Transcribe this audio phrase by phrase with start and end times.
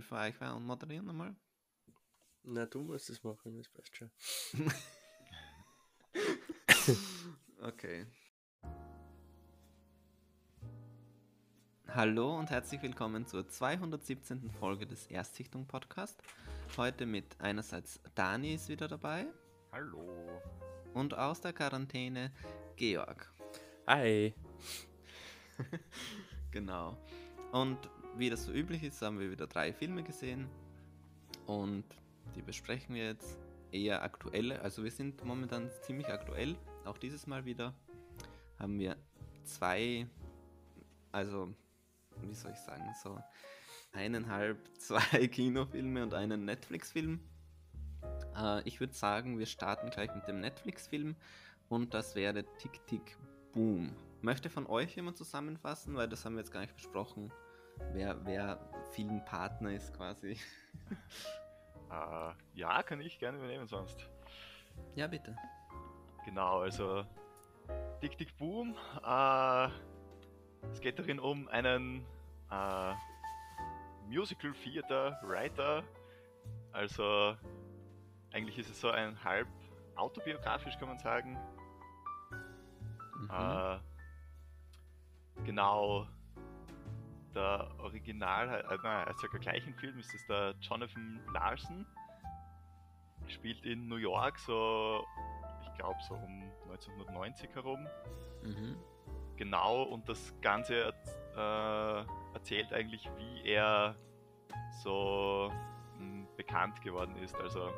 [0.00, 1.34] wir für euch und moderieren nochmal?
[2.42, 4.10] Na, du musst es machen, das passt schon.
[7.60, 8.06] okay.
[11.88, 14.50] Hallo und herzlich willkommen zur 217.
[14.52, 16.22] Folge des Erstsichtung Podcast.
[16.76, 19.26] Heute mit einerseits Dani ist wieder dabei.
[19.72, 20.08] Hallo.
[20.94, 22.32] Und aus der Quarantäne
[22.76, 23.32] Georg.
[23.86, 24.34] Hi.
[26.50, 26.96] genau.
[27.52, 27.78] Und
[28.16, 30.48] wie das so üblich ist, haben wir wieder drei Filme gesehen.
[31.46, 31.84] Und
[32.34, 33.38] die besprechen wir jetzt
[33.72, 34.60] eher aktuelle.
[34.62, 36.56] Also wir sind momentan ziemlich aktuell.
[36.84, 37.74] Auch dieses Mal wieder
[38.58, 38.96] haben wir
[39.44, 40.06] zwei,
[41.12, 41.54] also
[42.22, 43.18] wie soll ich sagen, so
[43.92, 47.20] eineinhalb, zwei Kinofilme und einen Netflix-Film.
[48.36, 51.16] Äh, ich würde sagen, wir starten gleich mit dem Netflix-Film
[51.68, 53.16] und das wäre Tick Tick
[53.52, 53.94] Boom.
[54.22, 57.32] Möchte von euch jemand zusammenfassen, weil das haben wir jetzt gar nicht besprochen,
[57.92, 58.58] wer, wer
[58.92, 60.36] Filmpartner ist quasi.
[61.90, 64.08] Uh, ja, kann ich gerne übernehmen sonst.
[64.94, 65.36] Ja, bitte.
[66.24, 67.04] Genau, also
[68.00, 68.74] Tick Tick Boom.
[69.04, 69.68] Uh,
[70.70, 72.04] es geht darin um einen
[72.50, 72.94] uh,
[74.06, 75.82] Musical Theater Writer.
[76.72, 77.36] Also
[78.32, 79.48] eigentlich ist es so ein halb
[79.96, 81.38] autobiografisch, kann man sagen.
[83.20, 83.80] Mhm.
[85.44, 86.06] genau,
[87.34, 91.86] der Original, äh, nein, also der gleichen Film ist es der Jonathan Larson.
[93.28, 95.04] Spielt in New York so,
[95.62, 97.86] ich glaube so um 1990 herum.
[98.42, 98.76] Mhm.
[99.36, 100.92] Genau, und das Ganze
[101.36, 103.94] äh, erzählt eigentlich, wie er
[104.82, 105.50] so
[105.98, 107.34] mh, hm, bekannt geworden ist.
[107.36, 107.72] Also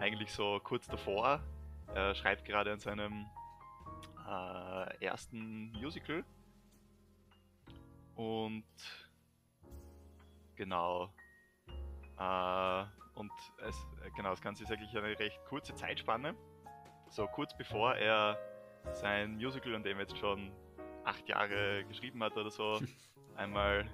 [0.00, 1.40] eigentlich so kurz davor.
[1.94, 3.26] Er schreibt gerade an seinem
[4.26, 6.24] äh, ersten Musical
[8.16, 8.64] und
[10.56, 11.12] genau.
[12.18, 13.32] Äh, und
[13.66, 13.76] es,
[14.16, 16.34] genau, das Ganze ist eigentlich eine recht kurze Zeitspanne.
[17.08, 18.38] So kurz bevor er
[18.92, 20.50] sein Musical, an dem jetzt schon
[21.04, 22.80] acht Jahre geschrieben hat oder so,
[23.36, 23.88] einmal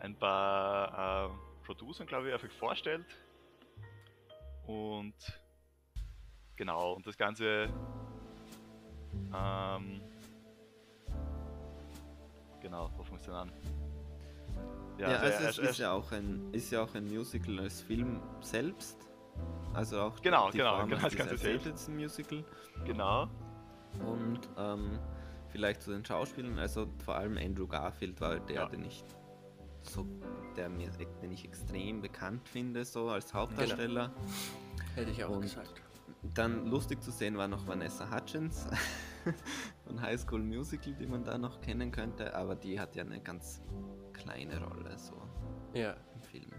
[0.00, 3.06] ein paar äh, Producern, glaube ich, einfach vorstellt.
[4.66, 5.14] Und
[6.56, 7.68] genau, und das Ganze
[9.34, 10.02] ähm,
[12.66, 13.52] Genau, wo fängst du denn an?
[14.98, 17.80] Ja, ja also, also es ist, ja auch ein, ist ja auch ein Musical als
[17.80, 18.98] Film selbst.
[19.72, 21.66] Also auch genau, die genau, Form, genau, das ganze selbst.
[21.66, 22.44] ist ein Musical.
[22.84, 23.28] Genau.
[24.04, 24.98] Und ähm,
[25.50, 28.66] vielleicht zu den Schauspielern, also vor allem Andrew Garfield war der, ja.
[28.66, 29.04] den ich
[29.82, 30.04] so,
[30.56, 30.90] der mir,
[31.22, 34.08] den ich extrem bekannt finde, so als Hauptdarsteller.
[34.08, 34.92] Genau.
[34.96, 35.82] Hätte ich auch Und gesagt.
[36.34, 38.66] Dann lustig zu sehen war noch Vanessa Hutchins.
[39.86, 43.20] von High School Musical, die man da noch kennen könnte, aber die hat ja eine
[43.20, 43.62] ganz
[44.12, 45.14] kleine Rolle so
[45.74, 45.94] ja.
[46.14, 46.50] im Film.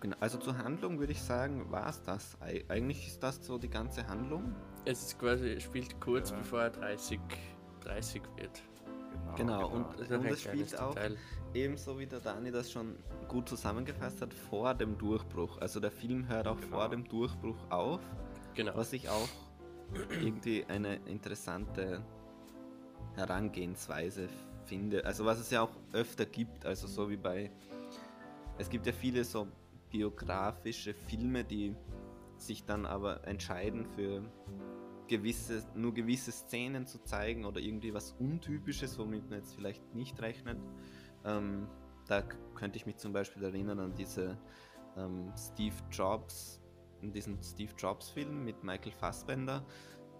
[0.00, 2.38] Genau, also zur Handlung würde ich sagen, war es das.
[2.68, 4.54] Eigentlich ist das so die ganze Handlung.
[4.86, 6.38] Es ist quasi, spielt kurz ja.
[6.38, 7.20] bevor er 30,
[7.82, 8.62] 30 wird.
[9.36, 9.68] Genau, genau.
[9.68, 11.16] und, und es spielt auch, Detail.
[11.52, 12.96] ebenso wie der Dani das schon
[13.28, 15.58] gut zusammengefasst hat, vor dem Durchbruch.
[15.58, 16.78] Also der Film hört auch genau.
[16.78, 18.00] vor dem Durchbruch auf.
[18.54, 18.74] Genau.
[18.74, 19.28] Was ich auch
[20.10, 22.04] irgendwie eine interessante
[23.14, 24.28] Herangehensweise
[24.66, 25.04] finde.
[25.04, 27.50] Also was es ja auch öfter gibt, also so wie bei,
[28.58, 29.48] es gibt ja viele so
[29.90, 31.74] biografische Filme, die
[32.36, 34.22] sich dann aber entscheiden für
[35.08, 40.20] gewisse, nur gewisse Szenen zu zeigen oder irgendwie was Untypisches, womit man jetzt vielleicht nicht
[40.22, 40.58] rechnet.
[41.24, 41.66] Ähm,
[42.06, 42.22] da
[42.54, 44.38] könnte ich mich zum Beispiel erinnern an diese
[44.96, 46.59] ähm, Steve Jobs
[47.02, 49.64] in diesem Steve Jobs Film mit Michael Fassbender,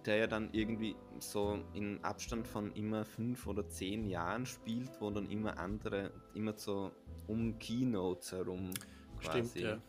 [0.05, 5.09] der ja dann irgendwie so in Abstand von immer fünf oder zehn Jahren spielt, wo
[5.11, 6.91] dann immer andere, immer so
[7.27, 8.71] um Keynotes herum
[9.19, 9.49] quasi.
[9.49, 9.81] Stimmt, ja.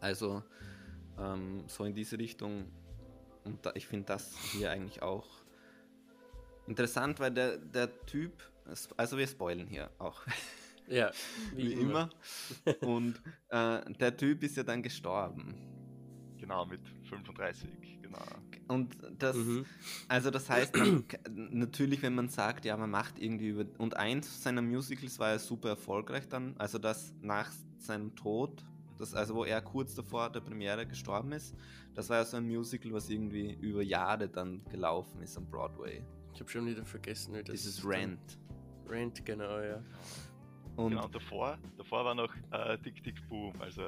[0.00, 0.42] Also
[1.18, 2.66] ähm, so in diese Richtung.
[3.44, 5.26] Und da, ich finde das hier eigentlich auch
[6.66, 8.32] interessant, weil der, der Typ,
[8.96, 10.22] also wir spoilen hier auch.
[10.88, 11.10] Ja,
[11.54, 12.10] wie, wie immer.
[12.64, 12.82] immer.
[12.88, 15.54] Und äh, der Typ ist ja dann gestorben.
[16.38, 17.70] Genau, mit 35,
[18.02, 18.18] genau.
[18.68, 19.64] Und das, mhm.
[20.08, 21.04] also das heißt, man,
[21.50, 25.38] natürlich, wenn man sagt, ja, man macht irgendwie über, und eins seiner Musicals war ja
[25.38, 28.64] super erfolgreich dann, also das nach seinem Tod,
[28.98, 31.54] das, also wo er kurz davor der Premiere gestorben ist,
[31.94, 36.02] das war ja so ein Musical, was irgendwie über Jahre dann gelaufen ist am Broadway.
[36.34, 38.38] Ich habe schon wieder vergessen, wie das Dieses Rent.
[38.88, 39.82] Rent, genau, ja.
[40.76, 43.82] Und genau, davor, davor war noch äh, Tick Tick Boom, also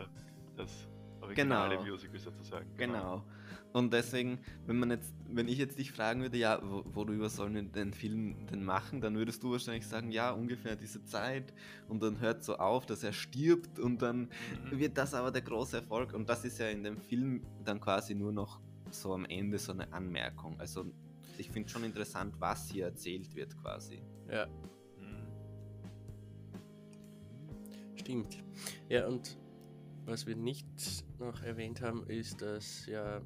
[0.57, 0.89] das
[1.21, 1.91] originale Genau.
[1.91, 2.77] Musical sozusagen.
[2.77, 3.25] Genau.
[3.73, 7.55] Und deswegen, wenn man jetzt, wenn ich jetzt dich fragen würde, ja, wo- worüber sollen
[7.55, 11.53] wir den Film denn machen, dann würdest du wahrscheinlich sagen, ja, ungefähr diese Zeit
[11.89, 14.29] und dann hört so auf, dass er stirbt und dann
[14.71, 14.79] Mhm.
[14.79, 18.15] wird das aber der große Erfolg und das ist ja in dem Film dann quasi
[18.15, 18.61] nur noch
[18.91, 20.59] so am Ende so eine Anmerkung.
[20.61, 20.85] Also
[21.37, 24.03] ich finde schon interessant, was hier erzählt wird quasi.
[24.31, 24.47] Ja,
[28.05, 28.43] stimmt.
[28.89, 29.39] Ja, und
[30.05, 30.67] was wir nicht
[31.19, 33.23] noch erwähnt haben, ist, dass ja,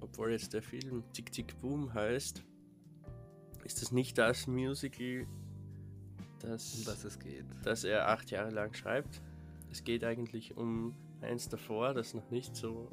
[0.00, 2.42] obwohl jetzt der Film Tick Tick Boom heißt,
[3.64, 5.26] ist das nicht das Musical,
[6.40, 7.44] das, Um was es geht.
[7.62, 9.22] das er acht Jahre lang schreibt.
[9.70, 12.90] Es geht eigentlich um eins davor, das noch nicht so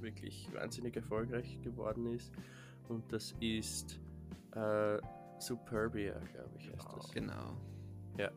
[0.00, 2.32] wirklich wahnsinnig erfolgreich geworden ist.
[2.88, 3.98] Und das ist
[4.52, 4.98] äh,
[5.38, 7.10] Superbia, glaube ich, heißt das.
[7.12, 7.56] Genau.
[8.18, 8.30] Ja.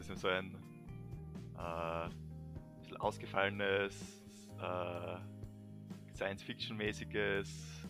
[0.00, 0.56] Ist ja so ein
[1.58, 4.22] äh, ausgefallenes,
[4.58, 5.16] äh,
[6.14, 7.86] Science-Fiction-mäßiges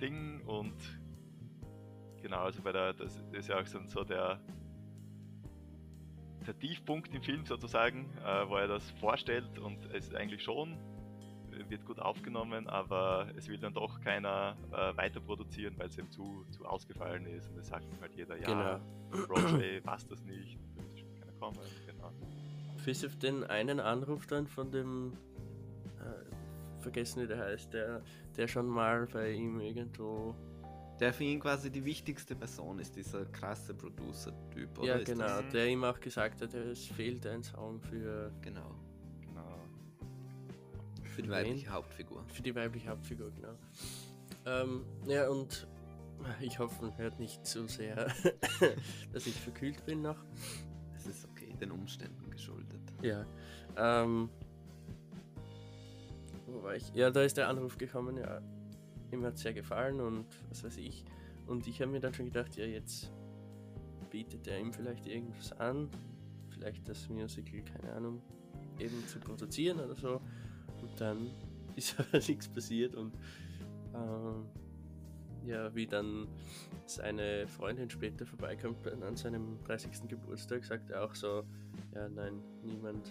[0.00, 0.74] Ding und
[2.20, 4.40] genau, also bei der, das ist ja auch so, der,
[6.44, 10.76] der Tiefpunkt im Film sozusagen, äh, wo er das vorstellt und es ist eigentlich schon,
[11.70, 16.10] wird gut aufgenommen, aber es will dann doch keiner äh, weiter produzieren, weil es eben
[16.10, 18.80] zu, zu ausgefallen ist und es sagt ihm halt jeder, ja,
[19.10, 19.26] Genau.
[19.26, 22.12] Broadway passt das nicht, da wird schon keiner kommen, genau.
[22.84, 25.12] Bis auf den einen Anruf dann von dem,
[26.00, 28.02] äh, vergessen wie der heißt, der,
[28.36, 30.34] der schon mal bei ihm irgendwo.
[30.98, 34.98] Der für ihn quasi die wichtigste Person ist, dieser krasse Producer-Typ, oder?
[34.98, 35.48] ja, genau, Das?
[35.52, 38.74] der ihm auch gesagt hat, es fehlt ein Song für, genau.
[41.10, 41.36] Für die Wen?
[41.36, 42.24] weibliche Hauptfigur.
[42.28, 43.54] für die weibliche Hauptfigur, genau.
[44.46, 45.66] Ähm, ja, und
[46.40, 48.12] ich hoffe, man hört nicht zu sehr,
[49.12, 50.22] dass ich verkühlt bin noch.
[50.94, 52.80] Es ist okay, den Umständen geschuldet.
[53.02, 53.24] Ja.
[53.76, 54.28] Ähm,
[56.46, 56.92] wo war ich?
[56.94, 58.40] Ja, da ist der Anruf gekommen, ja.
[59.12, 61.04] Ihm hat sehr gefallen und was weiß ich.
[61.46, 63.10] Und ich habe mir dann schon gedacht, ja, jetzt
[64.10, 65.88] bietet er ihm vielleicht irgendwas an.
[66.50, 68.22] Vielleicht das Musical, keine Ahnung,
[68.78, 70.20] eben zu produzieren oder so.
[70.82, 71.30] Und dann
[71.76, 73.12] ist aber nichts passiert und
[73.94, 74.46] ähm,
[75.46, 76.28] ja, wie dann
[76.86, 80.08] seine Freundin später vorbeikommt an seinem 30.
[80.08, 81.44] Geburtstag, sagt er auch so,
[81.94, 83.10] ja, nein, niemand.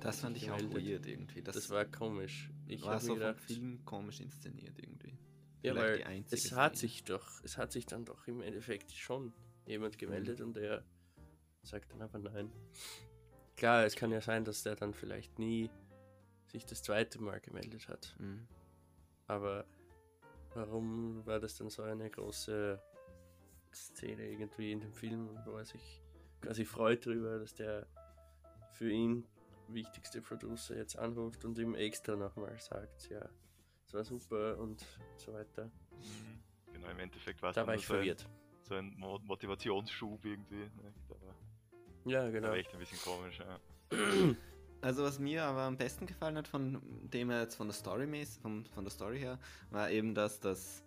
[0.00, 0.86] Das fand ich auch gemeldet.
[0.86, 1.40] weird irgendwie.
[1.42, 2.50] Das, Das, war komisch.
[2.66, 5.16] Ich war so mir vom gedacht, Film komisch inszeniert irgendwie.
[5.62, 6.90] ja, vielleicht weil die einzige es hat Szene.
[6.90, 9.32] sich doch, es hat sich dann doch im Endeffekt schon
[9.66, 10.46] jemand gemeldet Mhm.
[10.48, 10.84] und er
[11.62, 12.50] sagt dann aber nein.
[13.56, 15.70] Klar, es kann ja sein, dass der dann vielleicht nie
[16.54, 18.14] sich das zweite Mal gemeldet hat.
[18.18, 18.46] Mhm.
[19.26, 19.64] Aber
[20.54, 22.80] warum war das dann so eine große
[23.72, 26.00] Szene irgendwie in dem Film, wo er sich
[26.40, 27.86] quasi freut darüber, dass der
[28.72, 29.26] für ihn
[29.68, 33.28] wichtigste Producer jetzt anruft und ihm extra nochmal sagt, ja,
[33.86, 34.84] es war super und
[35.16, 35.64] so weiter.
[35.64, 36.72] Mhm.
[36.72, 38.28] Genau, im Endeffekt war es Da dann war ich so ein, verwirrt.
[38.62, 40.64] so ein Mo Motivationsschub irgendwie.
[40.66, 40.94] Ne?
[41.08, 41.34] Da war,
[42.04, 42.48] Ja, da genau.
[42.48, 43.58] war echt ein bisschen komisch, ja.
[44.84, 46.78] Also was mir aber am besten gefallen hat, von
[47.10, 49.38] dem er jetzt von der Story von, von der Story her,
[49.70, 50.84] war eben, dass das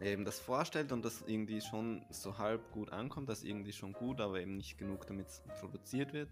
[0.00, 3.92] äh, eben das vorstellt und das irgendwie schon so halb gut ankommt, das irgendwie schon
[3.92, 6.30] gut, aber eben nicht genug, damit es produziert wird.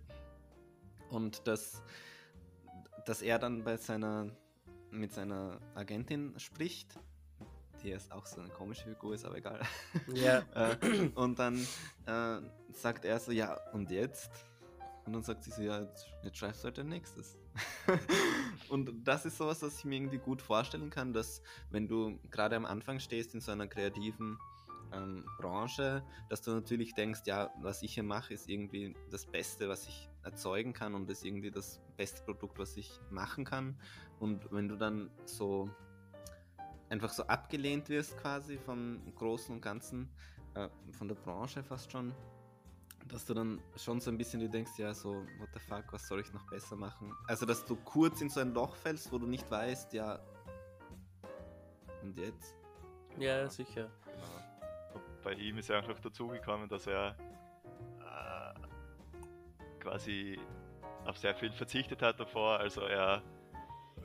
[1.11, 1.81] Und dass,
[3.07, 4.33] dass er dann bei seiner
[4.91, 6.99] mit seiner Agentin spricht,
[7.85, 9.61] die jetzt auch so eine komische Figur ist, aber egal.
[10.13, 11.65] Ja, Äh, und dann
[12.07, 12.41] äh,
[12.73, 14.50] sagt er so, ja, und jetzt?
[15.11, 17.37] Und dann sagt sie so, ja, jetzt, jetzt schreibst du halt dein nächstes.
[18.69, 22.55] und das ist sowas, was ich mir irgendwie gut vorstellen kann, dass wenn du gerade
[22.55, 24.39] am Anfang stehst in so einer kreativen
[24.93, 29.69] ähm, Branche, dass du natürlich denkst, ja, was ich hier mache, ist irgendwie das Beste,
[29.69, 33.81] was ich erzeugen kann und ist irgendwie das beste Produkt, was ich machen kann.
[34.21, 35.69] Und wenn du dann so
[36.89, 40.09] einfach so abgelehnt wirst quasi vom Großen und Ganzen,
[40.55, 42.15] äh, von der Branche fast schon,
[43.13, 46.07] dass du dann schon so ein bisschen dir denkst, ja, so, what the fuck, was
[46.07, 47.13] soll ich noch besser machen?
[47.27, 50.21] Also, dass du kurz in so ein Loch fällst, wo du nicht weißt, ja,
[52.03, 52.57] und jetzt?
[53.19, 53.91] ja, sicher.
[54.95, 57.17] Und bei ihm ist ja auch noch dazugekommen, dass er
[58.01, 60.39] äh, quasi
[61.05, 62.59] auf sehr viel verzichtet hat davor.
[62.59, 63.23] Also er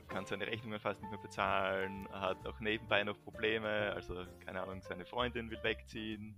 [0.08, 4.80] kann seine Rechnungen fast nicht mehr bezahlen, hat auch nebenbei noch Probleme, also keine Ahnung,
[4.82, 6.36] seine Freundin will wegziehen.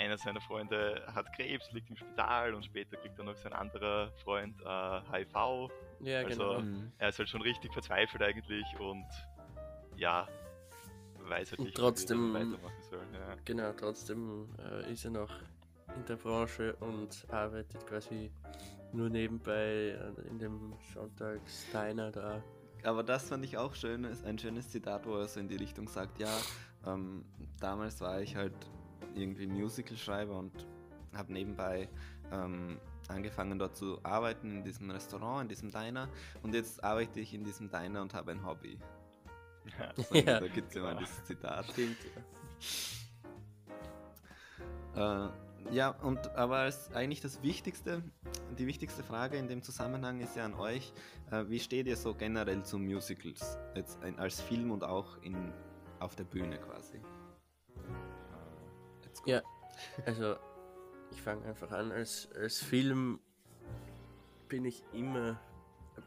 [0.00, 4.10] Einer seiner Freunde hat Krebs, liegt im Spital und später kriegt dann noch sein anderer
[4.24, 5.70] Freund äh, HIV.
[6.00, 6.60] Ja, Also- genau.
[6.60, 6.90] Mhm.
[6.98, 9.04] Er ist halt schon richtig verzweifelt eigentlich und
[9.96, 10.26] ja,
[11.28, 13.06] weiß halt nicht, trotzdem- wie er weitermachen soll.
[13.12, 13.36] Ja.
[13.44, 15.30] Genau, trotzdem äh, ist er noch
[15.94, 18.30] in der Branche und arbeitet quasi
[18.92, 22.42] nur nebenbei äh, in dem Sonntagsdiner da.
[22.84, 25.56] Aber das fand ich auch schön, ist ein schönes Zitat, wo er so in die
[25.56, 26.34] Richtung sagt, ja,
[26.86, 27.26] ähm,
[27.60, 28.54] damals war ich halt
[29.14, 30.66] irgendwie Musical-Schreiber und
[31.14, 31.88] habe nebenbei
[32.32, 32.78] ähm,
[33.08, 36.08] angefangen dort zu arbeiten in diesem Restaurant, in diesem Diner
[36.42, 38.78] und jetzt arbeite ich in diesem Diner und habe ein Hobby.
[39.78, 39.92] Ja.
[39.96, 40.40] So, Ja.
[40.40, 41.66] Da gibt es immer dieses Zitat.
[41.72, 41.96] Stimmt.
[44.96, 45.28] Äh,
[45.72, 48.02] ja, und aber als eigentlich das Wichtigste,
[48.58, 50.92] die wichtigste Frage in dem Zusammenhang ist ja an euch,
[51.30, 53.56] äh, wie steht ihr so generell zu Musicals?
[53.74, 55.52] Jetzt ein, als Film und auch in,
[56.00, 57.00] auf der Bühne quasi.
[59.26, 59.42] Ja,
[60.06, 60.36] also
[61.10, 61.92] ich fange einfach an.
[61.92, 63.20] Als, als Film
[64.48, 65.40] bin ich immer,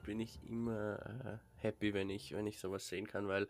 [0.05, 3.47] bin ich immer äh, happy, wenn ich, wenn ich sowas sehen kann, weil,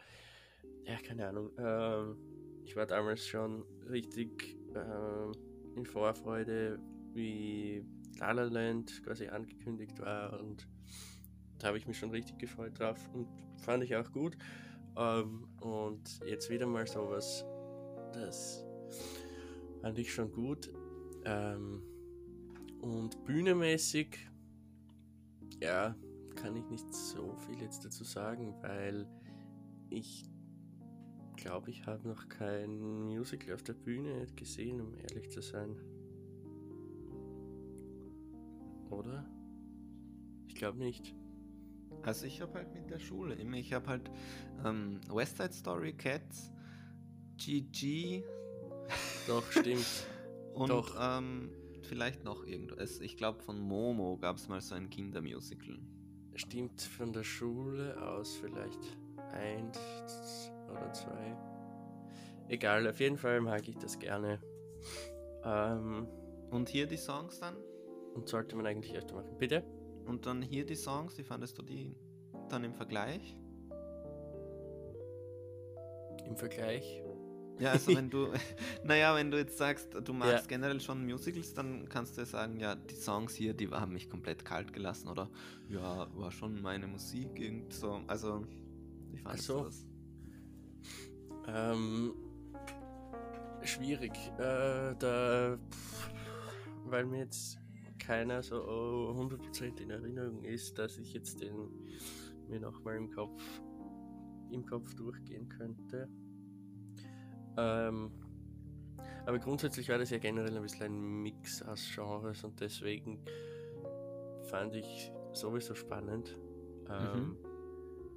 [0.85, 2.17] ja, keine Ahnung, ähm,
[2.63, 5.31] ich war damals schon richtig ähm,
[5.75, 6.79] in Vorfreude,
[7.13, 7.85] wie
[8.19, 10.67] La La Land quasi angekündigt war und
[11.59, 13.27] da habe ich mich schon richtig gefreut drauf und
[13.57, 14.37] fand ich auch gut.
[14.97, 17.45] Ähm, und jetzt wieder mal sowas,
[18.13, 18.65] das
[19.83, 20.71] fand ich schon gut.
[21.25, 21.81] Ähm,
[22.79, 24.29] und bühnemäßig,
[25.61, 25.93] ja,
[26.35, 29.05] kann ich nicht so viel jetzt dazu sagen, weil
[29.89, 30.23] ich
[31.35, 35.75] glaube, ich habe noch kein Musical auf der Bühne gesehen, um ehrlich zu sein.
[38.89, 39.25] Oder?
[40.47, 41.13] Ich glaube nicht.
[42.03, 44.09] Also ich habe halt mit der Schule immer, ich habe halt
[44.63, 46.53] ähm, West Side Story, Cats,
[47.35, 48.23] GG
[49.27, 49.85] Doch, stimmt.
[50.53, 50.95] und Doch.
[50.99, 52.99] Ähm, vielleicht noch irgendwas.
[52.99, 55.79] Ich glaube von Momo gab es mal so ein Kindermusical.
[56.35, 58.97] Stimmt von der Schule aus vielleicht
[59.31, 59.79] eins
[60.69, 61.37] oder zwei.
[62.47, 64.41] Egal, auf jeden Fall mag ich das gerne.
[65.43, 66.07] Ähm,
[66.49, 67.55] Und hier die Songs dann?
[68.13, 69.37] und sollte man eigentlich öfter machen.
[69.37, 69.63] Bitte?
[70.05, 71.95] Und dann hier die Songs, wie fandest du die
[72.49, 73.35] dann im Vergleich?
[76.25, 77.02] Im Vergleich.
[77.59, 78.27] Ja, also wenn du,
[78.83, 80.47] naja, wenn du jetzt sagst, du magst Ja.
[80.47, 84.09] generell schon Musicals, dann kannst du ja sagen, ja, die Songs hier, die haben mich
[84.09, 85.29] komplett kalt gelassen oder
[85.69, 88.01] ja, war schon meine Musik irgend so.
[88.07, 88.45] Also,
[89.11, 89.63] wie fandest so.
[89.63, 89.85] das?
[91.47, 92.13] Ähm,
[93.63, 94.13] schwierig.
[94.37, 96.11] Äh, da, pff,
[96.85, 97.57] weil mir jetzt
[97.99, 101.53] keiner so 100% in Erinnerung ist, dass ich jetzt den
[102.49, 103.41] mir nochmal im Kopf
[104.51, 106.07] im Kopf durchgehen könnte.
[107.57, 108.11] Ähm,
[109.25, 113.19] aber grundsätzlich war das ja generell ein bisschen ein Mix aus Genres und deswegen
[114.49, 116.37] fand ich sowieso spannend.
[116.89, 117.37] Ähm,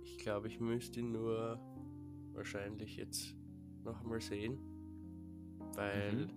[0.03, 1.59] Ich glaube, ich müsste ihn nur
[2.33, 3.35] wahrscheinlich jetzt
[3.85, 4.59] noch mal sehen,
[5.75, 6.31] weil Mhm.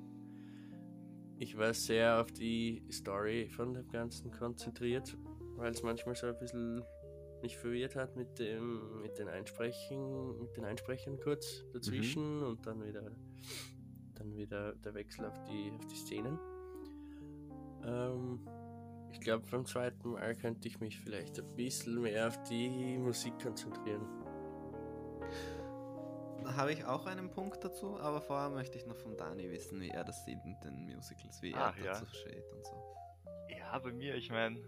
[1.37, 5.17] ich war sehr auf die Story von dem Ganzen konzentriert,
[5.55, 6.83] weil es manchmal so ein bisschen
[7.41, 12.83] mich verwirrt hat mit dem mit den Einsprechen mit den Einsprechern kurz dazwischen und dann
[12.83, 13.11] wieder
[14.15, 16.39] dann wieder der Wechsel auf die auf die Szenen.
[17.83, 18.39] Ähm,
[19.11, 23.39] ich glaube, beim zweiten Mal könnte ich mich vielleicht ein bisschen mehr auf die Musik
[23.41, 24.05] konzentrieren.
[26.43, 29.79] Da habe ich auch einen Punkt dazu, aber vorher möchte ich noch von Dani wissen,
[29.81, 31.93] wie er das sieht mit den Musicals, wie Ach, er ja.
[31.93, 32.95] dazu steht und so.
[33.49, 34.59] Ja, bei mir, ich meine,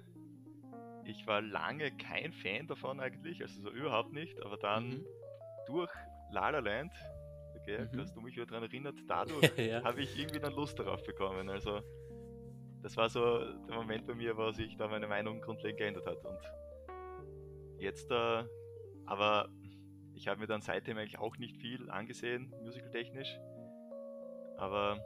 [1.05, 5.05] ich war lange kein Fan davon eigentlich, also so überhaupt nicht, aber dann Mhm.
[5.67, 5.91] durch
[6.31, 6.93] La La Land,
[7.59, 7.99] okay, Mhm.
[7.99, 9.83] hast du mich wieder daran erinnert, dadurch ja.
[9.83, 11.49] habe ich irgendwie dann Lust darauf bekommen.
[11.49, 11.81] Also
[12.81, 16.23] das war so der Moment bei mir, wo sich da meine Meinung grundlegend geändert hat.
[16.25, 16.39] Und
[17.79, 18.47] jetzt da,
[19.05, 19.49] aber
[20.13, 23.37] ich habe mir dann seitdem eigentlich auch nicht viel angesehen, musical-technisch.
[24.57, 24.99] Aber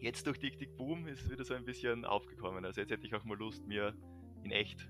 [0.00, 2.64] jetzt durch Dick Dick Boom ist es wieder so ein bisschen aufgekommen.
[2.64, 3.94] Also jetzt hätte ich auch mal Lust, mir
[4.44, 4.88] in echt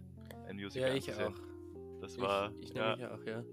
[0.48, 1.34] ein Musical Ja, ich anzusehen.
[1.34, 2.00] auch.
[2.00, 3.44] Das war, ich, ich ja, nämlich auch, ja.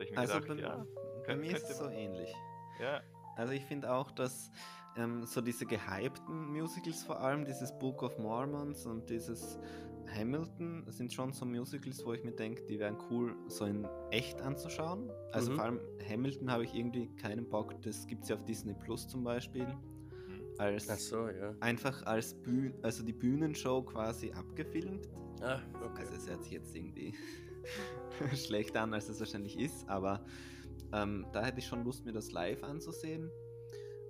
[0.00, 0.86] ich mir Also gedacht, bei, ja,
[1.26, 1.92] bei mir ist es so man.
[1.92, 2.32] ähnlich.
[2.80, 3.00] ja,
[3.36, 4.50] Also ich finde auch, dass
[4.96, 9.58] ähm, so diese gehypten Musicals vor allem, dieses Book of Mormons und dieses
[10.16, 14.40] Hamilton, sind schon so Musicals, wo ich mir denke, die wären cool, so in echt
[14.40, 15.10] anzuschauen.
[15.32, 15.54] Also Mhm.
[15.56, 19.06] vor allem Hamilton habe ich irgendwie keinen Bock, das gibt es ja auf Disney Plus
[19.08, 19.76] zum Beispiel, hm.
[20.58, 21.54] als Ach so, ja.
[21.60, 25.08] einfach als Bühn also die Bühnenshow quasi abgefilmt.
[25.42, 26.02] Ah, okay.
[26.02, 27.14] Also es hört sich jetzt irgendwie
[28.34, 30.24] schlechter an, als es wahrscheinlich ist, aber
[30.92, 33.30] ähm, da hätte ich schon Lust, mir das live anzusehen.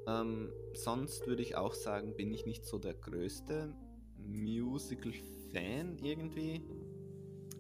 [0.07, 3.75] Ähm, sonst würde ich auch sagen, bin ich nicht so der größte
[4.17, 6.63] Musical-Fan irgendwie.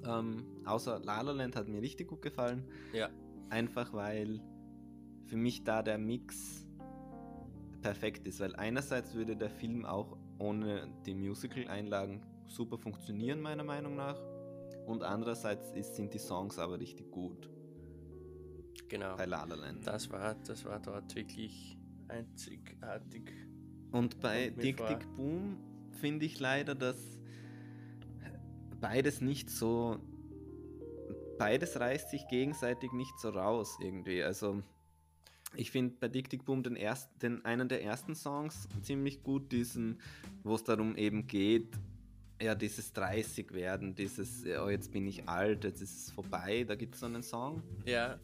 [0.07, 2.65] Ähm, außer La La Land hat mir richtig gut gefallen.
[2.93, 3.11] Ja.
[3.51, 4.41] Einfach weil
[5.27, 6.67] für mich da der Mix
[7.83, 13.97] perfekt ist, weil einerseits würde der Film auch ohne die Musical-Einlagen super funktionieren, meiner Meinung
[13.97, 14.19] nach.
[14.87, 17.49] Und andererseits ist, sind die Songs aber richtig gut
[18.89, 19.17] Genau.
[19.17, 19.87] bei La La Land.
[19.87, 21.79] Das war, das war dort wirklich
[22.09, 23.33] einzigartig.
[23.93, 24.79] Und bei Dick.
[24.87, 25.59] Dick Boom
[26.01, 26.97] finde ich leider, dass
[28.81, 29.99] beides nicht so.
[31.39, 34.23] Beides reißt sich gegenseitig nicht so raus irgendwie.
[34.23, 34.63] Also
[35.55, 39.53] ich finde bei Dick Dick Boom den, ersten, den einen der ersten Songs ziemlich gut,
[39.53, 40.01] diesen,
[40.43, 41.79] wo es darum eben geht,
[42.41, 46.75] ja, dieses 30 werden, dieses, oh, jetzt bin ich alt, jetzt ist es vorbei, da
[46.77, 47.63] gibt es so einen Song.
[47.85, 48.19] Ja,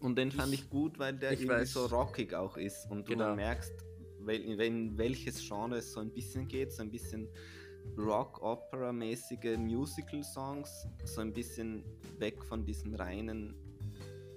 [0.00, 1.72] Und den fand Ich- ich gut, weil der irgendwie weiß.
[1.72, 3.24] so rockig auch ist und du Genau.
[3.28, 3.72] dann merkst,
[4.20, 7.26] wel, in wel- welches Genre es so ein bisschen geht, so ein bisschen
[7.96, 11.82] Rock-Opera-mäßige Musical-Songs, so ein bisschen
[12.18, 13.54] weg von diesem reinen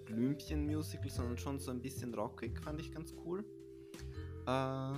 [0.05, 3.43] Blümchen-Musical, sondern schon so ein bisschen rockig, fand ich ganz cool.
[4.47, 4.93] Äh,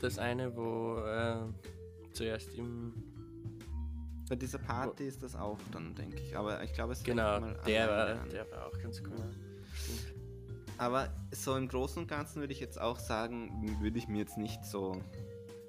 [0.00, 1.46] das eine, wo äh,
[2.12, 2.92] zuerst im.
[4.28, 6.36] Bei dieser Party ist das auch dann, denke ich.
[6.36, 9.34] Aber ich glaube, es Genau, mal der war, der war auch ganz cool.
[10.78, 14.38] Aber so im Großen und Ganzen würde ich jetzt auch sagen, würde ich mir jetzt
[14.38, 15.00] nicht so.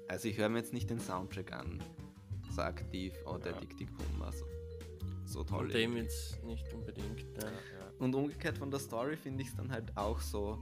[0.08, 1.82] Also ich höre mir jetzt nicht den Soundtrack an,
[2.50, 3.60] so aktiv, oh der Ja.
[3.60, 4.44] Dick Dick war so,
[5.24, 5.66] so toll.
[5.66, 7.20] Und dem jetzt nicht unbedingt.
[7.20, 7.48] Ja.
[7.48, 7.50] Ja.
[7.98, 10.58] Und umgekehrt von der Story finde ich es dann halt auch so.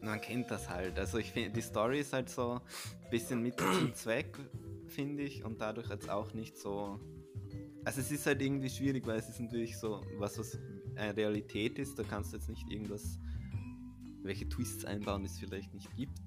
[0.00, 0.98] Man kennt das halt.
[0.98, 4.38] Also ich finde, die Story ist halt so ein bisschen Mittel zum Zweck,
[4.88, 7.00] finde ich, und dadurch jetzt auch nicht so.
[7.84, 10.58] Also es ist halt irgendwie schwierig, weil es ist natürlich so, was was
[10.96, 13.18] eine Realität ist, da kannst du jetzt nicht irgendwas,
[14.22, 16.20] welche Twists einbauen, die es vielleicht nicht gibt.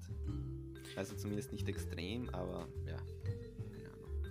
[0.96, 2.96] Also zumindest nicht extrem, aber ja.
[2.96, 4.24] Keine Ahnung.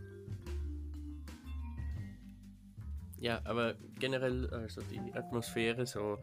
[3.20, 6.18] Ja, aber generell, also die Atmosphäre so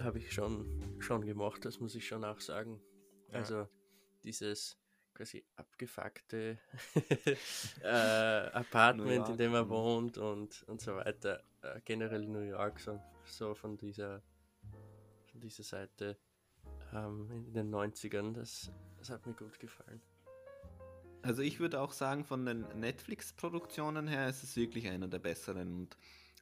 [0.00, 0.66] habe ich schon,
[0.98, 2.80] schon gemacht, das muss ich schon auch sagen.
[3.28, 3.34] Ja.
[3.34, 3.66] Also
[4.24, 4.78] dieses
[5.18, 6.58] quasi abgefuckte
[7.82, 9.70] äh, Apartment, in dem er mhm.
[9.70, 11.42] wohnt und, und so weiter.
[11.62, 14.22] Äh, generell New York, so, so von dieser
[15.38, 16.16] von dieser Seite
[16.92, 20.00] ähm, in den 90ern, das, das hat mir gut gefallen.
[21.22, 25.74] Also ich würde auch sagen, von den Netflix-Produktionen her ist es wirklich einer der besseren.
[25.74, 25.96] Und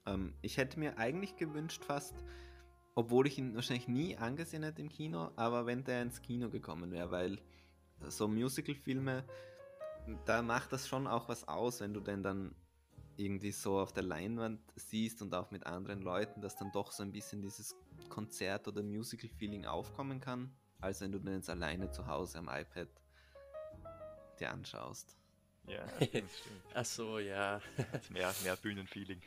[0.07, 2.15] ähm, ich hätte mir eigentlich gewünscht fast,
[2.95, 6.91] obwohl ich ihn wahrscheinlich nie angesehen hätte im Kino, aber wenn der ins Kino gekommen
[6.91, 7.39] wäre, weil
[8.09, 9.25] so Musical-Filme,
[10.25, 12.55] da macht das schon auch was aus, wenn du den dann
[13.17, 17.03] irgendwie so auf der Leinwand siehst und auch mit anderen Leuten, dass dann doch so
[17.03, 17.75] ein bisschen dieses
[18.09, 22.89] Konzert- oder Musical-Feeling aufkommen kann, als wenn du den jetzt alleine zu Hause am iPad
[24.39, 25.17] dir anschaust.
[25.67, 26.31] Ja, das stimmt.
[26.75, 27.61] Ach so, ja.
[28.11, 29.21] Mehr, mehr Bühnenfeeling.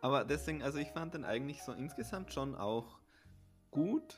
[0.00, 2.98] Aber deswegen, also ich fand den eigentlich so insgesamt schon auch
[3.70, 4.16] gut,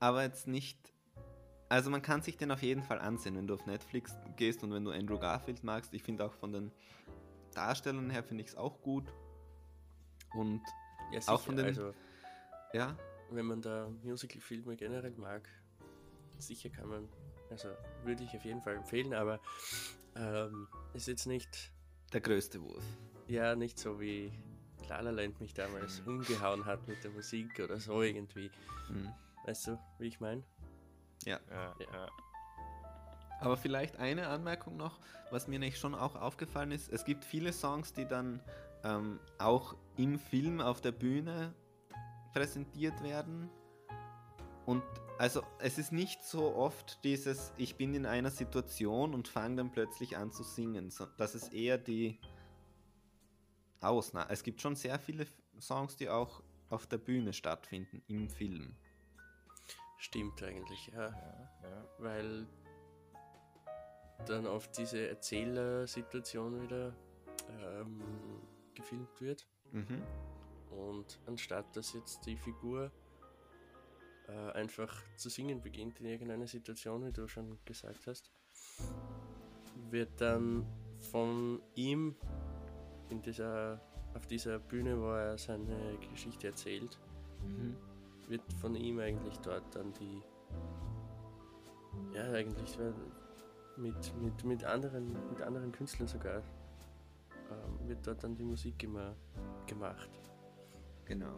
[0.00, 0.89] aber jetzt nicht.
[1.70, 4.72] Also man kann sich den auf jeden Fall ansehen, wenn du auf Netflix gehst und
[4.72, 5.94] wenn du Andrew Garfield magst.
[5.94, 6.72] Ich finde auch von den
[7.54, 9.04] Darstellern her finde ich es auch gut.
[10.34, 10.60] Und
[11.12, 11.94] ja Auch von den- also
[12.72, 12.96] ja,
[13.30, 15.48] wenn man da Musical-Filme generell mag,
[16.38, 17.08] sicher kann man,
[17.50, 17.68] also
[18.04, 19.40] würde ich auf jeden Fall empfehlen, aber
[20.16, 21.72] ähm, ist jetzt nicht,
[22.12, 22.84] der größte Wurf.
[23.28, 24.32] ja, nicht so wie
[24.88, 28.50] La La Land mich damals umgehauen hat mit der Musik oder so irgendwie.
[28.88, 29.08] Mhm.
[29.44, 30.42] Weißt du, wie ich meine?
[31.24, 31.74] Ja, Ja.
[31.78, 32.08] ja.
[33.40, 36.90] Aber vielleicht eine Anmerkung noch, was mir nicht schon auch aufgefallen ist.
[36.90, 38.42] Es gibt viele Songs, die dann
[38.84, 41.54] ähm, auch im Film auf der Bühne
[42.34, 43.48] präsentiert werden.
[44.66, 44.82] Und
[45.18, 49.72] also es ist nicht so oft dieses, ich bin in einer Situation und fange dann
[49.72, 50.92] plötzlich an zu singen.
[51.16, 52.18] Das ist eher die
[53.80, 54.30] Ausnahme.
[54.30, 55.26] Es gibt schon sehr viele
[55.58, 58.76] Songs, die auch auf der Bühne stattfinden, im Film.
[60.00, 61.10] Stimmt eigentlich, ja.
[61.10, 61.88] ja, ja.
[61.98, 62.46] Weil
[64.26, 66.96] dann oft diese Erzählersituation wieder
[67.60, 68.00] ähm,
[68.74, 69.46] gefilmt wird.
[69.72, 70.02] Mhm.
[70.70, 72.90] Und anstatt dass jetzt die Figur
[74.26, 78.32] äh, einfach zu singen beginnt in irgendeiner Situation, wie du schon gesagt hast,
[79.90, 80.66] wird dann
[81.12, 82.16] von ihm
[83.10, 83.82] in dieser,
[84.14, 86.98] auf dieser Bühne, wo er seine Geschichte erzählt,
[87.42, 87.76] Mhm.
[88.30, 90.22] Wird von ihm eigentlich dort dann die,
[92.14, 92.78] ja eigentlich
[93.76, 96.42] mit, mit, mit, anderen, mit anderen Künstlern sogar,
[97.50, 99.14] ähm, wird dort dann die Musik immer
[99.66, 100.10] gemacht.
[101.04, 101.34] Genau.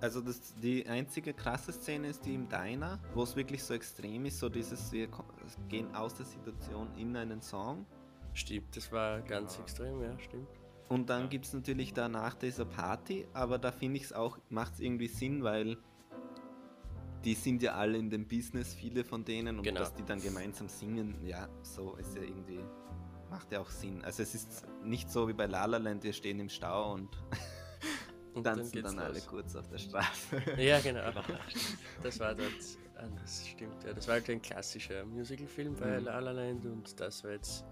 [0.00, 4.24] Also das, die einzige krasse Szene ist die im Diner, wo es wirklich so extrem
[4.24, 5.08] ist, so dieses, wir
[5.68, 7.84] gehen aus der Situation in einen Song.
[8.32, 9.62] Stimmt, das war ganz Ja.
[9.62, 10.48] extrem, ja, stimmt.
[10.90, 11.26] Und dann Ja.
[11.28, 15.06] gibt es natürlich danach dieser Party, aber da finde ich es auch, macht es irgendwie
[15.06, 15.78] Sinn, weil
[17.24, 19.80] die sind ja alle in dem Business, viele von denen, und Genau.
[19.80, 22.58] dass die dann gemeinsam singen, ja, so ist ja irgendwie,
[23.30, 24.02] macht ja auch Sinn.
[24.04, 27.08] Also es ist nicht so wie bei La La Land, wir stehen im Stau und
[28.34, 30.42] Und tanzen geht's dann, alle kurz auf der Straße.
[30.56, 31.02] Ja, genau.
[32.02, 32.52] Das war dort
[32.96, 33.84] anders, stimmt.
[33.84, 36.04] Ja, das war halt ein klassischer Musicalfilm bei Mhm.
[36.06, 37.64] La La Land und das war jetzt,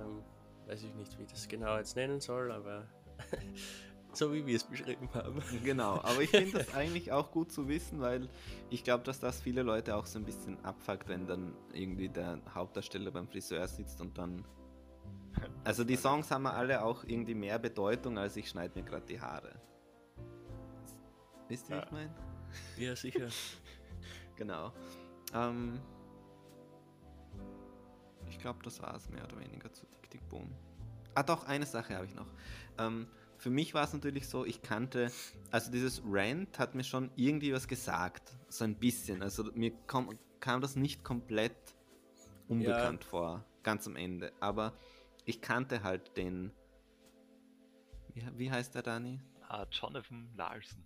[0.00, 0.22] ähm,
[0.68, 2.86] weiß ich nicht, wie ich das genau jetzt nennen soll, aber
[4.12, 5.42] so wie wir es beschrieben haben.
[5.64, 8.28] Genau, aber ich finde das eigentlich auch gut zu wissen, weil
[8.70, 12.40] ich glaube, dass das viele Leute auch so ein bisschen abfuckt, wenn dann irgendwie der
[12.54, 14.44] Hauptdarsteller beim Friseur sitzt und dann.
[15.62, 19.20] Also die Songs haben alle auch irgendwie mehr Bedeutung, als ich schneide mir gerade die
[19.20, 19.54] Haare.
[21.48, 21.84] Wisst ihr, wie Ja.
[21.84, 22.14] ich meine?
[22.76, 23.28] Ja, sicher.
[24.34, 24.72] Genau.
[25.34, 25.78] Ähm,
[28.38, 30.48] ich glaube, das war es mehr oder weniger zu Tick Tick Boom.
[31.16, 32.28] Ah doch, eine Sache habe ich noch.
[32.78, 35.10] Ähm, für mich war es natürlich so, ich kannte,
[35.50, 39.24] also dieses Rant hat mir schon irgendwie was gesagt, so ein bisschen.
[39.24, 41.56] Also mir kam, kam das nicht komplett
[42.46, 44.32] unbekannt vor, ganz am Ende.
[44.38, 44.72] Aber
[45.24, 46.52] ich kannte halt den,
[48.14, 49.20] wie, wie heißt der Dani?
[49.48, 50.84] Ah, Jonathan Larson.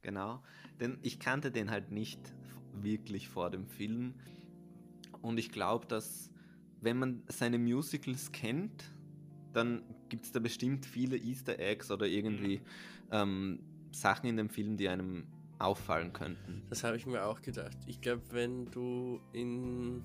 [0.00, 0.42] Genau,
[0.80, 2.32] denn ich kannte den halt nicht
[2.72, 4.14] wirklich vor dem Film.
[5.20, 6.30] Und ich glaube, dass
[6.80, 8.84] wenn man seine Musicals kennt,
[9.52, 12.60] dann gibt es da bestimmt viele Easter Eggs oder irgendwie
[13.10, 13.60] ähm,
[13.92, 15.26] Sachen in dem Film, die einem
[15.58, 16.62] auffallen könnten.
[16.70, 17.76] Das habe ich mir auch gedacht.
[17.86, 20.02] Ich glaube, wenn du in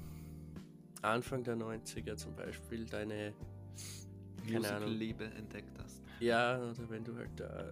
[1.02, 3.34] Anfang der 90er zum Beispiel deine,
[4.46, 6.02] Musical-Liebe entdeckt hast.
[6.20, 7.72] ja, oder wenn du halt da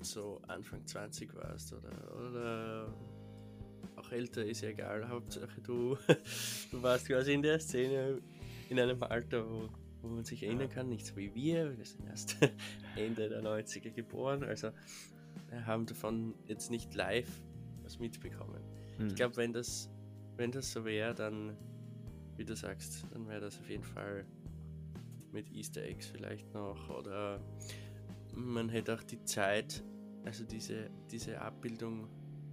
[0.00, 2.94] so Anfang 20 warst oder, oder
[3.96, 5.08] auch älter, ist ja egal.
[5.08, 5.96] Hauptsache du,
[6.70, 8.20] du warst quasi in der Szene
[8.70, 9.68] in einem Alter, wo,
[10.00, 12.36] wo man sich erinnern kann, nicht so wie wir, wir sind erst
[12.96, 14.70] Ende der 90er geboren, also
[15.66, 17.42] haben davon jetzt nicht live
[17.82, 18.62] was mitbekommen.
[18.98, 19.08] Hm.
[19.08, 19.90] Ich glaube, wenn das,
[20.36, 21.56] wenn das so wäre, dann,
[22.36, 24.24] wie du sagst, dann wäre das auf jeden Fall
[25.32, 27.40] mit Easter Eggs vielleicht noch oder
[28.34, 29.82] man hätte auch die Zeit,
[30.24, 32.08] also diese, diese Abbildung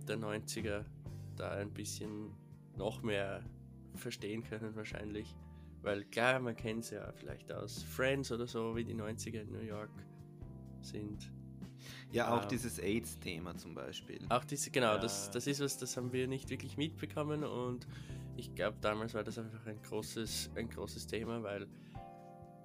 [0.07, 0.83] der 90er
[1.35, 2.31] da ein bisschen
[2.75, 3.43] noch mehr
[3.95, 5.35] verstehen können wahrscheinlich.
[5.81, 9.51] Weil klar, man kennt es ja vielleicht aus Friends oder so, wie die 90er in
[9.51, 9.91] New York
[10.81, 11.31] sind.
[12.11, 14.19] ja, auch ähm, dieses AIDS-Thema zum Beispiel.
[14.29, 14.97] Auch diese, genau, Ja.
[14.97, 17.87] das, das ist was, das haben wir nicht wirklich mitbekommen und
[18.35, 21.67] ich glaube, damals war das einfach ein großes, ein großes Thema, weil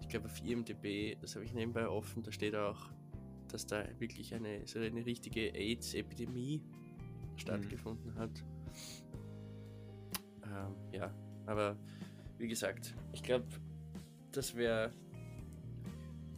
[0.00, 2.90] ich glaube, auf IMDb, das habe ich nebenbei offen, da steht auch,
[3.48, 6.62] dass da wirklich eine, so eine richtige AIDS-Epidemie
[7.36, 8.30] stattgefunden hat.
[10.44, 11.14] Ähm, ja,
[11.46, 11.76] aber
[12.42, 13.46] wie gesagt, ich glaube,
[14.32, 14.90] das wäre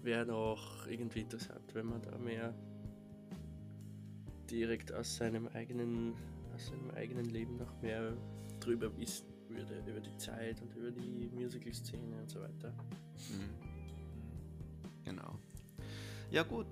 [0.02, 2.54] wär noch irgendwie interessant, wenn man da mehr
[4.50, 6.12] direkt aus seinem eigenen,
[6.54, 8.14] aus seinem eigenen Leben noch mehr
[8.60, 12.74] drüber wissen würde, über die Zeit und über die Musical-Szene und so weiter.
[13.30, 13.54] Mhm.
[15.04, 15.38] Genau.
[16.30, 16.66] Ja gut,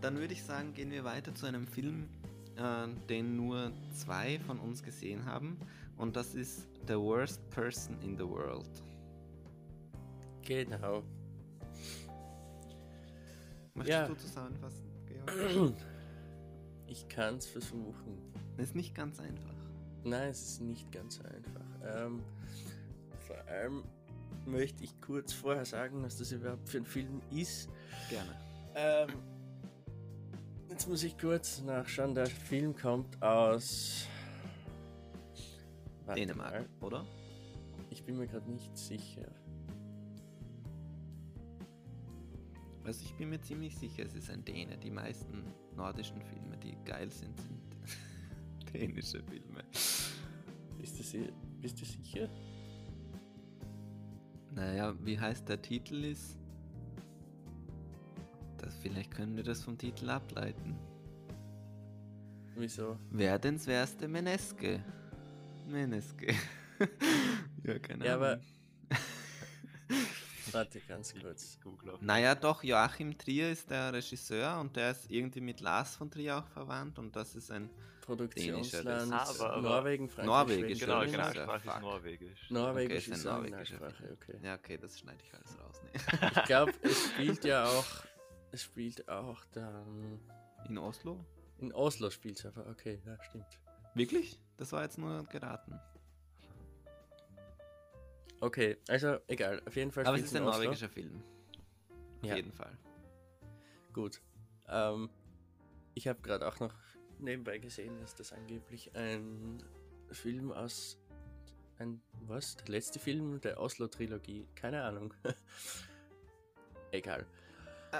[0.00, 2.08] dann würde ich sagen, gehen wir weiter zu einem Film,
[2.56, 5.58] äh, den nur zwei von uns gesehen haben.
[5.96, 8.68] Und das ist The Worst Person in the World.
[10.42, 11.02] Genau.
[13.74, 14.06] Möchtest Ja.
[14.08, 15.74] du zusammenfassen, Georg?
[16.88, 18.16] Ich kann es versuchen.
[18.56, 19.54] Das ist nicht ganz einfach.
[20.04, 21.66] Nein, es ist nicht ganz einfach.
[21.84, 22.22] Ähm,
[23.26, 23.82] vor allem
[24.46, 27.68] möchte ich kurz vorher sagen, was das überhaupt für ein Film ist.
[28.08, 28.30] Gerne.
[28.76, 29.08] Ähm,
[30.76, 32.14] jetzt muss ich kurz nachschauen.
[32.14, 34.06] Der Film kommt aus
[36.04, 36.86] Warte Dänemark, mal.
[36.86, 37.06] oder?
[37.88, 39.26] Ich bin mir gerade nicht sicher.
[42.84, 44.76] Also ich bin mir ziemlich sicher, es ist ein Däne.
[44.76, 45.44] Die meisten
[45.76, 47.76] nordischen Filme, die geil sind, sind
[48.74, 49.64] dänische Filme.
[50.82, 52.28] Ist das, i- bist du sicher?
[54.54, 56.36] Naja, wie heißt der Titel ist?
[58.66, 60.76] Das, vielleicht können wir das vom Titel ableiten.
[62.56, 62.98] Wieso?
[63.10, 64.82] Werdenswerste Meneske.
[65.68, 66.34] Meneske.
[67.62, 68.26] ja, keine Ja, Ahnung.
[68.26, 68.40] aber-
[70.50, 71.58] Warte ganz kurz.
[72.00, 76.38] Naja, doch, Joachim Trier ist der Regisseur und der ist irgendwie mit Lars von Trier
[76.38, 77.70] auch verwandt und das ist ein.
[78.00, 80.96] Produktionsland Ah, aber- aber- Norwegen, Frankreich, Norwegisch, Genau.
[80.98, 81.74] Originalsprache fuck.
[81.74, 82.50] ist Norwegisch.
[82.50, 84.18] Norwegisch Okay, ist ein ist norwegischer Originalsprache, Film.
[84.36, 84.38] okay.
[84.46, 85.80] Ja, okay, das schneide ich alles raus.
[85.82, 86.30] Nee.
[86.36, 87.84] Ich glaube, es spielt ja auch,
[88.54, 90.20] spielt auch dann,
[90.68, 91.24] In Oslo?
[91.58, 93.58] in Oslo spielt es aber, okay, ja, stimmt.
[93.94, 94.38] Wirklich?
[94.56, 95.78] Das war jetzt nur geraten.
[98.40, 100.62] Okay, also egal, auf jeden Fall Aber es ist ein in Oslo.
[100.62, 101.22] norwegischer Film.
[102.22, 102.36] Auf Ja.
[102.36, 102.76] jeden Fall.
[103.92, 104.20] Gut.
[104.68, 105.08] Ähm,
[105.94, 106.74] ich habe gerade auch noch
[107.18, 109.62] nebenbei gesehen, dass das angeblich ein
[110.10, 110.98] Film aus.
[111.78, 112.56] Ein, was?
[112.56, 114.46] Der letzte Film der Oslo-Trilogie?
[114.54, 115.14] Keine Ahnung.
[116.90, 117.26] Egal.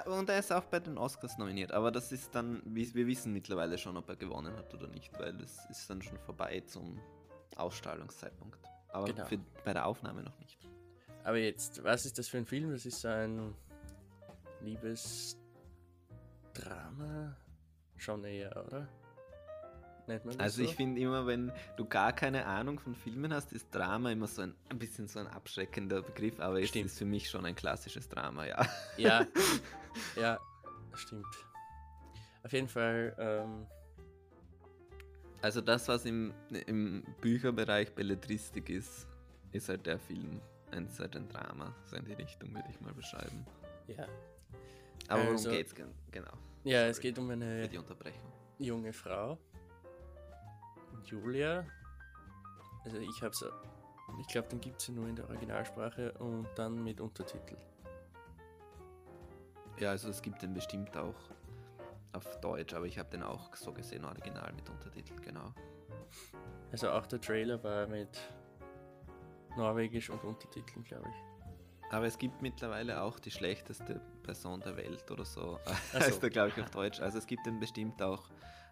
[0.05, 3.33] Äh, Und er ist auch bei den Oscars nominiert, aber das ist dann, wir wissen
[3.33, 7.01] mittlerweile schon, ob er gewonnen hat oder nicht, weil es ist dann schon vorbei zum
[7.57, 8.59] Ausstrahlungszeitpunkt.
[8.89, 9.25] Aber Genau.
[9.27, 10.59] für, bei der Aufnahme noch nicht.
[11.25, 12.71] Aber jetzt, was ist das für ein Film?
[12.71, 13.55] Das ist so ein
[14.63, 15.37] Liebesdrama.
[17.97, 18.89] Schon eher, oder?
[20.07, 20.69] Das Also so?
[20.69, 24.43] ich finde immer, wenn du gar keine Ahnung von Filmen hast, ist Drama immer so
[24.43, 28.09] ein, ein bisschen so ein abschreckender Begriff, aber es ist für mich schon ein klassisches
[28.09, 28.67] Drama, ja.
[28.97, 29.27] Ja,
[30.17, 30.39] ja,
[30.95, 31.27] stimmt.
[32.45, 33.67] Auf jeden Fall, ähm,
[35.43, 36.33] Also das, was im,
[36.67, 39.07] im Bücherbereich Belletristik ist,
[39.53, 40.41] ist halt der Film.
[40.73, 43.45] Ein, ist halt ein Drama, so in die Richtung würde ich mal beschreiben.
[43.89, 44.07] ja.
[45.09, 46.33] Aber worum Also- geht's gen- genau?
[46.65, 48.33] Ja, es Sorry geht um eine die Unterbrechung.
[48.59, 49.39] junge Frau,
[51.07, 51.65] Julia.
[52.85, 53.47] Also ich habe so,
[54.21, 57.57] ich glaube, den gibt es nur in der Originalsprache und dann mit Untertitel.
[59.79, 61.15] Ja, also es gibt den bestimmt auch
[62.13, 65.53] auf Deutsch, aber ich habe den auch so gesehen, original mit Untertiteln, genau.
[66.73, 68.19] Also auch der Trailer war mit
[69.57, 71.93] Norwegisch und Untertiteln, glaube ich.
[71.93, 75.59] Aber es gibt mittlerweile auch die schlechteste Person der Welt oder so.
[75.93, 75.99] So.
[76.01, 77.01] heißt er, glaube ich, auf Deutsch.
[77.01, 78.29] Also es gibt den bestimmt auch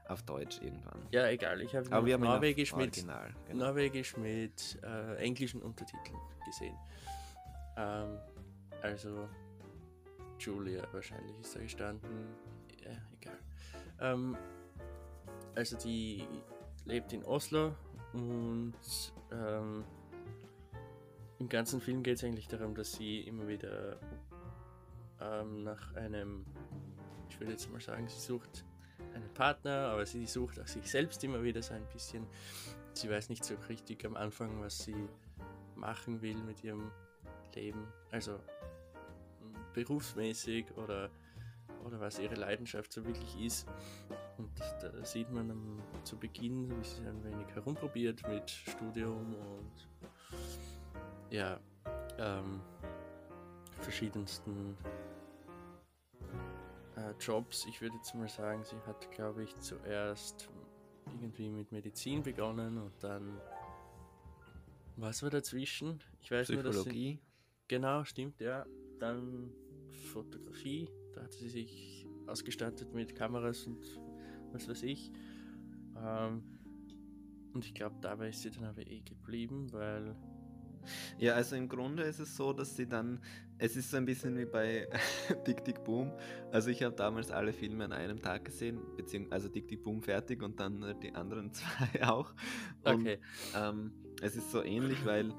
[0.08, 1.06] auf Deutsch irgendwann.
[1.10, 1.60] Ja, egal.
[1.62, 3.34] Ich habe auf Norwegisch mit Original.
[3.48, 3.66] Genau.
[3.66, 6.76] Norwegisch mit äh, englischen Untertiteln gesehen.
[7.76, 8.18] Ähm,
[8.82, 9.28] also
[10.38, 12.26] Julia wahrscheinlich ist da gestanden.
[12.82, 13.38] Ja, egal.
[14.00, 14.36] Ähm,
[15.54, 16.26] also die
[16.84, 17.74] lebt in Oslo
[18.12, 18.74] und
[19.32, 19.84] ähm,
[21.38, 23.98] im ganzen Film geht es eigentlich darum, dass sie immer wieder
[25.20, 26.44] ähm, nach einem,
[27.28, 28.64] ich würde jetzt mal sagen, sie sucht
[29.14, 32.26] einen Partner, aber sie sucht auch sich selbst immer wieder so ein bisschen.
[32.92, 35.08] Sie weiß nicht so richtig am Anfang, was sie
[35.74, 36.90] machen will mit ihrem
[37.54, 37.86] Leben.
[38.10, 38.38] Also
[39.72, 41.10] berufsmäßig oder,
[41.84, 43.66] oder was ihre Leidenschaft so wirklich ist.
[44.38, 44.50] Und
[44.80, 49.88] da sieht man am, zu Beginn, wie sie ein wenig herumprobiert mit Studium und
[51.30, 51.58] ja,
[52.18, 52.60] ähm,
[53.80, 54.76] verschiedensten
[57.12, 57.66] Jobs.
[57.66, 60.48] Ich würde jetzt mal sagen, sie hat, glaube ich, zuerst
[61.20, 63.40] irgendwie mit Medizin begonnen und dann.
[64.96, 66.00] Was war dazwischen?
[66.20, 67.18] Ich weiß nur, dass sie.
[67.68, 68.64] Genau, stimmt, ja.
[68.98, 69.52] Dann
[70.12, 74.00] Fotografie, da hat sie sich ausgestattet mit Kameras und
[74.52, 75.12] was weiß ich.
[75.96, 76.42] Ähm,
[77.52, 80.16] und ich glaube, dabei ist sie dann aber eh geblieben, weil.
[81.18, 83.20] Ja, also im Grunde ist es so, dass sie dann,
[83.58, 84.88] es ist so ein bisschen wie bei
[85.46, 86.12] Dick Dick Boom.
[86.52, 90.02] Also ich habe damals alle Filme an einem Tag gesehen, beziehungsweise also Dick Dick Boom
[90.02, 92.32] fertig und dann die anderen zwei auch.
[92.82, 93.18] Und, Okay.
[93.56, 93.92] Ähm,
[94.22, 95.32] es ist so ähnlich, weil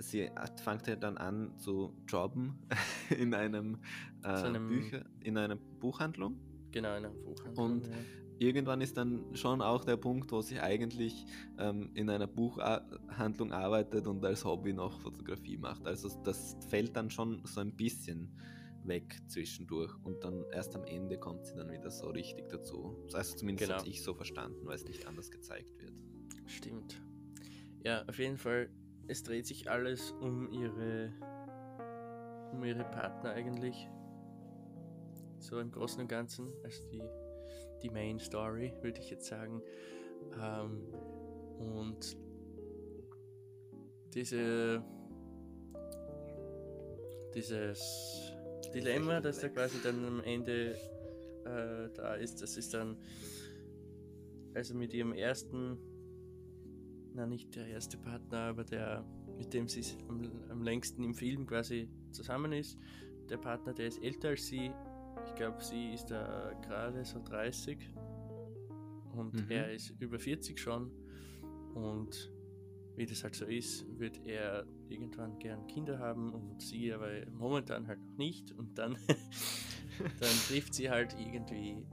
[0.00, 0.30] sie
[0.62, 2.58] fängt ja dann an zu jobben
[3.16, 3.78] in einem,
[4.22, 6.38] äh, einem- Bücher, in einer Buchhandlung.
[6.72, 7.64] Genau, in einem Buchhandlung.
[7.72, 7.92] Und- ja.
[8.38, 11.24] Irgendwann ist dann schon auch der Punkt, wo sie eigentlich
[11.58, 15.86] ähm, in einer Buchhandlung arbeitet und als Hobby noch Fotografie macht.
[15.86, 18.30] Also das fällt dann schon so ein bisschen
[18.84, 22.96] weg zwischendurch und dann erst am Ende kommt sie dann wieder so richtig dazu.
[23.12, 23.80] Also zumindest Genau.
[23.80, 25.92] habe ich so verstanden, weil es nicht anders gezeigt wird.
[26.46, 27.00] Stimmt.
[27.84, 28.68] Ja, auf jeden Fall,
[29.08, 31.12] es dreht sich alles um ihre
[32.52, 33.88] um ihre Partner eigentlich.
[35.38, 36.52] So im Großen und Ganzen.
[36.64, 37.02] Also die,
[37.82, 39.62] die Main Story, würde ich jetzt sagen.
[40.40, 40.88] Ähm,
[41.58, 42.16] und
[44.14, 44.82] diese
[47.36, 48.32] dieses
[48.74, 50.72] Dilemma, das da quasi dann am Ende
[51.44, 52.96] äh, da ist, das ist dann
[54.54, 55.76] also mit ihrem ersten,
[57.14, 59.04] na nicht der erste Partner, aber der,
[59.36, 62.78] mit dem sie am, am längsten im Film quasi zusammen ist.
[63.28, 64.72] Der Partner, der ist älter als sie.
[65.26, 67.78] Ich glaube, sie ist da gerade so 30
[69.12, 69.50] und Mhm.
[69.50, 70.90] er ist über 40 schon.
[71.74, 72.32] Und
[72.96, 77.86] wie das halt so ist, wird er irgendwann gern Kinder haben und sie aber momentan
[77.86, 78.52] halt noch nicht.
[78.52, 78.96] Und dann,
[80.20, 81.84] dann trifft sie halt irgendwie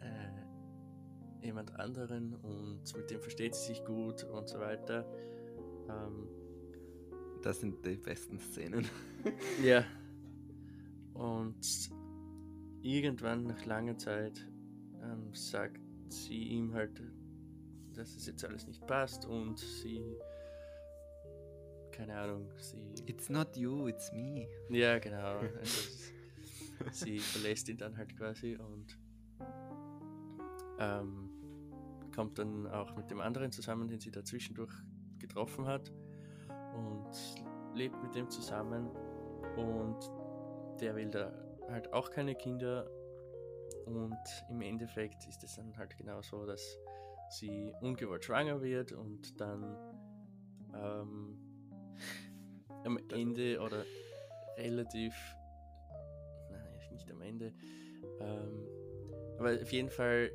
[0.00, 5.06] äh, jemand anderen und mit dem versteht sie sich gut und so weiter.
[5.88, 6.28] Ähm,
[7.42, 8.86] Das sind die besten Szenen.
[9.64, 9.84] ja.
[11.14, 11.90] Und
[12.82, 14.46] irgendwann nach langer Zeit
[15.02, 17.02] ähm, sagt sie ihm halt,
[17.94, 20.16] dass es jetzt alles nicht passt und sie,
[21.92, 24.48] keine Ahnung, sie, It's not you, it's me.
[24.70, 25.90] ja genau, also
[26.92, 28.98] sie verlässt ihn dann halt quasi und
[30.78, 31.30] ähm,
[32.14, 34.72] kommt dann auch mit dem anderen zusammen, den sie da zwischendurch
[35.18, 35.92] getroffen hat
[36.74, 37.10] und
[37.74, 38.88] lebt mit dem zusammen
[39.56, 39.98] und
[40.80, 42.90] der will da halt auch keine Kinder
[43.86, 46.78] und im Endeffekt ist es dann halt genau so, dass
[47.30, 49.76] sie ungewollt schwanger wird und dann
[50.74, 51.38] ähm,
[52.84, 53.84] am Ende oder
[54.56, 55.14] relativ,
[56.50, 57.52] nein, nicht am Ende,
[58.20, 58.66] ähm,
[59.38, 60.30] aber auf jeden Fall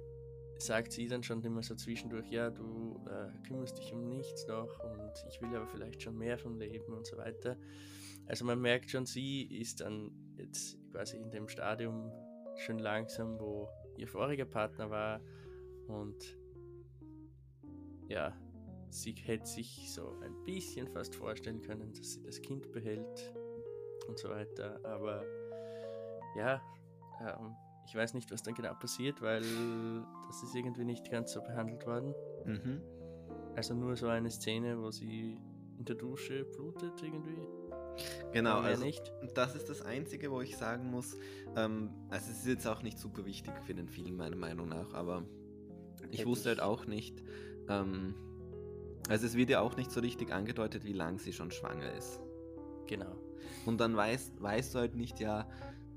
[0.57, 4.79] sagt sie dann schon immer so zwischendurch, ja, du äh, kümmerst dich um nichts noch
[4.83, 7.57] und ich will aber vielleicht schon mehr vom Leben und so weiter.
[8.25, 12.11] Also man merkt schon, sie ist dann jetzt quasi in dem Stadium
[12.57, 15.21] schon langsam, wo ihr voriger Partner war
[15.87, 16.37] und
[18.07, 18.33] ja,
[18.89, 23.33] sie hätte sich so ein bisschen fast vorstellen können, dass sie das Kind behält
[24.07, 25.23] und so weiter, aber
[26.37, 26.61] ja,
[27.21, 27.55] ähm,
[27.87, 29.43] ich weiß nicht, was dann genau passiert, weil
[30.27, 32.13] das ist irgendwie nicht ganz so behandelt worden.
[32.45, 32.81] Mhm.
[33.55, 35.39] Also nur so eine Szene, wo sie
[35.77, 37.37] in der Dusche blutet irgendwie.
[38.33, 39.11] Genau, also nicht.
[39.33, 41.17] das ist das Einzige, wo ich sagen muss,
[41.55, 44.93] ähm, also es ist jetzt auch nicht super wichtig für den Film, meiner Meinung nach,
[44.93, 45.23] aber
[46.11, 47.23] ich wusste halt auch nicht,
[47.69, 48.15] ähm,
[49.07, 52.19] also es wird ja auch nicht so richtig angedeutet, wie lang sie schon schwanger ist.
[52.87, 53.15] Genau.
[53.65, 55.47] Und dann weißt, weißt du halt nicht, ja,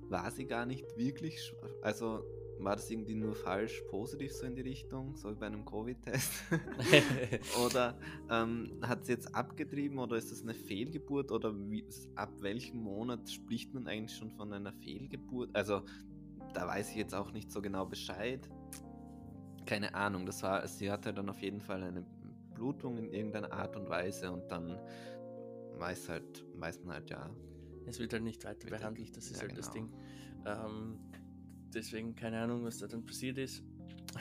[0.08, 2.24] war sie gar nicht wirklich, also
[2.64, 6.32] war das irgendwie nur falsch positiv so in die Richtung, so wie bei einem Covid-Test?
[7.66, 7.98] oder
[8.30, 11.84] ähm, hat sie jetzt abgetrieben oder ist das eine Fehlgeburt oder wie,
[12.16, 15.50] ab welchem Monat spricht man eigentlich schon von einer Fehlgeburt?
[15.54, 15.82] Also
[16.54, 18.48] da weiß ich jetzt auch nicht so genau Bescheid.
[19.66, 22.04] Keine Ahnung, das war, sie hatte dann auf jeden Fall eine
[22.54, 24.78] Blutung in irgendeiner Art und Weise und dann
[25.78, 27.30] weiß halt, weiß man halt ja,
[27.86, 29.90] Es wird halt nicht weiter halt- behandelt, das ist ja, halt das Ding.
[30.38, 30.66] genau.
[30.66, 30.98] Ähm,
[31.74, 33.62] deswegen keine Ahnung, was da dann passiert ist.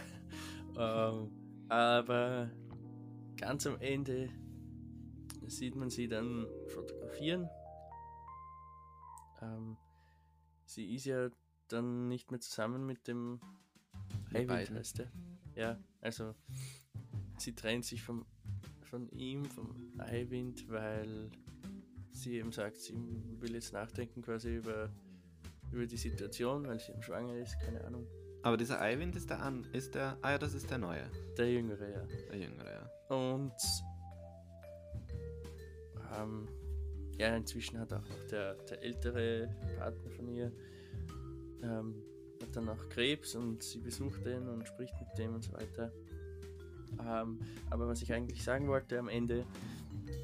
[0.77, 1.31] ähm,
[1.69, 2.49] aber
[3.35, 4.29] ganz am Ende
[5.47, 7.49] sieht man sie dann fotografieren.
[9.41, 9.77] Ähm,
[10.65, 11.29] sie ist ja
[11.67, 13.39] dann nicht mehr zusammen mit dem
[14.31, 14.75] beiden.
[14.75, 15.11] heißt der.
[15.55, 16.35] Ja, also
[17.37, 18.25] sie trennt sich vom,
[18.81, 21.31] von ihm, vom Eivind, weil
[22.11, 22.95] sie eben sagt, sie
[23.39, 24.89] will jetzt nachdenken quasi über,
[25.71, 28.07] über die Situation, weil sie eben schwanger ist, keine Ahnung.
[28.43, 31.51] Aber dieser Eivind ist der an, ist der, ah ja, das ist der neue, Der
[31.51, 32.05] Jüngere, ja.
[32.31, 33.15] der jüngere, ja.
[33.15, 33.53] Und
[36.15, 36.47] ähm,
[37.17, 40.51] ja, inzwischen hat auch noch der, der ältere Partner von ihr
[41.63, 41.95] ähm,
[42.41, 45.91] hat dann auch Krebs und sie besucht den und spricht mit dem und so weiter.
[46.99, 49.45] Ähm, aber was ich eigentlich sagen wollte, am Ende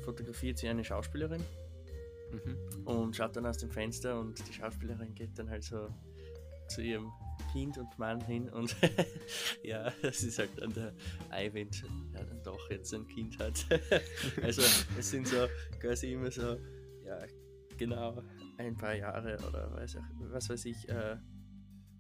[0.06, 1.44] fotografiert sie eine Schauspielerin
[2.34, 2.88] Mhm.
[2.88, 5.90] und schaut dann aus dem Fenster und die Schauspielerin geht dann halt so
[6.70, 7.12] zu ihrem
[7.52, 8.76] Kind und Mann hin und
[9.64, 10.94] ja, das ist halt dann der
[11.30, 13.66] Eivind, der dann doch jetzt ein Kind hat.
[14.42, 14.62] also
[14.98, 15.48] es sind so
[15.80, 16.58] quasi immer so,
[17.06, 17.20] ja,
[17.78, 18.22] genau
[18.58, 21.18] ein paar Jahre oder weiß auch, was weiß ich, äh,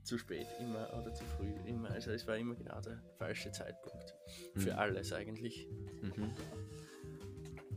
[0.04, 1.90] zu spät immer oder zu früh immer.
[1.92, 4.14] Also es war immer genau der falsche Zeitpunkt
[4.56, 4.80] für Mhm.
[4.80, 5.68] alles eigentlich.
[6.02, 6.32] Mhm.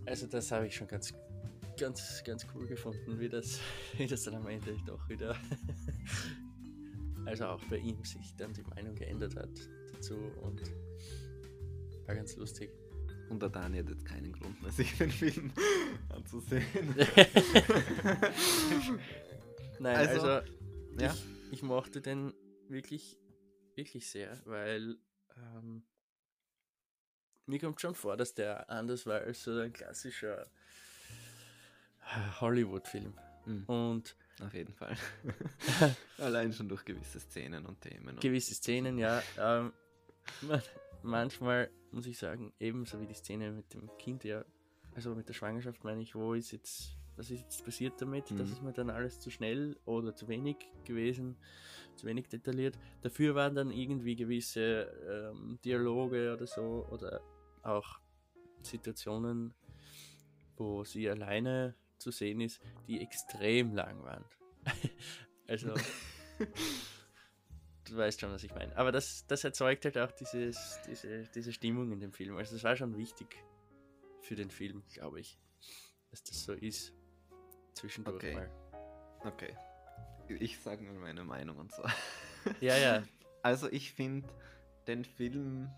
[0.07, 1.13] Also das habe ich schon ganz,
[1.77, 3.61] ganz, ganz cool gefunden, wie das,
[3.97, 5.37] wie das dann am Ende doch wieder,
[7.27, 9.51] also auch bei ihm sich dann die Meinung geändert hat
[9.93, 10.63] dazu und
[12.07, 12.71] war ganz lustig.
[13.29, 15.53] Und der Daniel hat jetzt keinen Grund mehr, sich den Film
[16.09, 16.95] anzusehen.
[19.81, 20.53] Nein, Also, also,
[20.99, 21.13] ja.
[21.13, 22.33] ich, ich mochte den
[22.69, 23.19] wirklich,
[23.75, 24.97] wirklich sehr, weil
[25.37, 25.85] ähm,
[27.47, 30.51] mir kommt schon vor, dass der anders war als so ein klassischer
[32.41, 33.15] Hollywood-Film.
[33.47, 33.65] Mhm.
[33.67, 34.97] Und Auf jeden Fall.
[36.19, 38.09] Allein schon durch gewisse Szenen und Themen.
[38.15, 39.23] Und gewisse Szenen, ja.
[39.39, 39.73] Ähm,
[40.43, 40.63] man,
[41.03, 44.45] manchmal muss ich sagen, ebenso wie die Szene mit dem Kind, ja,
[44.95, 48.31] also mit der Schwangerschaft meine ich, wo ist jetzt, was ist jetzt passiert damit?
[48.33, 48.53] Das Mhm.
[48.53, 51.37] ist mir dann alles zu schnell oder zu wenig gewesen,
[51.95, 52.77] zu wenig detailliert.
[53.03, 57.21] Dafür waren dann irgendwie gewisse ähm, Dialoge oder so oder
[57.63, 58.01] auch
[58.63, 59.55] Situationen,
[60.57, 64.25] wo sie alleine zu sehen ist, die extrem lang waren.
[65.47, 65.75] also
[67.85, 68.77] du weißt schon, was ich meine.
[68.77, 72.37] Aber das, das erzeugt halt auch dieses, diese, diese Stimmung in dem Film.
[72.37, 73.45] Also das war schon wichtig
[74.21, 75.39] für den Film, glaube ich,
[76.11, 76.93] dass das so ist.
[77.75, 78.35] Zwischendurch Okay.
[78.35, 78.51] mal.
[79.25, 79.57] Okay.
[80.41, 81.83] Ich sage nur meine Meinung und so.
[82.61, 83.03] Ja, ja.
[83.43, 84.29] Also ich finde
[84.89, 85.71] den Film.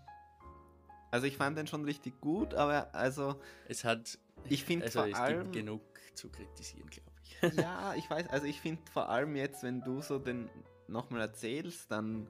[1.11, 4.17] Also ich fand den schon richtig gut, aber also Es hat.
[4.47, 7.53] Ich find also vor es allem- gibt genug zu kritisieren, glaube ich.
[7.57, 10.49] ja, ich weiß, also ich finde vor allem jetzt, wenn du so den
[10.87, 12.27] nochmal erzählst, dann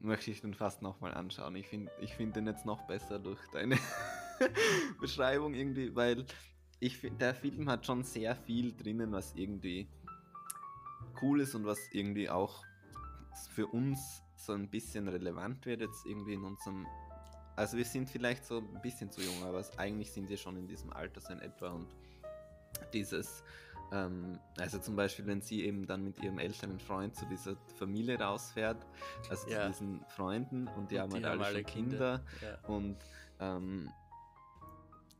[0.00, 1.56] möchte ich den fast nochmal anschauen.
[1.56, 3.78] Ich finde ich find den jetzt noch besser durch deine
[5.00, 6.26] Beschreibung irgendwie, weil
[6.80, 9.88] ich finde, der Film hat schon sehr viel drinnen, was irgendwie
[11.22, 12.62] cool ist und was irgendwie auch
[13.54, 16.86] für uns so ein bisschen relevant wird jetzt irgendwie in unserem
[17.56, 20.68] also wir sind vielleicht so ein bisschen zu jung, aber eigentlich sind wir schon in
[20.68, 21.88] diesem Alter so in etwa und
[22.92, 23.42] dieses
[23.92, 28.18] ähm, also zum Beispiel, wenn sie eben dann mit ihrem älteren Freund zu dieser Familie
[28.18, 28.84] rausfährt,
[29.30, 29.62] also ja.
[29.62, 32.42] zu diesen Freunden und die und haben die halt alle, alle Kinder, Kinder.
[32.42, 32.68] Ja.
[32.68, 32.96] und
[33.38, 33.90] ähm,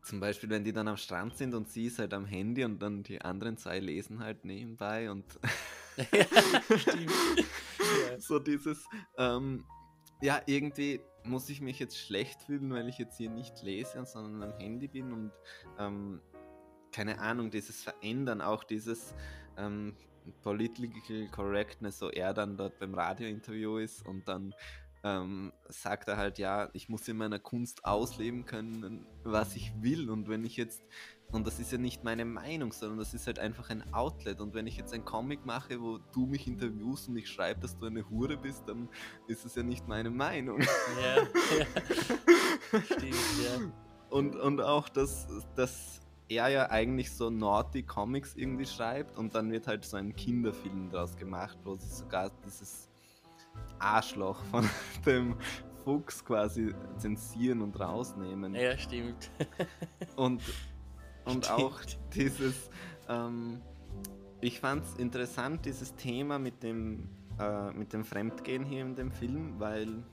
[0.02, 2.80] zum Beispiel, wenn die dann am Strand sind und sie ist halt am Handy und
[2.80, 5.24] dann die anderen zwei lesen halt nebenbei und
[8.18, 8.84] so dieses,
[9.18, 9.64] ähm,
[10.20, 14.50] ja, irgendwie muss ich mich jetzt schlecht fühlen, weil ich jetzt hier nicht lese, sondern
[14.50, 15.32] am Handy bin und
[15.78, 16.20] ähm,
[16.96, 19.14] keine Ahnung, dieses Verändern, auch dieses
[19.58, 19.94] ähm,
[20.42, 24.54] Political Correctness, so er dann dort beim Radiointerview ist und dann
[25.04, 30.08] ähm, sagt er halt, ja, ich muss in meiner Kunst ausleben können, was ich will.
[30.08, 30.82] Und wenn ich jetzt,
[31.30, 34.40] und das ist ja nicht meine Meinung, sondern das ist halt einfach ein Outlet.
[34.40, 37.76] Und wenn ich jetzt ein Comic mache, wo du mich interviewst und ich schreibe, dass
[37.76, 38.88] du eine Hure bist, dann
[39.28, 40.62] ist es ja nicht meine Meinung.
[40.62, 41.16] Ja,
[42.72, 42.80] ja.
[42.80, 43.70] Stimmt, ja.
[44.08, 49.50] Und, und auch das, das er ja eigentlich so naughty Comics irgendwie schreibt und dann
[49.50, 52.88] wird halt so ein Kinderfilm daraus gemacht, wo sie sogar dieses
[53.78, 54.68] Arschloch von
[55.06, 55.36] dem
[55.84, 58.54] Fuchs quasi zensieren und rausnehmen.
[58.54, 59.30] Ja, stimmt.
[60.16, 60.42] und
[61.26, 61.60] und stimmt.
[61.60, 61.80] auch
[62.14, 62.70] dieses,
[63.08, 63.60] ähm,
[64.40, 67.08] ich fand es interessant, dieses Thema mit dem,
[67.38, 70.04] äh, mit dem Fremdgehen hier in dem Film, weil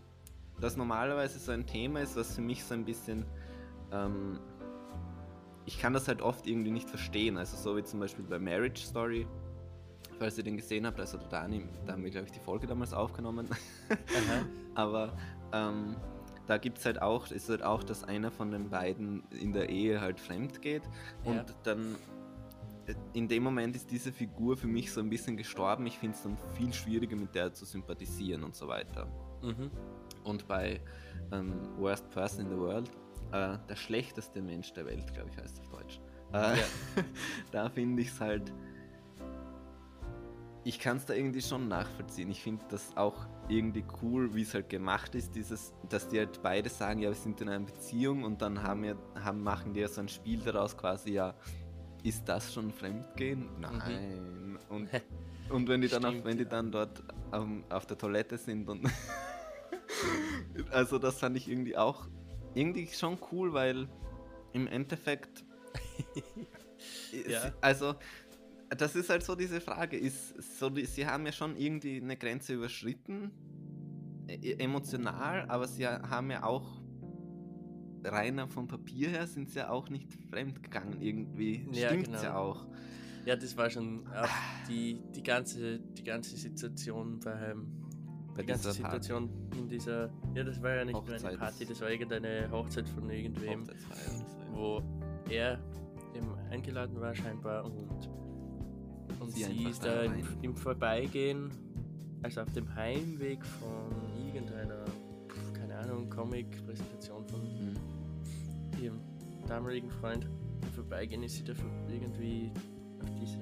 [0.60, 3.26] das normalerweise so ein Thema ist, was für mich so ein bisschen
[3.92, 4.40] ähm,
[5.66, 7.38] ich kann das halt oft irgendwie nicht verstehen.
[7.38, 9.28] Also so wie zum Beispiel bei Marriage Story,
[10.20, 12.94] falls ihr den gesehen habt, also Dani, da haben wir glaube ich die Folge damals
[12.94, 13.48] aufgenommen.
[14.76, 15.16] Aber
[15.52, 15.96] ähm,
[16.48, 19.70] da gibt es halt auch, ist halt auch, dass einer von den beiden in der
[19.70, 20.84] Ehe halt fremd geht
[21.24, 21.46] und ja.
[21.64, 21.96] dann
[22.86, 25.86] äh, in dem Moment ist diese Figur für mich so ein bisschen gestorben.
[25.88, 29.08] Ich finde es dann viel schwieriger mit der zu sympathisieren und so weiter.
[29.42, 29.72] Mhm.
[30.24, 30.82] Und bei
[31.32, 32.92] ähm, Worst Person in the World
[33.34, 36.00] äh, der schlechteste Mensch der Welt, glaube ich, heißt es auf Deutsch.
[36.34, 36.64] Äh, ja.
[37.52, 38.54] da finde ich es halt.
[40.66, 42.32] Ich kann es da irgendwie schon nachvollziehen.
[42.32, 46.42] Ich finde das auch irgendwie cool, wie es halt gemacht ist, dieses, dass die halt
[46.42, 49.82] beide sagen, ja, wir sind in einer Beziehung und dann haben wir, haben, machen die
[49.82, 51.36] ja so ein Spiel daraus quasi, ja,
[52.04, 53.42] ist das schon Fremdgehen?
[53.42, 53.60] Mhm.
[53.60, 54.48] Nein.
[54.48, 54.60] Mhm.
[54.70, 54.90] Und,
[55.50, 57.04] und wenn die dann, Stimmt, auf, wenn die dann dort
[57.34, 58.90] um, auf der Toilette sind und
[60.72, 62.08] also das fand ich irgendwie auch
[62.56, 63.88] irgendwie schon cool, weil
[64.54, 65.44] im Endeffekt.
[67.28, 67.52] ja.
[67.62, 67.96] Also,
[68.70, 69.98] das ist halt so diese Frage.
[69.98, 73.32] Ist so, sie haben ja schon irgendwie eine Grenze überschritten,
[74.28, 76.84] e, e, emotional, aber sie haben ja auch
[78.04, 81.68] reiner vom Papier her sind sie ja auch nicht fremdgegangen irgendwie.
[81.72, 82.24] Ja, Stimmt's genau.
[82.24, 82.68] ja auch.
[83.26, 84.06] Ja, das war schon
[84.68, 87.83] die, die, ganze, die ganze Situation beim
[88.36, 89.60] bei die ganze Situation Party.
[89.60, 90.10] in dieser.
[90.34, 93.68] Ja, das war ja nicht Hochzeits nur eine Party, das war irgendeine Hochzeit von irgendwem,
[94.52, 94.82] wo
[95.30, 95.60] er
[96.16, 98.10] eben eingeladen war scheinbar und,
[99.20, 101.52] und sie, sie ist da im, im, Vorbeigehen,
[102.22, 104.86] also auf dem Heimweg von irgendeiner,
[105.54, 107.76] keine Ahnung, Comic-Präsentation von mhm.
[108.82, 109.00] ihrem
[109.48, 110.28] damaligen Freund.
[110.62, 111.54] Im Vorbeigehen ist sie da
[111.90, 112.52] irgendwie
[113.02, 113.40] auf diese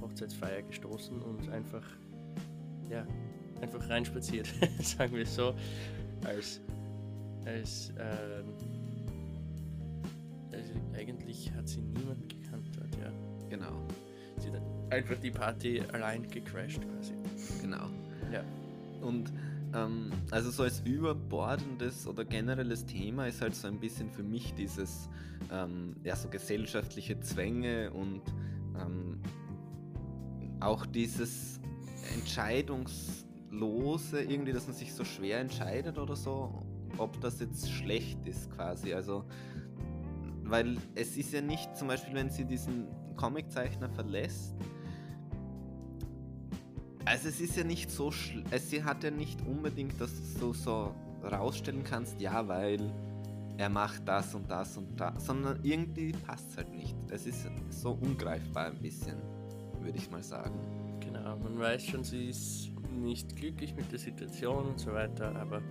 [0.00, 1.84] Hochzeitsfeier gestoßen und einfach,
[2.88, 3.06] ja,
[3.60, 4.48] einfach reinspaziert,
[4.82, 5.54] sagen wir so,
[6.24, 6.60] als,
[7.44, 8.54] als, ähm,
[10.52, 13.10] also eigentlich hat sie niemanden gekannt dort, ja.
[13.48, 13.86] Genau.
[14.38, 17.14] Sie hat einfach die Party allein gecrashed quasi.
[17.60, 17.88] Genau.
[18.32, 18.44] Ja.
[19.00, 19.32] Und
[19.74, 24.54] ähm, also so als überbordendes oder generelles Thema ist halt so ein bisschen für mich
[24.54, 25.08] dieses
[25.52, 28.22] ähm, ja so gesellschaftliche Zwänge und
[28.80, 29.20] ähm,
[30.60, 31.60] auch dieses
[32.14, 36.62] Entscheidungs Lose irgendwie, dass man sich so schwer entscheidet oder so,
[36.98, 38.94] ob das jetzt schlecht ist quasi.
[38.94, 39.24] Also,
[40.44, 44.54] weil es ist ja nicht, zum Beispiel, wenn sie diesen Comiczeichner verlässt,
[47.04, 48.12] also es ist ja nicht so,
[48.50, 50.94] es sie hat ja nicht unbedingt, dass du so
[51.24, 52.92] rausstellen kannst, ja, weil
[53.56, 56.96] er macht das und das und das, sondern irgendwie passt es halt nicht.
[57.10, 59.16] Es ist so ungreifbar ein bisschen,
[59.80, 60.58] würde ich mal sagen.
[61.00, 65.62] Genau, man weiß schon, sie ist nicht glücklich mit der Situation und so weiter, aber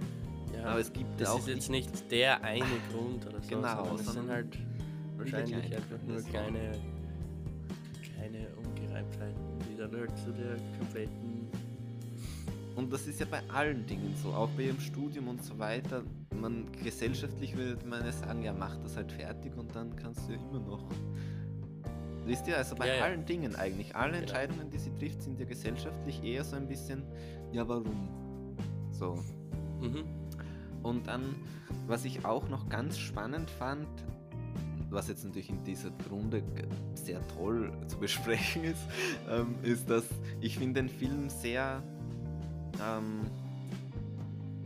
[0.54, 3.86] ja, aber es gibt das auch ist jetzt nicht der eine Grund oder so, genau,
[3.86, 4.58] sondern es sind halt
[5.18, 6.72] wahrscheinlich einfach nur kleine,
[8.02, 11.50] kleine Ungereimtheiten, die dann halt zu der kompletten
[12.80, 16.02] und das ist ja bei allen Dingen so, auch bei ihrem Studium und so weiter.
[16.34, 20.32] Man gesellschaftlich würde man ja sagen, ja, mach das halt fertig und dann kannst du
[20.32, 20.90] ja immer noch.
[22.30, 23.04] Wisst ihr, also bei Ja, ja.
[23.06, 24.22] allen Dingen eigentlich, alle Genau.
[24.22, 27.02] Entscheidungen, die sie trifft, sind ja gesellschaftlich eher so ein bisschen,
[27.52, 28.08] ja, warum?
[28.92, 29.16] So.
[29.82, 30.04] Mhm.
[30.84, 31.24] Und dann,
[31.88, 33.88] was ich auch noch ganz spannend fand,
[34.92, 36.44] was jetzt natürlich in dieser Runde
[36.94, 38.82] sehr toll zu besprechen ist,
[39.28, 40.06] ähm, ist, dass
[40.40, 41.82] ich finde den Film sehr,
[42.76, 43.22] ähm,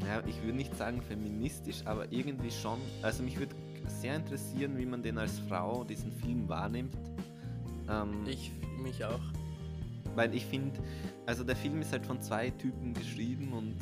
[0.05, 2.79] ja, ich würde nicht sagen feministisch, aber irgendwie schon.
[3.01, 3.55] Also mich würde
[3.87, 6.93] sehr interessieren, wie man den als Frau, diesen Film wahrnimmt.
[8.01, 9.19] Ähm, Ich mich auch.
[10.15, 10.79] weil ich finde,
[11.25, 13.75] also der Film ist halt von zwei Typen geschrieben und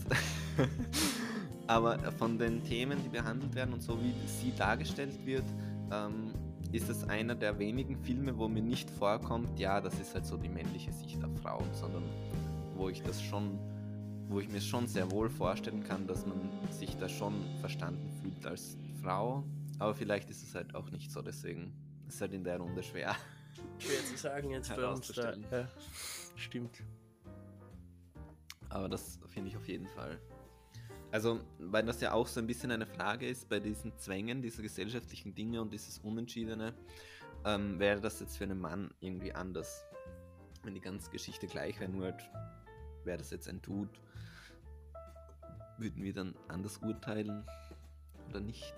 [1.67, 5.45] aber von den Themen, die behandelt werden und so wie sie dargestellt wird,
[5.91, 6.33] ähm,
[6.71, 10.37] ist es einer der wenigen Filme, wo mir nicht vorkommt, ja, das ist halt so
[10.37, 12.03] die männliche Sicht auf Frauen, sondern
[12.75, 13.57] wo ich das schon,
[14.29, 16.37] wo ich mir schon sehr wohl vorstellen kann, dass man
[16.69, 19.43] sich da schon verstanden fühlt als Frau,
[19.79, 21.73] aber vielleicht ist es halt auch nicht so, deswegen
[22.07, 23.15] ist es halt in der Runde schwer.
[23.81, 25.33] Schwer zu sagen jetzt bei uns da.
[25.33, 25.67] Ja,
[26.35, 26.83] stimmt.
[28.69, 30.19] Aber das finde ich auf jeden Fall.
[31.11, 34.61] Also, weil das ja auch so ein bisschen eine Frage ist bei diesen Zwängen, diese
[34.61, 36.73] gesellschaftlichen Dinge und dieses Unentschiedene,
[37.43, 39.83] ähm, wäre das jetzt für einen Mann irgendwie anders.
[40.63, 42.23] Wenn die ganze Geschichte gleich wäre, nur halt,
[43.03, 43.91] wäre das jetzt ein Dude,
[45.77, 47.43] würden wir dann anders urteilen
[48.29, 48.75] oder nicht?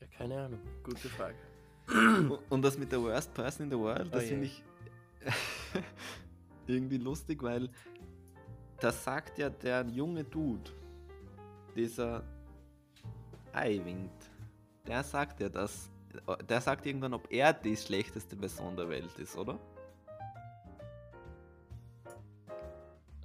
[0.00, 0.60] Ja, keine Ahnung.
[0.82, 1.36] Gute Frage.
[2.50, 4.28] Und das mit der Worst Person in the World, das Oh je.
[4.30, 4.64] finde ich
[6.66, 7.70] irgendwie lustig, weil
[8.80, 10.70] das sagt ja der junge Dude,
[11.74, 12.22] dieser
[13.52, 14.10] Eiwind,
[14.86, 15.90] der sagt ja das,
[16.48, 19.58] der sagt irgendwann, ob er die schlechteste Person der Welt ist, oder?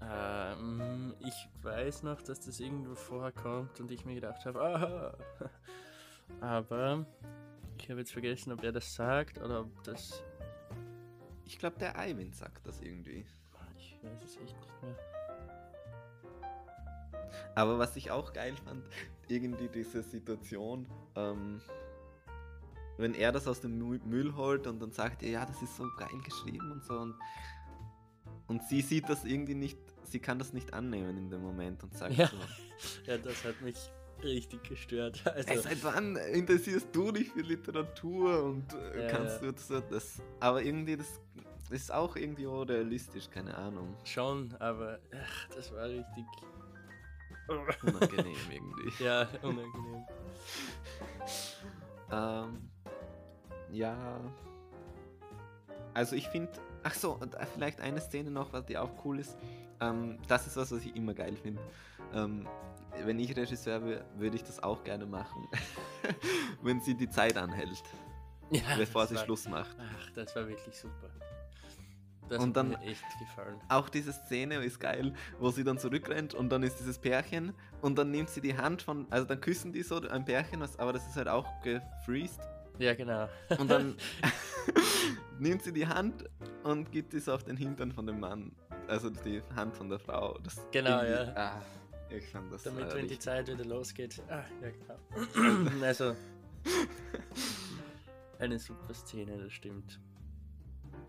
[0.02, 5.14] Ähm, ich weiß noch, dass das irgendwo vorkommt und ich mir gedacht habe, aha.
[6.42, 7.06] Aber
[7.82, 10.24] ich habe jetzt vergessen, ob er das sagt oder ob das.
[11.46, 13.26] Ich glaube, der Eiwind sagt das irgendwie.
[13.78, 14.96] Ich weiß es echt nicht mehr.
[17.56, 18.84] Aber was ich auch geil fand,
[19.28, 21.62] irgendwie diese Situation, ähm,
[22.98, 25.76] wenn er das aus dem Mü- Müll holt und dann sagt er, ja, das ist
[25.76, 27.16] so geil geschrieben und so und,
[28.48, 31.94] und sie sieht das irgendwie nicht, sie kann das nicht annehmen in dem Moment und
[31.96, 32.28] sagt Ja.
[32.28, 32.38] so,
[33.06, 33.78] Ja, das hat mich
[34.24, 35.22] richtig gestört.
[35.36, 40.22] Also, "Ey, seit wann interessierst du dich für Literatur und äh, kannst du so das,
[40.40, 41.20] aber irgendwie das
[41.70, 46.26] ist auch irgendwie realistisch, keine Ahnung, schon, aber ach, das war richtig.
[47.84, 48.92] unangenehm irgendwie.
[49.04, 50.06] Ja, unangenehm.
[52.12, 52.70] Ähm,
[53.72, 54.20] ja.
[55.94, 56.52] Also ich finde,
[56.84, 59.38] ach so, äh, vielleicht eine Szene noch, was die auch cool ist.
[59.80, 61.62] Ähm, das ist was, was ich immer geil finde.
[62.14, 62.48] Ähm,
[63.06, 65.48] wenn ich Regisseur wäre, würde ich das auch gerne machen.
[66.62, 67.82] wenn sie die Zeit anhält,
[68.50, 69.76] Ja, bevor sie war, Schluss macht.
[69.80, 71.10] Ach, das war wirklich super.
[72.30, 73.60] Das Und hat dann- mir echt gefallen.
[73.68, 77.98] Auch diese Szene ist geil, wo sie dann zurückrennt und dann ist dieses Pärchen und
[77.98, 80.94] dann nimmt sie die Hand von, also dann küssen die so ein Pärchen, was, aber
[80.94, 82.40] das ist halt auch gefreezed.
[82.80, 83.28] Ja, genau.
[83.60, 83.96] Und dann
[85.40, 86.24] nimmt sie die Hand
[86.64, 88.52] und gibt es auf den Hintern von dem Mann.
[88.88, 90.38] Also die Hand von der Frau.
[90.44, 91.34] Das Genau, ja.
[91.36, 91.62] Ah,
[92.18, 94.22] ich fand das Damit, äh, wenn die Zeit wieder losgeht.
[94.30, 95.70] Ah, ja, genau.
[95.86, 96.16] also.
[98.40, 100.00] Eine super Szene, das stimmt.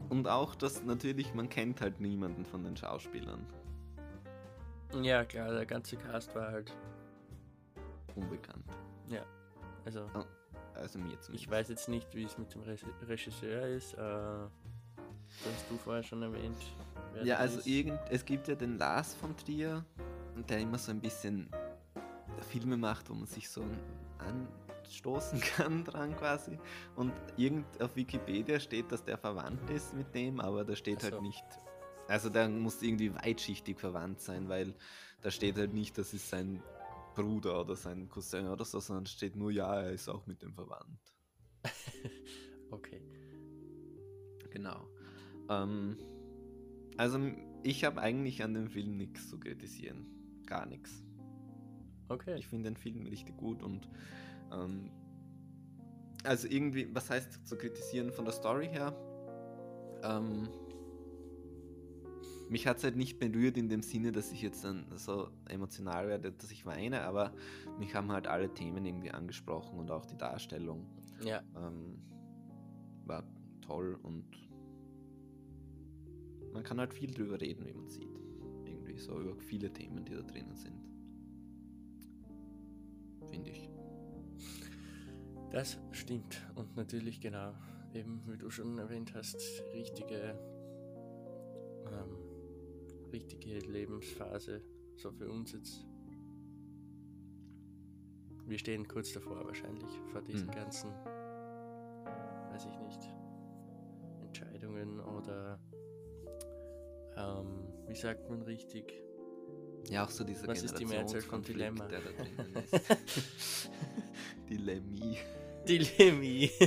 [0.09, 3.47] Und auch, dass natürlich, man kennt halt niemanden von den Schauspielern.
[5.01, 6.73] Ja, klar, der ganze Cast war halt.
[8.15, 8.67] Unbekannt.
[9.85, 10.09] Also,
[10.75, 11.31] Also mir zumindest.
[11.31, 12.77] ich weiß jetzt nicht, wie es mit dem Re
[13.07, 13.95] Regisseur ist.
[13.95, 16.57] Äh, das hast du vorher schon erwähnt.
[17.25, 17.67] Ja, also ist.
[17.67, 19.85] irgend, es gibt ja den Lars von Trier,
[20.49, 21.51] der immer so ein bisschen
[22.49, 23.65] Filme macht, wo man sich so
[24.19, 26.59] anstoßen kann dran quasi.
[26.97, 31.03] Und irgend auf Wikipedia steht, dass der verwandt ist mit dem, aber da steht Ach
[31.03, 31.13] so.
[31.13, 31.45] halt nicht.
[32.09, 34.75] Also der muss irgendwie weitschichtig verwandt sein, weil
[35.23, 36.63] da steht halt nicht, das ist sein
[37.15, 40.55] Bruder oder sein Cousin oder so, sondern steht nur, ja, er ist auch mit dem
[40.55, 41.01] verwandt.
[42.73, 43.03] Okay.
[44.51, 44.89] Genau.
[45.51, 45.99] Ähm,
[46.97, 47.21] also
[47.63, 50.22] ich habe eigentlich an dem Film nichts zu kritisieren.
[50.53, 51.03] Gar nichts.
[52.09, 52.37] Okay.
[52.37, 53.89] Ich finde den Film richtig gut und
[54.53, 54.91] ähm,
[56.25, 58.95] also irgendwie, was heißt zu kritisieren von der Story her?
[60.03, 60.51] Ähm,
[62.51, 66.07] mich hat es halt nicht berührt in dem Sinne, dass ich jetzt dann so emotional
[66.09, 67.33] werde, dass ich weine, aber
[67.79, 70.87] mich haben halt alle Themen irgendwie angesprochen und auch die Darstellung
[71.25, 71.99] ja, ähm,
[73.07, 73.25] war
[73.63, 74.27] toll und
[76.53, 78.22] man kann halt viel drüber reden, wie man sieht.
[78.93, 80.75] Irgendwie, so über viele Themen, die da drinnen sind.
[83.31, 83.71] Finde ich.
[85.51, 86.41] Das stimmt.
[86.55, 87.55] Und natürlich, genau,
[87.95, 89.37] eben wie du schon erwähnt hast,
[89.73, 90.39] richtige,
[91.87, 92.17] ähm,
[93.13, 94.63] richtige Lebensphase,
[94.97, 95.87] so für uns jetzt.
[98.47, 100.53] Wir stehen kurz davor wahrscheinlich, vor diesen Mhm.
[100.53, 100.91] ganzen,
[102.51, 103.09] weiß ich nicht,
[104.23, 105.61] Entscheidungen oder,
[107.17, 107.47] ähm,
[107.89, 108.93] wie sagt man richtig?
[109.91, 111.89] Ja, auch so dieser Was ist die Mehrzahl von Generationskonflikt, Dilemma?
[111.89, 112.57] der da drinnen
[113.07, 113.71] ist.
[114.49, 115.19] Dilemmi.
[115.69, 116.51] Dilemmi.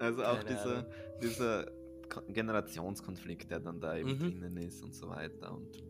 [0.00, 0.86] Also auch Keine dieser, Ahnung.
[1.22, 1.66] dieser
[2.08, 4.18] Ko- Generationskonflikt, der dann da eben Mhm.
[4.40, 5.52] drinnen ist und so weiter.
[5.52, 5.82] Und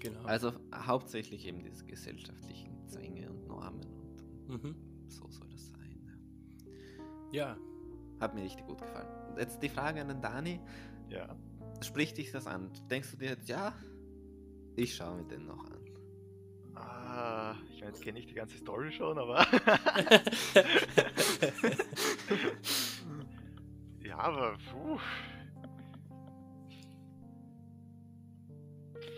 [0.00, 0.22] genau.
[0.24, 3.86] also hauptsächlich eben diese gesellschaftlichen Zwänge und Normen
[4.48, 4.74] und mhm.
[5.08, 6.10] so soll das sein.
[7.32, 7.56] Ja.
[8.18, 9.06] Hat mir richtig gut gefallen.
[9.38, 10.58] Jetzt die Frage an den Dani.
[11.10, 11.36] Ja.
[11.82, 12.70] Spricht dich das an?
[12.90, 13.74] Denkst du dir jetzt, ja,
[14.76, 15.80] ich schaue mir den noch an.
[16.74, 19.40] Ah, ich meine, jetzt kenne ich die ganze Story schon, aber.
[24.02, 24.56] ja, aber.
[24.70, 24.98] Puh.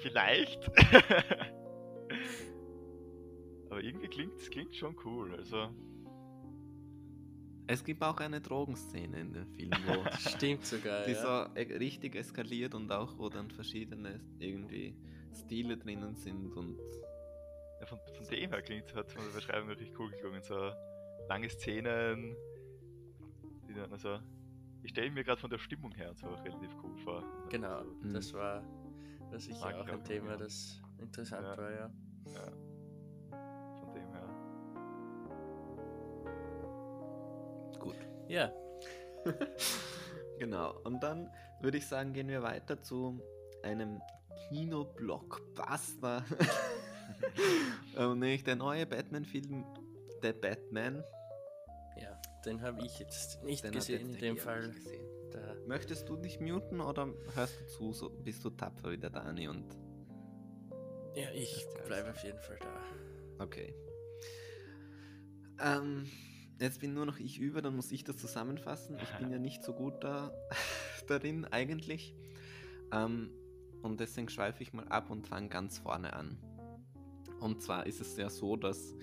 [0.02, 0.68] Vielleicht.
[3.70, 5.34] aber irgendwie klingt es klingt schon cool.
[5.36, 5.68] Also.
[7.72, 11.06] Es gibt auch eine Drogenszene in dem Film, wo stimmt sogar.
[11.06, 11.46] die ja.
[11.48, 14.94] so e- richtig eskaliert und auch wo dann verschiedene irgendwie
[15.34, 16.78] Stile drinnen sind und
[17.80, 20.42] Ja, von, von dem her klingt hat von der Beschreibung richtig cool geklungen.
[20.42, 20.70] So
[21.28, 22.36] lange Szenen.
[23.66, 24.18] Die dann, also,
[24.82, 27.24] ich stelle mir gerade von der Stimmung her so relativ cool vor.
[27.48, 28.12] Genau, Mhm.
[28.12, 28.62] das war
[29.30, 31.56] das sicher auch ein Thema, das interessant Ja.
[31.56, 31.90] war, ja.
[32.34, 32.52] Ja.
[38.32, 38.52] Ja,
[40.38, 40.76] Genau.
[40.84, 41.30] Und dann
[41.60, 43.20] würde ich sagen, gehen wir weiter zu
[43.62, 44.00] einem
[44.48, 46.24] Kino-Blockbuster.
[47.96, 49.64] ähm, nämlich der neue Batman-Film
[50.22, 51.04] The Batman.
[51.96, 54.74] ja, den habe ich jetzt nicht Den gesehen in dem Fall.
[55.66, 59.48] Möchtest du dich muten oder hörst du zu, so bist du tapfer wie der Dani
[59.48, 59.64] und
[61.14, 63.44] ja, ich bleibe auf jeden Fall da.
[63.44, 63.74] Okay.
[65.60, 66.10] Ähm,
[66.60, 68.96] jetzt bin nur noch ich über, dann muss ich das zusammenfassen.
[69.02, 70.32] Ich bin ja nicht so gut da,
[71.08, 72.14] darin eigentlich.
[72.92, 73.30] Ähm,
[73.82, 76.38] und deswegen schweife ich mal ab und fange ganz vorne an.
[77.40, 78.94] Und zwar ist es ja so, dass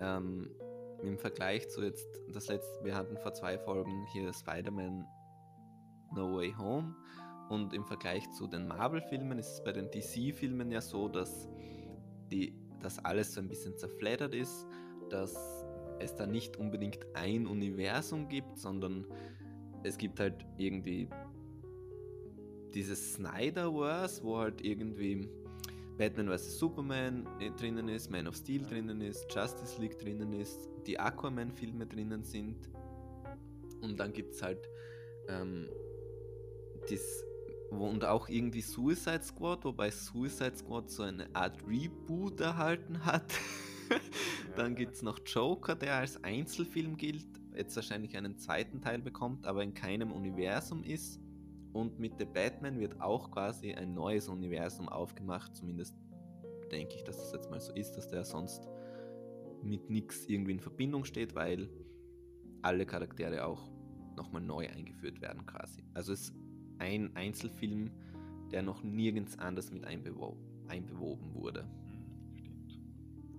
[0.00, 0.50] ähm,
[1.02, 5.06] im Vergleich zu jetzt das letzte, wir hatten vor zwei Folgen hier Spider-Man
[6.14, 6.94] No Way Home
[7.48, 11.48] und im Vergleich zu den Marvel-Filmen ist es bei den DC-Filmen ja so, dass
[12.30, 14.66] die, dass alles so ein bisschen zerfleddert ist,
[15.08, 15.34] dass
[16.00, 19.06] es da nicht unbedingt ein Universum gibt, sondern
[19.82, 21.08] es gibt halt irgendwie
[22.74, 25.28] dieses Snyderverse, wo halt irgendwie
[25.96, 26.58] Batman vs.
[26.58, 31.86] Superman äh, drinnen ist, Man of Steel drinnen ist, Justice League drinnen ist, die Aquaman-Filme
[31.86, 32.56] drinnen sind.
[33.80, 34.68] Und dann gibt es halt
[35.28, 35.68] ähm,
[36.88, 37.24] das,
[37.70, 43.32] und auch irgendwie Suicide Squad, wobei Suicide Squad so eine Art Reboot erhalten hat.
[44.56, 47.26] dann gibt es noch Joker, der als Einzelfilm gilt,
[47.56, 51.20] jetzt wahrscheinlich einen zweiten Teil bekommt, aber in keinem Universum ist.
[51.72, 55.54] Und mit The Batman wird auch quasi ein neues Universum aufgemacht.
[55.54, 55.94] Zumindest
[56.72, 58.68] denke ich, dass das jetzt mal so ist, dass der sonst
[59.62, 61.68] mit nichts irgendwie in Verbindung steht, weil
[62.62, 63.70] alle Charaktere auch
[64.16, 65.82] nochmal neu eingeführt werden quasi.
[65.94, 66.34] Also es ist
[66.78, 67.90] ein Einzelfilm,
[68.50, 70.36] der noch nirgends anders mit einbewo
[70.68, 71.66] einbewoben wurde.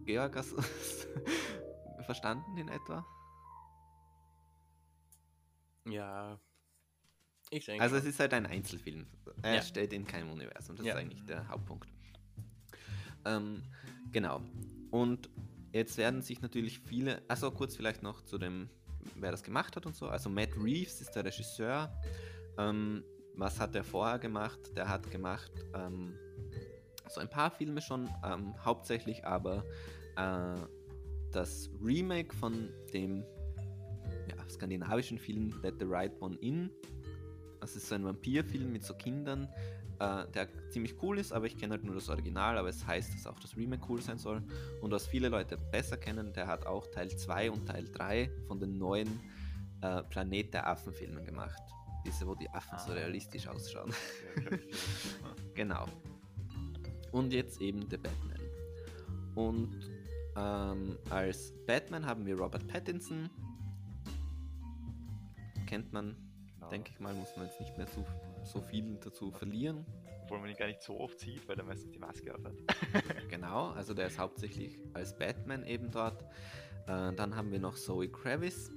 [0.09, 0.61] Georg, hast du
[2.01, 3.05] verstanden in etwa?
[5.85, 6.39] Ja,
[7.51, 7.83] ich denke.
[7.83, 9.05] Also es ist halt ein Einzelfilm.
[9.43, 9.61] Er Ja.
[9.61, 10.75] steht in keinem Universum.
[10.77, 10.93] Das Ja.
[10.95, 11.87] ist eigentlich der Hauptpunkt.
[13.23, 13.61] Ähm,
[14.11, 14.41] genau.
[14.89, 15.29] Und
[15.73, 18.67] jetzt werden sich natürlich viele, also kurz vielleicht noch zu dem,
[19.13, 20.07] wer das gemacht hat und so.
[20.07, 21.93] Also Matt Reeves ist der Regisseur.
[22.57, 23.03] Ähm,
[23.35, 24.75] was hat er vorher gemacht?
[24.75, 26.17] Der hat gemacht ähm,
[27.07, 29.63] so ein paar Filme schon, ähm, hauptsächlich aber
[30.19, 30.67] äh,
[31.31, 33.23] das Remake von dem
[34.27, 36.69] ja, skandinavischen Film Let the Right One In.
[37.59, 39.47] Das ist so ein Vampirfilm mit so Kindern,
[39.99, 43.13] äh, der ziemlich cool ist, aber ich kenne halt nur das Original, aber es heißt,
[43.13, 44.41] dass auch das Remake cool sein soll.
[44.81, 48.59] Und was viele Leute besser kennen, der hat auch Teil 2 und Teil 3 von
[48.59, 49.19] den neuen
[49.81, 51.61] äh, Planet der Affen-Filmen gemacht.
[52.05, 52.95] Diese, wo die Affen so Ah.
[52.95, 53.91] realistisch ausschauen.
[54.49, 54.57] Ja.
[55.53, 55.85] Genau.
[57.11, 58.39] Und jetzt eben The Batman.
[59.35, 59.88] Und
[60.39, 63.29] ähm, als Batman haben wir Robert Pattinson.
[65.67, 66.15] Kennt man,
[66.55, 66.69] Genau.
[66.69, 68.05] denke ich mal, muss man jetzt nicht mehr so,
[68.43, 69.85] so viel dazu verlieren.
[70.23, 72.53] obwohl man ihn gar nicht so oft sieht, weil er meistens die Maske aufhat.
[73.29, 76.23] genau, also der ist hauptsächlich als Batman eben dort.
[76.87, 78.71] Äh, dann haben wir noch Zoe Kravitz,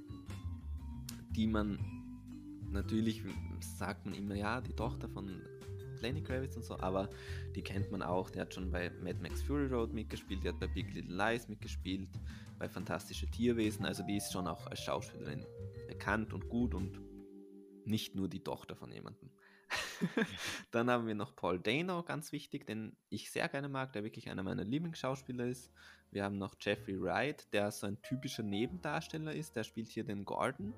[1.31, 1.79] die man
[2.71, 3.23] natürlich
[3.59, 5.41] sagt man immer, ja, die Tochter von
[6.03, 7.09] Lenny Kravitz und so, aber
[7.55, 8.29] die kennt man auch.
[8.29, 11.47] Die hat schon bei Mad Max Fury Road mitgespielt, die hat bei Big Little Lies
[11.47, 12.09] mitgespielt,
[12.59, 13.85] bei Fantastische Tierwesen.
[13.85, 15.45] Also die ist schon auch als Schauspielerin
[15.87, 16.99] bekannt und gut und
[17.85, 19.29] nicht nur die Tochter von jemandem.
[20.71, 24.29] Dann haben wir noch Paul Dano, ganz wichtig, den ich sehr gerne mag, der wirklich
[24.29, 25.71] einer meiner Lieblingsschauspieler ist.
[26.11, 29.55] Wir haben noch Jeffrey Wright, der so ein typischer Nebendarsteller ist.
[29.55, 30.73] Der spielt hier den Gordon,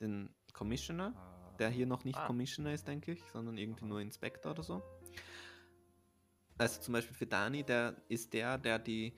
[0.00, 1.14] den Commissioner,
[1.58, 2.26] der hier noch nicht ah.
[2.26, 4.82] Commissioner ist, denke ich, sondern irgendwie nur Inspektor oder so.
[6.58, 9.12] Also zum Beispiel für Dani, der ist der, der die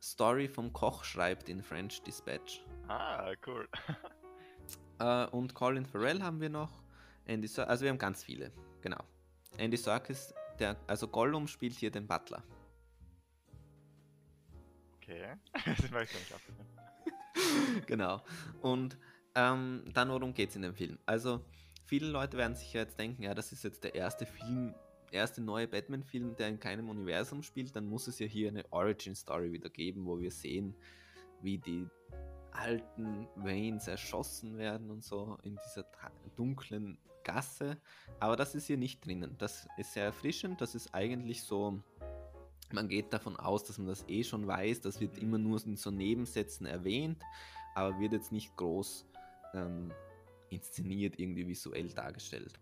[0.00, 2.64] Story vom Koch schreibt in French Dispatch.
[2.88, 3.68] Ah, cool.
[5.00, 6.82] äh, und Colin Farrell haben wir noch.
[7.26, 8.50] Andy Ser also wir haben ganz viele,
[8.80, 9.02] genau.
[9.58, 12.42] Andy Serkis, der, also Gollum spielt hier den Butler.
[14.96, 18.22] Okay, das war ich nicht genau.
[18.62, 18.96] Und
[19.34, 20.98] ähm, dann worum geht es in dem Film?
[21.06, 21.44] Also
[21.90, 24.76] viele Leute werden sich jetzt denken, ja, das ist jetzt der erste Film,
[25.10, 29.50] erste neue Batman-Film, der in keinem Universum spielt, dann muss es ja hier eine Origin-Story
[29.50, 30.76] wieder geben, wo wir sehen,
[31.42, 31.88] wie die
[32.52, 35.84] alten Waynes erschossen werden und so in dieser
[36.36, 37.76] dunklen Gasse.
[38.20, 39.34] Aber das ist hier nicht drinnen.
[39.38, 40.60] Das ist sehr erfrischend.
[40.60, 41.82] Das ist eigentlich so,
[42.70, 44.80] man geht davon aus, dass man das eh schon weiß.
[44.82, 47.20] Das wird immer nur in so Nebensätzen erwähnt,
[47.74, 49.06] aber wird jetzt nicht groß
[49.54, 49.90] ähm,
[50.50, 52.60] inszeniert, irgendwie visuell dargestellt.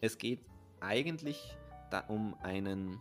[0.00, 0.44] Es geht
[0.80, 1.56] eigentlich
[1.90, 3.00] da um einen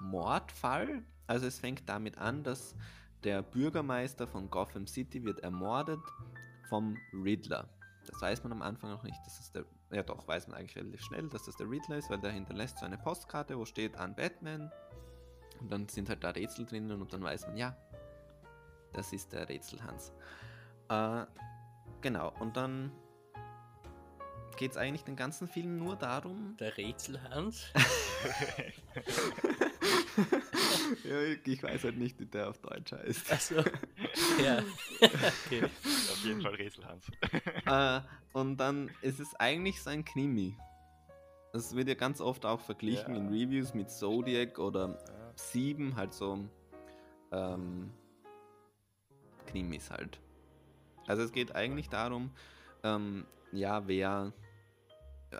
[0.00, 1.02] Mordfall.
[1.26, 2.74] Also es fängt damit an, dass
[3.22, 6.00] der Bürgermeister von Gotham City wird ermordet
[6.68, 7.68] vom Riddler.
[8.06, 10.76] Das weiß man am Anfang noch nicht, dass es der, ja doch, weiß man eigentlich
[10.76, 13.96] relativ schnell, dass das der Riddler ist, weil der hinterlässt so eine Postkarte, wo steht
[13.96, 14.70] an Batman
[15.60, 17.76] und dann sind halt da Rätsel drinnen und dann weiß man, ja,
[18.92, 20.12] das ist der Rätselhans.
[20.90, 21.24] Äh,
[22.04, 22.92] genau, und dann
[24.56, 26.54] geht es eigentlich den ganzen Film nur darum.
[26.60, 27.72] Der Rätselhans?
[31.02, 33.32] ja, ich weiß halt nicht, wie der auf Deutsch heißt.
[33.32, 33.56] Achso.
[34.40, 34.62] Ja.
[35.00, 35.64] okay.
[35.64, 37.06] Auf jeden Fall Rätselhans.
[37.66, 38.00] äh,
[38.32, 40.56] und dann ist es eigentlich so ein Krimi.
[41.52, 43.20] Das wird ja ganz oft auch verglichen ja.
[43.20, 45.32] in Reviews mit Zodiac oder ja.
[45.34, 46.48] 7, halt so
[47.32, 47.90] ähm,
[49.46, 50.20] Krimis halt.
[51.06, 52.30] Also es geht eigentlich darum,
[52.82, 54.32] ähm, ja, wer,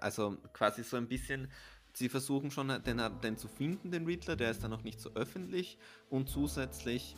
[0.00, 1.48] also quasi so ein bisschen
[1.96, 5.10] sie versuchen schon den, den zu finden, den Riddler, der ist dann noch nicht so
[5.14, 5.78] öffentlich.
[6.10, 7.16] Und zusätzlich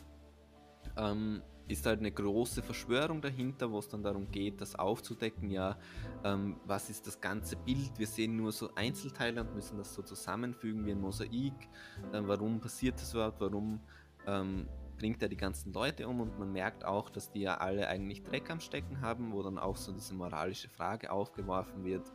[0.95, 5.77] ähm, ist halt eine große Verschwörung dahinter, wo es dann darum geht, das aufzudecken, ja,
[6.23, 10.01] ähm, was ist das ganze Bild, wir sehen nur so Einzelteile und müssen das so
[10.01, 11.67] zusammenfügen wie ein Mosaik,
[12.13, 13.81] äh, warum passiert das überhaupt, warum
[14.25, 14.67] ähm,
[14.97, 18.23] bringt er die ganzen Leute um und man merkt auch, dass die ja alle eigentlich
[18.23, 22.11] Dreck am Stecken haben, wo dann auch so diese moralische Frage aufgeworfen wird,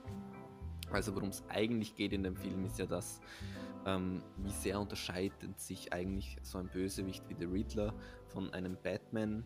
[0.91, 3.21] also worum es eigentlich geht in dem Film ist ja das,
[3.87, 7.95] ähm, wie sehr unterscheidet sich eigentlich so ein Bösewicht wie der Riddler
[8.29, 9.45] von einem Batman,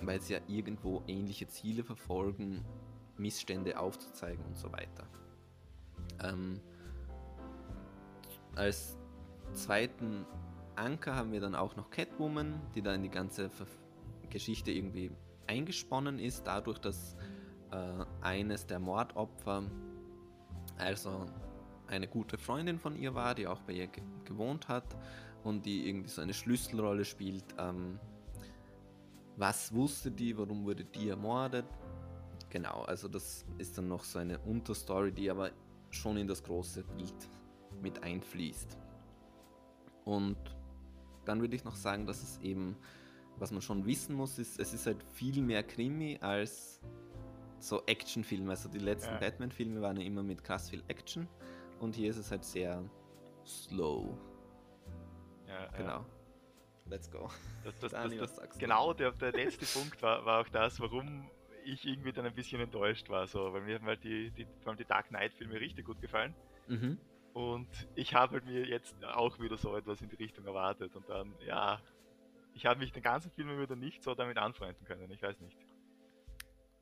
[0.00, 2.64] weil sie ja irgendwo ähnliche Ziele verfolgen,
[3.16, 5.06] Missstände aufzuzeigen und so weiter.
[6.22, 6.60] Ähm,
[8.54, 8.98] als
[9.52, 10.26] zweiten
[10.76, 13.66] Anker haben wir dann auch noch Catwoman, die da in die ganze Ver
[14.30, 15.10] Geschichte irgendwie
[15.46, 17.16] eingesponnen ist, dadurch, dass
[17.70, 19.64] äh, eines der Mordopfer
[20.78, 21.26] also
[21.86, 24.96] eine gute Freundin von ihr war, die auch bei ihr ge gewohnt hat
[25.44, 27.44] und die irgendwie so eine Schlüsselrolle spielt.
[27.58, 27.98] Ähm,
[29.36, 31.66] was wusste die, warum wurde die ermordet?
[32.50, 35.50] Genau, also das ist dann noch so eine Unterstory, die aber
[35.90, 37.28] schon in das große Bild
[37.82, 38.78] mit einfließt.
[40.04, 40.36] Und
[41.24, 42.76] dann würde ich noch sagen, dass es eben,
[43.38, 46.80] was man schon wissen muss, ist, es ist halt viel mehr Krimi als
[47.58, 48.50] so Actionfilme.
[48.50, 49.18] Also die letzten ja.
[49.18, 51.28] Batman-Filme waren ja immer mit krass viel Action
[51.80, 52.82] und hier ist es halt sehr
[53.44, 54.16] slow.
[55.48, 55.88] Ja, genau.
[55.88, 56.06] Ja.
[56.86, 57.30] Let's go.
[57.64, 61.30] Das, das, Dani, das, genau, der, der letzte Punkt war, war auch das, warum
[61.64, 63.26] ich irgendwie dann ein bisschen enttäuscht war.
[63.26, 66.34] So, weil mir haben halt die, die, vor allem die Dark Knight-Filme richtig gut gefallen.
[66.68, 66.98] Mhm.
[67.34, 70.94] Und ich habe halt mir jetzt auch wieder so etwas in die Richtung erwartet.
[70.96, 71.80] Und dann, ja,
[72.54, 75.10] ich habe mich den ganzen Film wieder nicht so damit anfreunden können.
[75.10, 75.56] Ich weiß nicht.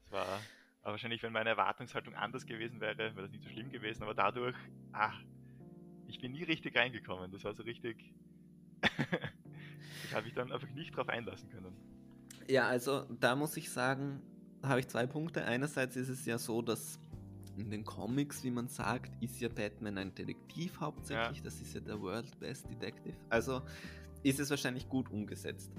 [0.07, 0.41] Es war
[0.83, 4.03] aber wahrscheinlich, wenn meine Erwartungshaltung anders gewesen wäre, wäre das nicht so schlimm gewesen.
[4.03, 4.57] Aber dadurch,
[4.93, 5.19] ach,
[6.07, 7.31] ich bin nie richtig reingekommen.
[7.31, 8.13] Das war so richtig.
[10.05, 11.77] ich habe mich dann einfach nicht drauf einlassen können.
[12.49, 14.23] Ja, also da muss ich sagen,
[14.63, 15.45] habe ich zwei Punkte.
[15.45, 16.99] Einerseits ist es ja so, dass
[17.61, 21.39] in den Comics, wie man sagt, ist ja Batman ein Detektiv hauptsächlich.
[21.39, 21.45] Ja.
[21.45, 23.15] Das ist ja der World Best Detective.
[23.29, 23.63] Also
[24.23, 25.71] ist es wahrscheinlich gut umgesetzt.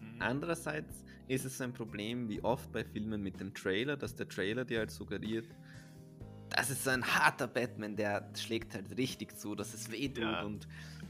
[0.00, 0.20] Mhm.
[0.20, 4.64] Andererseits ist es ein Problem, wie oft bei Filmen mit dem Trailer, dass der Trailer
[4.64, 5.46] dir halt suggeriert,
[6.50, 10.24] das ist so ein harter Batman, der schlägt halt richtig zu, dass es weh tut
[10.24, 10.42] ja.
[10.42, 10.68] und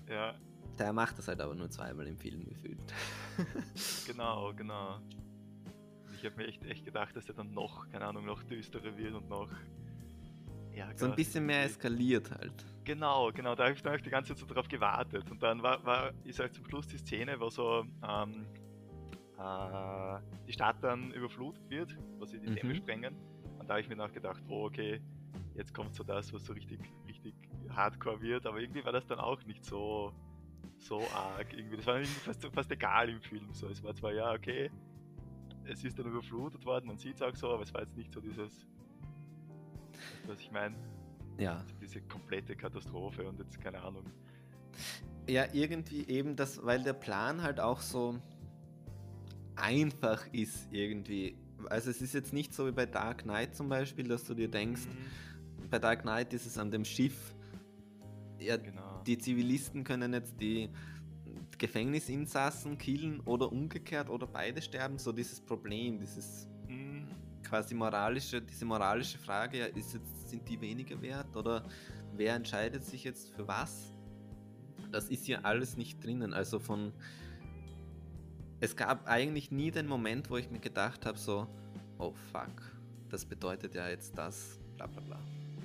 [0.09, 0.35] ja.
[0.79, 2.79] der macht das halt aber nur zweimal im Film gefühlt.
[4.07, 5.01] genau, genau.
[6.17, 9.15] Ich habe mir echt, echt gedacht, dass er dann noch, keine Ahnung, noch düsterer wird
[9.15, 9.51] und noch
[10.91, 12.65] ja, so ein bisschen mehr eskaliert halt.
[12.85, 15.31] Genau, genau, da habe ich, hab die ganze Zeit darauf gewartet.
[15.31, 18.47] Und dann war, war ist halt zum Schluss die Szene, wo so ähm,
[19.39, 22.55] äh, die Stadt dann überflutet wird, wo sie die mhm.
[22.55, 23.17] Dämme sprengen.
[23.59, 25.01] Und da habe ich mir noch gedacht, oh okay,
[25.55, 27.35] jetzt kommt so das, was so richtig, richtig
[27.71, 30.13] hardcore wird, aber irgendwie war das dann auch nicht so,
[30.79, 31.53] so arg.
[31.53, 33.53] Irgendwie, das war irgendwie fast, fast egal im Film.
[33.53, 33.69] So.
[33.69, 34.71] Es war zwar, ja, okay,
[35.65, 38.13] es ist dann überflutet worden, man sieht es auch so, aber es war jetzt nicht
[38.13, 38.67] so dieses,
[40.27, 40.75] was ich meine?
[41.39, 41.65] Ja.
[41.81, 44.05] Diese komplette Katastrophe und jetzt keine Ahnung.
[45.29, 48.19] Ja, irgendwie eben das, weil der Plan halt auch so
[49.57, 51.37] einfach ist irgendwie.
[51.69, 54.49] Also es ist jetzt nicht so wie bei Dark Knight zum Beispiel, dass du dir
[54.49, 55.69] denkst, mhm.
[55.71, 57.35] bei Dark Knight ist es an dem Schiff,
[58.39, 59.03] ja, genau.
[59.07, 60.71] die Zivilisten können jetzt die
[61.59, 66.49] Gefängnisinsassen killen oder umgekehrt oder beide sterben, so dieses Problem, dieses.
[67.53, 71.63] Quasi moralische, diese moralische Frage, ist jetzt, sind die weniger wert oder
[72.15, 73.93] wer entscheidet sich jetzt für was?
[74.91, 76.95] Das ist ja alles nicht drinnen, also von
[78.61, 81.47] es gab eigentlich nie den Moment, wo ich mir gedacht habe, so,
[81.99, 82.63] oh fuck,
[83.11, 85.21] das bedeutet ja jetzt das, bla bla bla.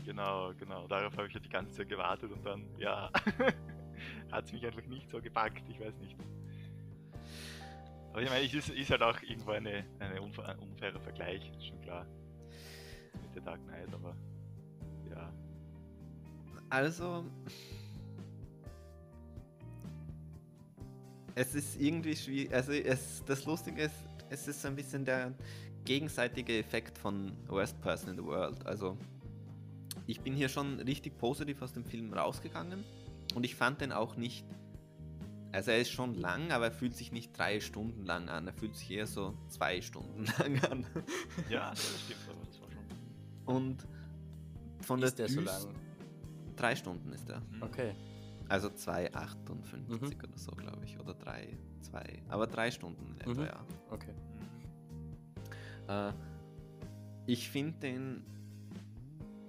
[0.06, 3.10] Genau, genau, darauf habe ich ja die ganze Zeit gewartet und dann, ja,
[4.34, 6.18] hat es mich einfach nicht so gepackt, ich weiß nicht.
[8.18, 11.52] Aber ich meine, es ist, ist, halt auch irgendwo eine, eine unfair, ein unfairer Vergleich,
[11.62, 12.04] schon klar.
[13.22, 14.16] Mit der Dark Knight, aber
[15.12, 15.32] ja.
[16.68, 17.26] Also,
[21.36, 22.52] es ist irgendwie schwierig.
[22.52, 25.36] Also es, das Lustige ist, es ist so ein bisschen der
[25.86, 28.66] gegenseitige Effekt von Worst Person in the World.
[28.66, 28.98] Also
[30.08, 32.84] ich bin hier schon richtig positiv aus dem Film rausgegangen
[33.36, 34.44] und ich fand den auch nicht.
[35.58, 38.46] Also er ist schon lang, aber er fühlt sich nicht drei Stunden lang an.
[38.46, 40.86] Er fühlt sich eher so zwei Stunden lang an.
[41.50, 43.56] Ja, das stimmt, aber das war schon.
[43.56, 43.88] Und
[44.82, 45.74] von ist der, der so lang?
[46.56, 47.42] Drei Stunden ist er.
[47.62, 47.96] Okay.
[48.48, 49.10] Also 2,58
[49.88, 49.96] mhm.
[49.98, 51.00] oder so, glaube ich.
[51.00, 52.22] Oder 3, 2.
[52.30, 53.48] Aber drei Stunden in etwa, mhm.
[53.48, 53.66] ja.
[53.90, 54.14] Okay.
[55.88, 56.14] Äh,
[57.26, 58.24] ich finde den.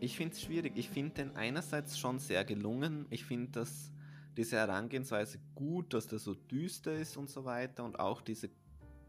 [0.01, 0.73] Ich finde es schwierig.
[0.75, 3.05] Ich finde den einerseits schon sehr gelungen.
[3.11, 3.93] Ich finde das
[4.39, 7.85] diese Herangehensweise gut, dass der so düster ist und so weiter.
[7.85, 8.49] Und auch diese.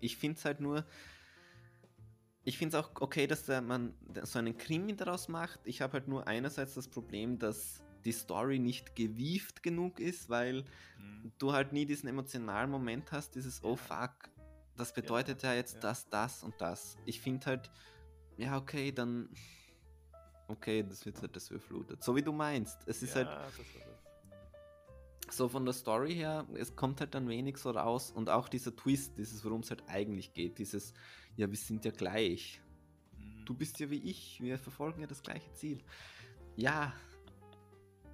[0.01, 0.85] Ich finde es halt nur.
[2.43, 5.59] Ich finde es auch okay, dass der, man so einen Krimi daraus macht.
[5.65, 10.63] Ich habe halt nur einerseits das Problem, dass die Story nicht gewieft genug ist, weil
[10.97, 11.31] mhm.
[11.37, 14.29] du halt nie diesen emotionalen Moment hast, dieses Oh fuck,
[14.77, 15.79] das bedeutet ja, ja jetzt ja.
[15.81, 16.97] das, das und das.
[17.05, 17.69] Ich finde halt,
[18.37, 19.29] ja, okay, dann.
[20.47, 22.03] Okay, das wird halt das überflutet.
[22.03, 22.79] So wie du meinst.
[22.87, 23.53] Es ist ja, halt.
[25.31, 28.75] So von der Story her, es kommt halt dann wenig so raus und auch dieser
[28.75, 30.93] Twist, dieses, worum es halt eigentlich geht, dieses,
[31.35, 32.61] ja, wir sind ja gleich.
[33.17, 33.45] Mhm.
[33.45, 35.81] Du bist ja wie ich, wir verfolgen ja das gleiche Ziel.
[36.55, 36.93] Ja,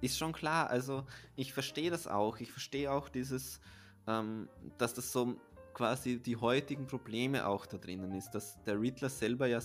[0.00, 1.04] ist schon klar, also
[1.36, 2.38] ich verstehe das auch.
[2.38, 3.60] Ich verstehe auch dieses,
[4.06, 4.48] ähm,
[4.78, 5.36] dass das so
[5.74, 9.60] quasi die heutigen Probleme auch da drinnen ist, dass der Riddler selber ja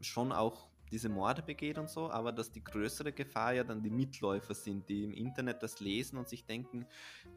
[0.00, 3.90] schon auch diese Morde begeht und so, aber dass die größere Gefahr ja dann die
[3.90, 6.86] Mitläufer sind, die im Internet das lesen und sich denken,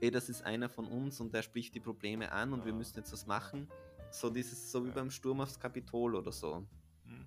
[0.01, 2.97] ey, das ist einer von uns und der spricht die Probleme an und wir müssen
[2.97, 3.67] jetzt was machen.
[4.11, 6.65] So dieses, so wie beim Sturm aufs Kapitol oder so.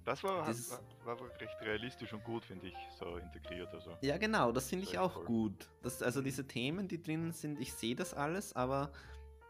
[0.05, 0.70] Das war, das
[1.05, 3.73] war, war, recht realistisch und gut, finde ich, so integriert.
[3.73, 3.97] Also.
[4.01, 5.25] Ja, genau, das finde ich auch toll.
[5.25, 5.70] gut.
[5.83, 8.93] Das, also diese Themen, die drinnen sind, ich sehe das alles, aber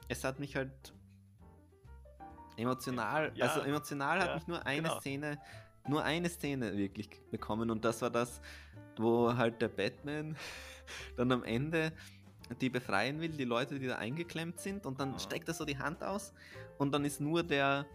[0.09, 0.95] es hat mich halt
[2.57, 5.01] emotional, ja, also emotional ja, hat mich nur eine genau.
[5.01, 5.39] Szene,
[5.89, 8.41] nur eine Szene wirklich bekommen und das war das,
[8.97, 10.37] wo halt der Batman
[11.17, 11.93] dann am Ende
[12.61, 15.19] die befreien will, die Leute, die da eingeklemmt sind und dann oh.
[15.19, 16.33] steckt er so die Hand aus
[16.79, 17.87] und dann ist nur der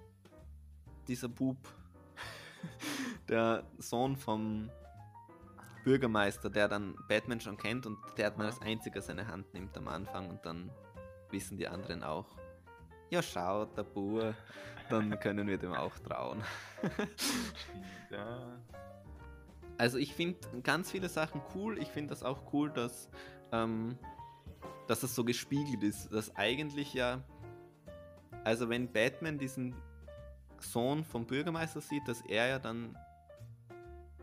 [1.08, 1.58] dieser Bub
[3.30, 4.70] der Sohn vom
[5.84, 9.78] Bürgermeister, der dann Batman schon kennt und der hat mal als einziger seine Hand nimmt
[9.78, 10.70] am Anfang und dann
[11.32, 12.26] wissen die anderen auch,
[13.10, 14.36] ja schaut, der Bur,
[14.89, 16.43] dann können wir dem auch trauen.
[18.12, 18.60] ja.
[19.78, 21.78] Also ich finde ganz viele Sachen cool.
[21.78, 23.10] Ich finde das auch cool, dass,
[23.51, 23.97] ähm,
[24.88, 26.12] dass das so gespiegelt ist.
[26.12, 27.22] Dass eigentlich ja,
[28.43, 29.76] also wenn Batman diesen
[30.60, 32.97] Sohn vom Bürgermeister sieht, dass er ja dann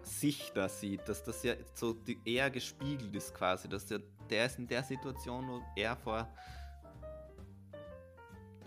[0.02, 4.58] sich da sieht, dass das ja so eher gespiegelt ist quasi, dass der, der ist
[4.58, 6.28] in der Situation, wo er vor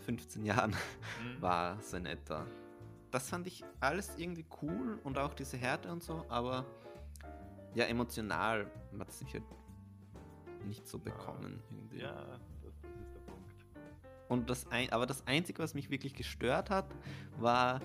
[0.07, 1.41] 15 Jahren Mhm.
[1.41, 2.45] war, so in etwa.
[3.11, 6.65] Das fand ich alles irgendwie cool und auch diese Härte und so, aber
[7.75, 9.43] ja, emotional hat es sich halt
[10.65, 11.61] nicht so bekommen.
[11.69, 11.99] Irgendwie.
[11.99, 13.65] Ja, das, das ist der Punkt.
[14.29, 16.87] Und das ein, aber das Einzige, was mich wirklich gestört hat,
[17.37, 17.81] war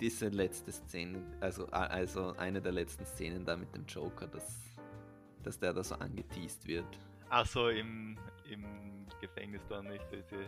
[0.00, 4.60] diese letzte Szene, also, also eine der letzten Szenen da mit dem Joker, dass,
[5.42, 6.86] dass der da so angeteased wird.
[7.28, 8.16] Ach so, im,
[8.48, 10.46] im Gefängnis dann nicht diese.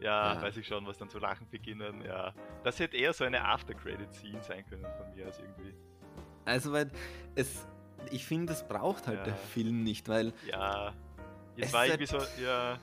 [0.00, 0.42] Ja, Ja.
[0.42, 2.02] weiß ich schon, was dann zu lachen beginnen.
[2.04, 2.32] Ja,
[2.64, 5.74] das hätte eher so eine After-Credit-Scene sein können von mir als irgendwie.
[6.44, 6.90] Also, weil
[7.34, 7.66] es,
[8.10, 9.24] ich finde, es braucht halt Ja.
[9.24, 10.94] der Film nicht, weil Ja, Es
[11.56, 12.78] jetzt war ist irgendwie so, ja,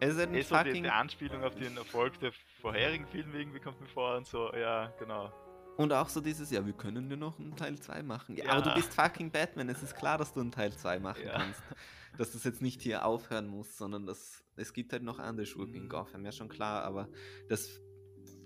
[0.00, 3.60] es ist halt eh so die, die Anspielung auf den Erfolg der vorherigen Filme irgendwie
[3.60, 5.32] kommt mir vor und so, ja, genau.
[5.78, 8.34] Und auch so dieses, ja, wir können dir noch einen Teil 2 machen.
[8.36, 8.50] Ja, Ja.
[8.54, 11.34] aber du bist fucking Batman, es ist klar, dass du einen Teil 2 machen Ja.
[11.38, 11.62] kannst.
[12.16, 15.76] Dass das jetzt nicht hier aufhören muss, sondern dass es gibt halt noch andere Schurken
[15.76, 15.88] in Mhm.
[15.88, 17.08] Gotham, ja schon klar, aber
[17.48, 17.80] das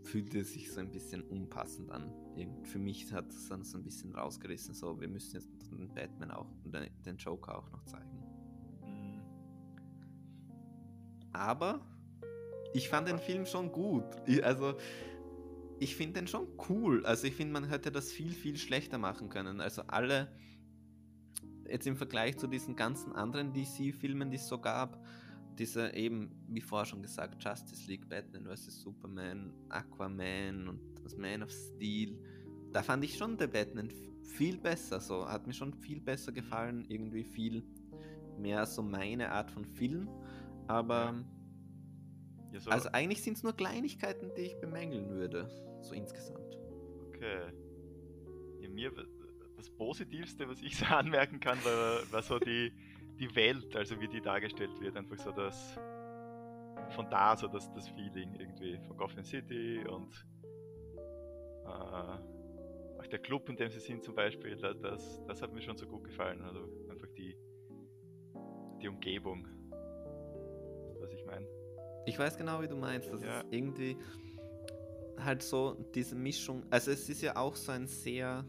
[0.02, 2.12] fühlte sich so ein bisschen unpassend an.
[2.64, 6.32] Für mich hat es dann so ein bisschen rausgerissen, so, wir müssen jetzt den Batman
[6.32, 8.10] auch, den den Joker auch noch zeigen.
[8.84, 9.22] Mhm.
[11.32, 11.80] Aber
[12.74, 14.04] ich fand den Film schon gut.
[14.42, 14.74] Also,
[15.82, 17.04] ich finde den schon cool.
[17.04, 19.60] Also, ich finde, man hätte das viel, viel schlechter machen können.
[19.60, 20.32] Also, alle,
[21.68, 25.04] jetzt im Vergleich zu diesen ganzen anderen DC-Filmen, die es so gab,
[25.58, 28.80] diese eben, wie vorher schon gesagt, Justice League, Batman vs.
[28.80, 32.16] Superman, Aquaman und das Man of Steel,
[32.72, 33.90] da fand ich schon der Batman
[34.22, 35.00] viel besser.
[35.00, 36.86] So, hat mir schon viel besser gefallen.
[36.88, 37.64] Irgendwie viel
[38.38, 40.08] mehr so meine Art von Film.
[40.68, 41.24] Aber.
[42.52, 45.48] Ja, so, Also eigentlich sind es nur Kleinigkeiten, die ich bemängeln würde,
[45.80, 46.58] so insgesamt.
[47.08, 47.50] okay.
[48.60, 48.92] Ja, mir,
[49.56, 52.72] das Positivste, was ich so anmerken kann, war, war so die,
[53.18, 54.96] die Welt, also wie die dargestellt wird.
[54.96, 55.74] Einfach so das,
[56.94, 60.12] von da so das, das Feeling irgendwie von Gotham City und
[61.64, 62.18] äh,
[63.00, 65.76] auch der Club, in dem sie sind zum Beispiel, da- das, das hat mir schon
[65.76, 66.42] so gut gefallen.
[66.42, 67.36] Also einfach die,
[68.80, 69.46] die Umgebung,
[71.00, 71.46] was ich meine.
[72.06, 73.10] Ich weiß genau, wie du meinst.
[73.12, 73.40] Das Ja.
[73.40, 73.96] ist irgendwie
[75.18, 76.64] halt so diese Mischung.
[76.70, 78.44] Also es ist ja auch so ein sehr.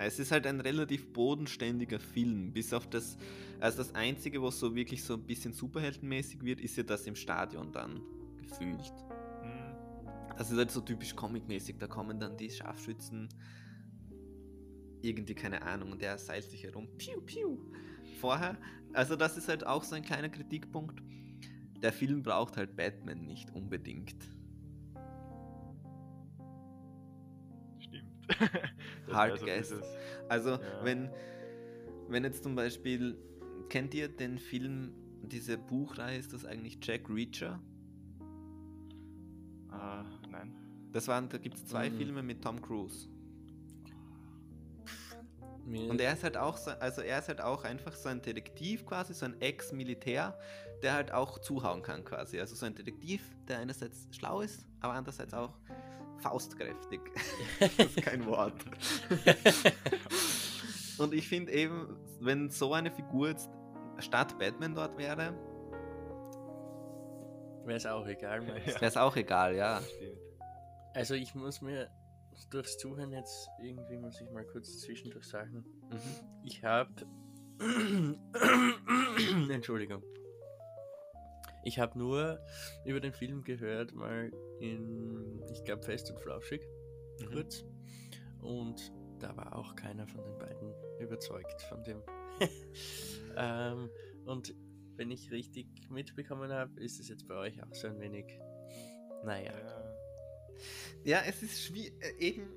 [0.00, 3.16] Es ist halt ein relativ bodenständiger Film, bis auf das.
[3.58, 7.16] Also das Einzige, was so wirklich so ein bisschen superheldenmäßig wird, ist ja das im
[7.16, 8.00] Stadion dann
[8.40, 8.92] gefühlt.
[9.42, 9.74] Hm,
[10.36, 11.78] Das ist halt so typisch comicmäßig.
[11.78, 13.28] Da kommen dann die Scharfschützen.
[15.02, 16.88] Irgendwie, keine Ahnung, und der seilt sich herum.
[16.96, 17.58] Piu, piu.
[18.20, 18.56] Vorher.
[18.92, 21.00] Also, das ist halt auch so ein kleiner Kritikpunkt.
[21.82, 24.16] Der Film braucht halt Batman nicht unbedingt.
[27.78, 28.04] stimmt.
[29.12, 29.68] Hard so guess.
[29.68, 29.84] dieses-
[30.28, 30.60] Also, Ja.
[30.84, 31.10] wenn,
[32.08, 33.16] wenn jetzt zum Beispiel.
[33.68, 37.60] Kennt ihr den Film, diese Buchreihe, ist das eigentlich Jack Reacher?
[39.70, 40.54] Ah, nein.
[40.90, 41.96] Das waren, da gibt es zwei Mhm.
[41.98, 43.08] Filme mit Tom Cruise.
[45.66, 48.86] Und er ist halt auch so, also er ist halt auch einfach so ein Detektiv
[48.86, 50.38] quasi, so ein Ex-Militär,
[50.82, 52.38] der halt auch zuhauen kann quasi.
[52.40, 55.54] Also so ein Detektiv, der einerseits schlau ist, aber andererseits auch
[56.18, 57.00] faustkräftig.
[57.60, 58.64] das ist kein Wort.
[60.98, 63.48] Und ich finde eben, wenn so eine Figur jetzt
[63.98, 65.34] statt Batman dort wäre,
[67.68, 69.82] Wäre es auch egal, wäre es auch egal, ja.
[70.94, 71.90] Also ich muss mir
[72.50, 75.66] durchs Zuhören jetzt irgendwie muss ich mal kurz zwischendurch sagen.
[75.90, 76.44] Mhm.
[76.44, 76.90] Ich habe
[79.50, 80.02] Entschuldigung.
[81.68, 82.40] Ich habe nur
[82.86, 86.62] über den Film gehört, mal in, ich glaube, Fest und Flauschig,
[87.20, 87.30] Mhm.
[87.30, 87.62] kurz.
[88.40, 92.02] Und da war auch keiner von den beiden überzeugt von dem.
[93.36, 93.90] ähm,
[94.24, 94.54] und
[94.96, 98.24] wenn ich richtig mitbekommen habe, ist es jetzt bei euch auch so ein wenig,
[99.24, 99.52] naja.
[101.04, 101.22] Ja.
[101.28, 102.48] Es ist schwierig, eben,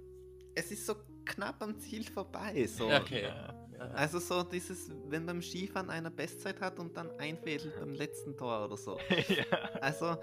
[0.55, 0.95] es ist so
[1.26, 2.66] knapp am Ziel vorbei.
[2.66, 2.89] So.
[2.89, 3.24] Okay.
[3.24, 3.61] Ja,
[3.93, 8.65] Also so dieses, wenn beim Skifahren einer Bestzeit hat und dann einfädelt beim letzten Tor
[8.65, 8.97] oder so.
[9.27, 9.57] ja.
[9.82, 10.17] Also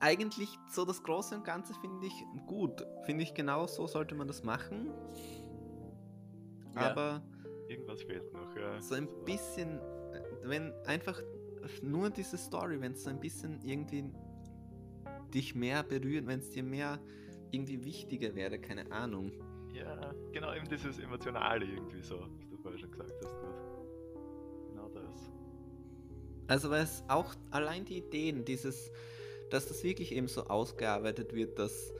[0.00, 2.84] eigentlich so das Große und Ganze finde ich gut.
[3.04, 4.90] Finde ich genau so sollte man das machen.
[6.74, 6.90] Ja.
[6.90, 7.22] Aber
[7.68, 8.80] Irgendwas fehlt noch, ja.
[8.80, 9.80] so ein bisschen,
[10.42, 11.20] wenn einfach
[11.82, 14.04] nur diese Story, wenn es so ein bisschen irgendwie
[15.32, 17.00] dich mehr berührt, wenn es dir mehr
[17.50, 19.32] irgendwie wichtiger wäre, keine Ahnung.
[19.72, 23.36] Ja, genau, eben dieses Emotionale irgendwie so, was du vorher schon gesagt hast.
[24.68, 25.32] Genau das.
[26.48, 28.90] Also weil es auch allein die Ideen, dieses,
[29.50, 31.92] dass das wirklich eben so ausgearbeitet wird, dass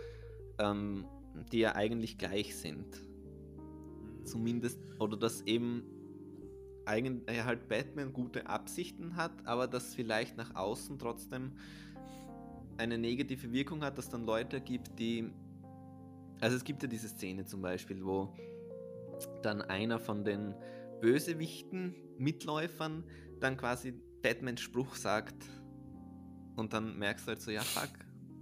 [0.59, 1.07] ähm,
[1.53, 2.87] die ja eigentlich gleich sind.
[4.25, 5.85] Zumindest, oder dass eben
[6.85, 11.53] eigentlich halt Batman gute Absichten hat, aber das vielleicht nach außen trotzdem
[12.79, 15.31] eine negative Wirkung hat, dass dann Leute gibt, die.
[16.43, 18.35] Also es gibt ja diese Szene zum Beispiel, wo
[19.45, 20.57] dann einer von den
[21.01, 23.05] Bösewichten, Mitläufern,
[23.39, 25.37] dann quasi Batmans Spruch sagt
[26.57, 27.93] und dann merkst du halt so, ja fuck,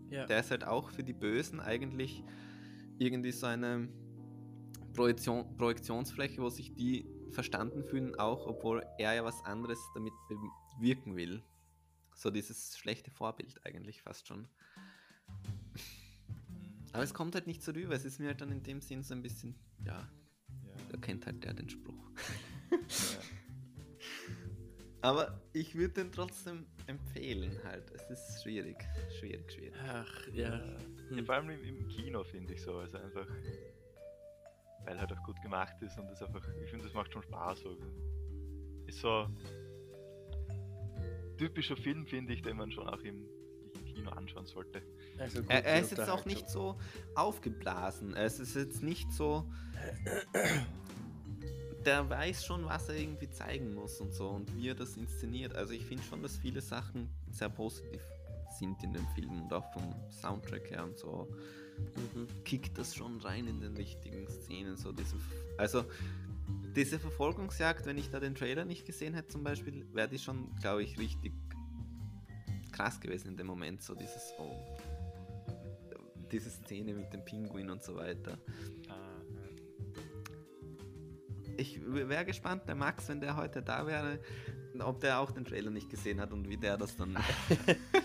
[0.09, 0.25] ja.
[0.25, 2.25] der ist halt auch für die Bösen eigentlich
[2.99, 3.91] irgendwie so eine
[4.95, 10.15] Projektion, Projektionsfläche, wo sich die verstanden fühlen, auch obwohl er ja was anderes damit
[10.79, 11.43] bewirken will.
[12.15, 14.49] So dieses schlechte Vorbild eigentlich fast schon.
[16.93, 17.95] Aber es kommt halt nicht so rüber.
[17.95, 20.09] Es ist mir halt dann in dem Sinn so ein bisschen, ja, ja.
[20.91, 22.11] da kennt halt der den Spruch.
[22.71, 22.79] Ja.
[25.03, 27.91] Aber ich würde den trotzdem empfehlen halt.
[27.93, 28.77] Es ist schwierig,
[29.19, 29.75] schwierig, schwierig.
[29.89, 30.61] Ach, ja.
[31.09, 31.17] Hm.
[31.17, 32.77] ja vor allem im, im Kino finde ich so.
[32.77, 33.27] Also einfach
[34.85, 37.61] weil halt auch gut gemacht ist und das einfach, ich finde, das macht schon Spaß.
[37.61, 37.77] So.
[38.87, 39.29] Ist so
[41.37, 43.27] typischer Film, finde ich, den man schon auch im
[43.95, 44.83] Kino anschauen sollte.
[45.19, 46.79] Also er, er, ist jetzt auch nicht so
[47.15, 48.15] aufgeblasen.
[48.15, 49.45] Es ist jetzt nicht so.
[51.85, 55.55] Der weiß schon, was er irgendwie zeigen muss und so und wie er das inszeniert.
[55.55, 58.03] Also ich finde schon, dass viele Sachen sehr positiv
[58.59, 61.29] sind in dem Film und auch vom Soundtrack her und so
[62.15, 62.27] mhm.
[62.45, 64.77] kickt das schon rein in den richtigen Szenen.
[64.77, 65.17] So diese,
[65.57, 65.85] also
[66.77, 70.55] diese Verfolgungsjagd, wenn ich da den Trailer nicht gesehen hätte zum Beispiel, wäre die schon,
[70.57, 71.33] glaube ich, richtig
[72.81, 73.83] krass gewesen in dem Moment.
[73.83, 74.57] So dieses, oh,
[76.31, 78.39] diese Szene mit dem Pinguin und so weiter.
[78.89, 78.95] Ah,
[81.57, 84.19] ich wäre gespannt, der Max, wenn der heute da wäre,
[84.79, 87.19] ob der auch den Trailer nicht gesehen hat und wie der das dann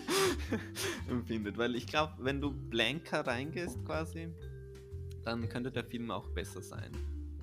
[1.08, 1.56] empfindet.
[1.56, 4.28] Weil ich glaube, wenn du blanker reingehst quasi,
[5.24, 6.92] dann könnte der Film auch besser sein.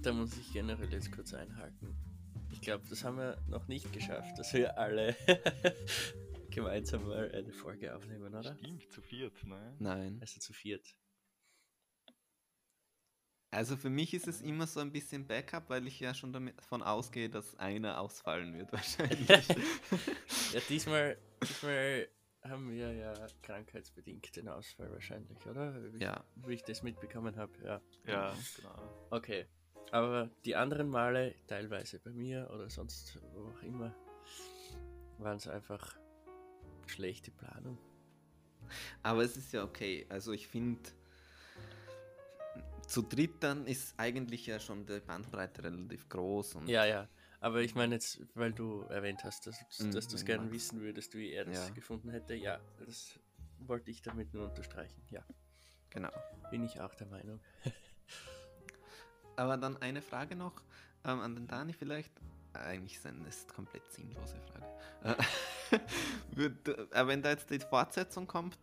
[0.03, 1.95] Da muss ich generell jetzt kurz einhaken.
[2.51, 5.15] Ich glaube, das haben wir noch nicht geschafft, dass wir alle
[6.53, 8.55] gemeinsam mal eine Folge aufnehmen, oder?
[8.55, 9.75] Stimmt, zu viert, ne?
[9.79, 10.17] Nein.
[10.21, 10.95] Also zu viert.
[13.53, 16.81] Also für mich ist es immer so ein bisschen Backup, weil ich ja schon davon
[16.81, 19.29] ausgehe, dass einer ausfallen wird wahrscheinlich.
[20.53, 22.07] ja, diesmal, diesmal
[22.41, 25.93] haben wir ja krankheitsbedingt den Ausfall wahrscheinlich, oder?
[25.93, 26.23] Wie, ja.
[26.35, 27.81] Wie ich das mitbekommen habe, ja.
[28.05, 29.07] Ja, genau.
[29.11, 29.45] Okay.
[29.91, 33.95] Aber die anderen Male, teilweise bei mir oder sonst wo auch immer,
[35.19, 35.95] waren es einfach
[36.87, 37.77] schlechte Planung.
[39.01, 40.05] Aber es ist ja okay.
[40.09, 40.81] Also ich finde
[42.87, 46.55] zu dritt dann ist eigentlich ja schon die Bandbreite relativ groß.
[46.55, 47.07] Und ja, ja.
[47.39, 50.79] Aber ich meine jetzt, weil du erwähnt hast, dass, mhm, dass du es gerne wissen
[50.79, 51.73] würdest, wie er das ja.
[51.73, 52.35] gefunden hätte.
[52.35, 53.19] Ja, das
[53.59, 55.01] wollte ich damit nur unterstreichen.
[55.09, 55.25] Ja.
[55.89, 56.11] Genau.
[56.51, 57.39] Bin ich auch der Meinung.
[59.35, 60.61] Aber dann eine Frage noch
[61.03, 62.11] ähm, an den Dani vielleicht.
[62.53, 64.67] Eigentlich ist eine komplett sinnlose Frage.
[65.01, 65.23] Würde,
[66.37, 68.57] äh, wenn da jetzt die Fortsetzung kommt,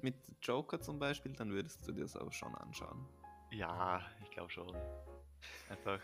[0.00, 3.06] mit Joker zum Beispiel, dann würdest du dir das auch schon anschauen.
[3.50, 4.74] Ja, ich glaube schon.
[5.68, 6.00] Einfach.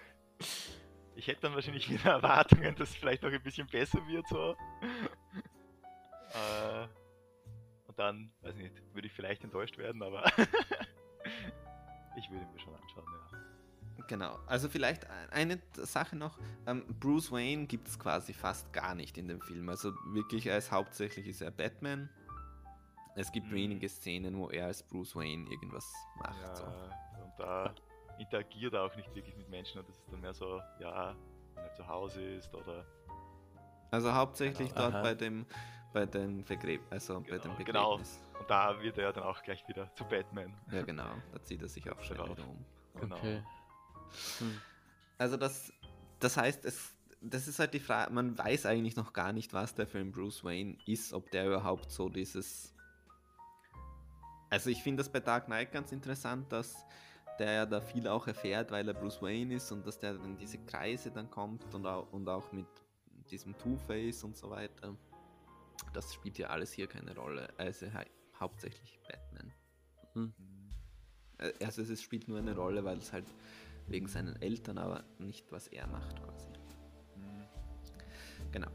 [1.17, 4.53] Ich hätte dann wahrscheinlich wieder Erwartungen, dass es vielleicht noch ein bisschen besser wird so.
[6.33, 6.87] äh,
[7.87, 10.25] und dann, weiß ich nicht, würde ich vielleicht enttäuscht werden, aber
[12.17, 13.48] ich würde mir schon anschauen, ja.
[14.09, 19.19] Genau, also vielleicht eine Sache noch, ähm, Bruce Wayne gibt es quasi fast gar nicht
[19.19, 19.69] in dem Film.
[19.69, 22.09] Also wirklich als hauptsächlich ist er Batman.
[23.15, 23.55] Es gibt mhm.
[23.55, 26.41] wenige Szenen, wo er als Bruce Wayne irgendwas macht.
[26.41, 26.65] Ja, so
[27.39, 27.75] da
[28.19, 31.15] interagiert er auch nicht wirklich mit Menschen und das ist dann mehr so, ja,
[31.55, 32.85] wenn er zu Hause ist oder.
[33.91, 34.91] Also hauptsächlich genau.
[34.91, 35.47] dort bei dem
[35.93, 37.97] bei dem Vergräb also genau, bei dem genau.
[37.97, 38.21] Begräbnis.
[38.21, 38.41] Genau.
[38.41, 40.55] Und da wird er ja dann auch gleich wieder zu Batman.
[40.71, 42.65] Ja genau, da zieht er sich auch schon wieder um.
[43.01, 43.17] Genau.
[43.17, 43.43] Okay.
[44.39, 44.61] Hm.
[45.19, 45.73] Also das
[46.21, 49.75] das heißt, es das ist halt die Frage, man weiß eigentlich noch gar nicht, was
[49.75, 52.75] der Film Bruce Wayne ist, ob der überhaupt so dieses.
[54.51, 56.77] Also ich finde das bei Dark Knight ganz interessant, dass
[57.39, 60.37] der ja da viel auch erfährt, weil er Bruce Wayne ist und dass der dann
[60.37, 62.67] diese Kreise dann kommt und auch, und auch mit
[63.31, 64.97] diesem Two-Face und so weiter.
[65.93, 67.49] Das spielt ja alles hier keine Rolle.
[67.59, 67.87] Also
[68.41, 69.53] hauptsächlich Batman.
[70.15, 70.33] Hm.
[71.39, 73.27] Äh, also es spielt nur eine Rolle, weil es halt
[73.89, 76.49] wegen seinen Eltern, aber nicht was er macht quasi.
[78.53, 78.71] Genau.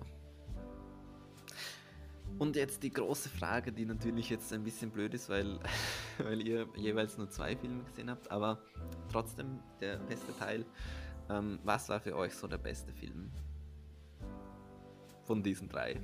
[2.40, 5.60] Und jetzt die große Frage, die natürlich jetzt ein bisschen blöd ist, weil,
[6.18, 8.60] weil ihr jeweils nur zwei Filme gesehen habt, aber
[9.12, 10.66] trotzdem der beste Teil.
[11.30, 13.32] Ähm, was war für euch so der beste Film?
[15.24, 16.02] Von diesen drei.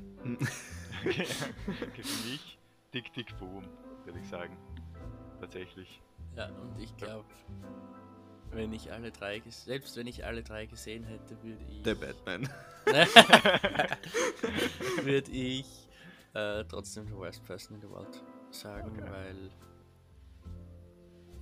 [1.04, 1.26] okay,
[1.66, 2.58] für mich
[2.92, 3.64] Tick Tick Boom,
[4.06, 4.56] würde ich sagen.
[5.42, 6.02] Tatsächlich.
[6.36, 7.26] Ja, und ich glaube,
[8.52, 11.82] wenn ich alle drei, selbst wenn ich alle drei gesehen hätte, würde ich.
[11.84, 12.50] Der Batman.
[15.04, 15.88] würde ich
[16.34, 19.12] äh, trotzdem the worst person in the world sagen, Okay.
[19.12, 19.52] weil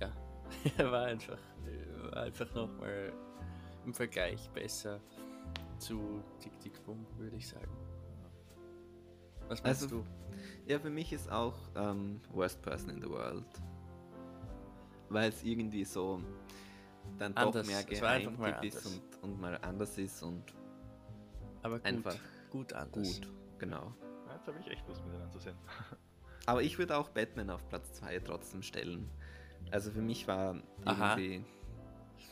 [0.00, 0.12] ja,
[0.76, 1.38] er war einfach,
[2.10, 3.12] war einfach nochmal
[3.86, 5.00] im Vergleich besser
[5.78, 7.70] zu Tick Tick Boom, würde ich sagen.
[9.48, 10.04] Was meinst Also, du?
[10.66, 13.46] Ja, für mich ist auch ähm, Worst Person in the World.
[15.08, 16.20] Weil es irgendwie so
[17.18, 17.66] dann Anders.
[17.66, 20.44] doch mehr Geheimtipp ist und, und mal anders ist und
[21.62, 22.16] Aber gut, einfach
[22.50, 23.20] gut anders.
[23.20, 23.28] gut.
[23.58, 23.92] Genau.
[24.26, 25.56] Ja, jetzt habe ich echt Lust, mir den anzusehen.
[26.46, 29.10] Aber ich würde auch Batman auf Platz 2 trotzdem stellen.
[29.70, 31.16] Also für mich war Aha.
[31.16, 31.44] irgendwie.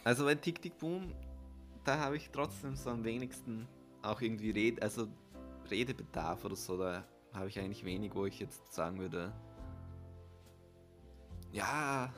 [0.04, 1.14] Also bei Tick Tick Boom,
[1.84, 3.68] da habe ich trotzdem so am wenigsten
[4.02, 5.08] auch irgendwie Red, also
[5.70, 6.78] Redebedarf oder so.
[6.78, 7.04] Da
[7.34, 9.32] habe ich eigentlich wenig, wo ich jetzt sagen würde.
[11.52, 12.12] Ja,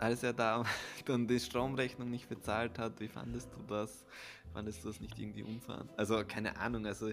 [0.00, 0.64] als er da
[1.04, 4.04] dann die Stromrechnung nicht bezahlt hat, wie fandest du das?
[4.52, 5.86] Fandest du das nicht irgendwie unfair?
[5.96, 7.12] Also keine Ahnung, also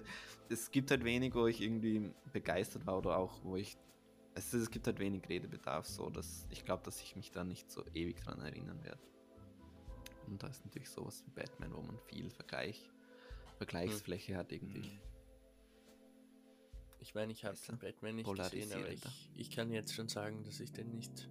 [0.49, 3.77] es gibt halt wenig, wo ich irgendwie begeistert war oder auch, wo ich.
[4.33, 7.71] Es, es gibt halt wenig Redebedarf, so dass ich glaube, dass ich mich da nicht
[7.71, 9.01] so ewig dran erinnern werde.
[10.27, 12.89] Und da ist natürlich sowas wie Batman, wo man viel Vergleich,
[13.57, 14.83] Vergleichsfläche hat irgendwie.
[14.83, 14.99] Hm.
[16.99, 19.01] Ich meine, ich habe Batman nicht gesehen, aber ich,
[19.35, 21.29] ich kann jetzt schon sagen, dass ich den nicht,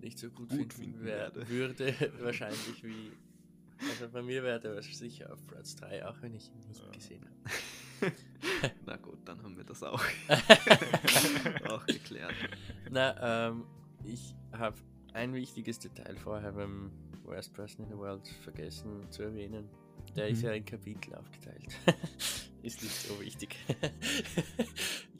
[0.00, 1.48] nicht so gut, Gut finden, finden wer- werde.
[1.48, 2.12] würde.
[2.20, 3.12] Wahrscheinlich wie.
[3.90, 6.90] Also bei mir wäre der sicher auf Platz 3, auch wenn ich ihn nicht Ja.
[6.90, 8.12] gesehen habe.
[8.86, 10.02] Na gut, dann haben wir das auch,
[11.68, 12.34] auch geklärt.
[12.90, 13.64] Na, ähm,
[14.04, 14.76] ich habe
[15.12, 16.90] ein wichtiges Detail vorher beim
[17.24, 19.68] Worst Person in the World vergessen zu erwähnen.
[20.16, 20.44] Der ist Mhm.
[20.46, 21.76] ja in Kapitel aufgeteilt.
[22.62, 23.56] ist nicht so wichtig.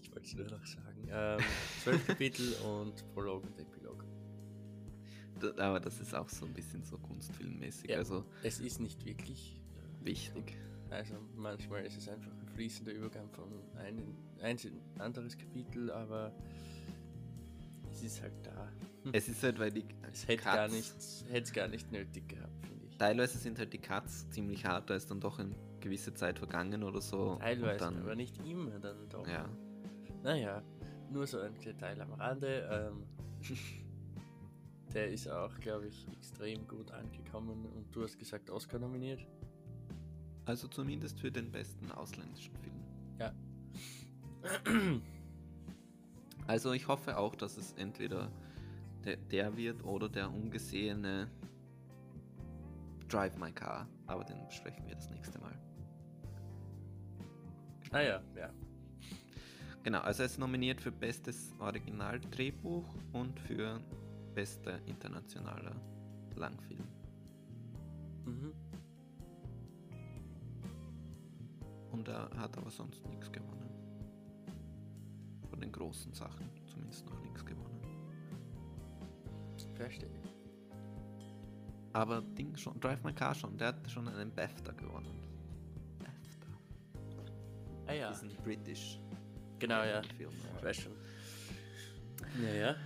[0.02, 1.09] ich wollte es nur noch sagen.
[1.10, 1.38] Ähm,
[1.82, 3.77] zwölf Kapitel und Prolog und Epilog.
[5.59, 7.98] Aber das ist auch so ein bisschen so kunstfilmmäßig, Ja.
[7.98, 9.60] also Es ist nicht wirklich
[10.02, 10.56] äh, wichtig.
[10.90, 15.90] Also manchmal ist es einfach ein fließender Übergang von einem eins in ein anderes Kapitel,
[15.90, 16.32] aber
[17.90, 18.73] es ist halt da.
[19.12, 22.28] Es ist halt, weil die Es hätte gar Cuts- nicht, hätte es gar nicht nötig
[22.28, 22.97] gehabt, finde ich.
[22.97, 26.82] Teilweise sind halt die Cuts ziemlich hart, da ist dann doch eine gewisse Zeit vergangen
[26.82, 27.36] oder so.
[27.36, 29.27] Teilweise, dann, aber nicht immer dann doch.
[29.27, 29.48] Ja.
[30.23, 30.62] Naja,
[31.10, 32.90] nur so ein Detail am Rande.
[32.93, 33.05] Ähm,
[34.94, 39.27] der ist auch, glaube ich, extrem gut angekommen und du hast gesagt, Oscar nominiert.
[40.44, 42.82] Also zumindest für den besten ausländischen Film.
[43.19, 43.32] Ja.
[46.47, 48.32] Also ich hoffe auch, dass es entweder
[49.05, 51.31] der, der wird oder der ungesehene
[53.06, 53.86] Drive My Car.
[54.06, 55.52] Aber den besprechen wir das nächste Mal.
[57.90, 58.51] Ah ja, ja.
[59.82, 63.81] Genau, also er ist nominiert für bestes Originaldrehbuch und für
[64.39, 65.74] bester internationaler
[66.36, 66.86] Langfilm.
[68.24, 68.52] Mhm.
[71.90, 73.69] Und er hat aber sonst nichts gewonnen.
[75.51, 77.81] Von den großen Sachen zumindest noch nichts gewonnen.
[79.74, 80.23] Verstehe.
[81.93, 85.19] Aber Ding schon, Drive My Car schon, der hat schon einen BAFTA gewonnen.
[85.98, 86.48] BAFTA.
[87.89, 89.01] Ah ja, Diesen British
[89.59, 90.01] genau, ja.
[90.16, 90.31] Film.
[90.59, 90.93] Ich weiß schon.
[92.40, 92.77] Ja, ja.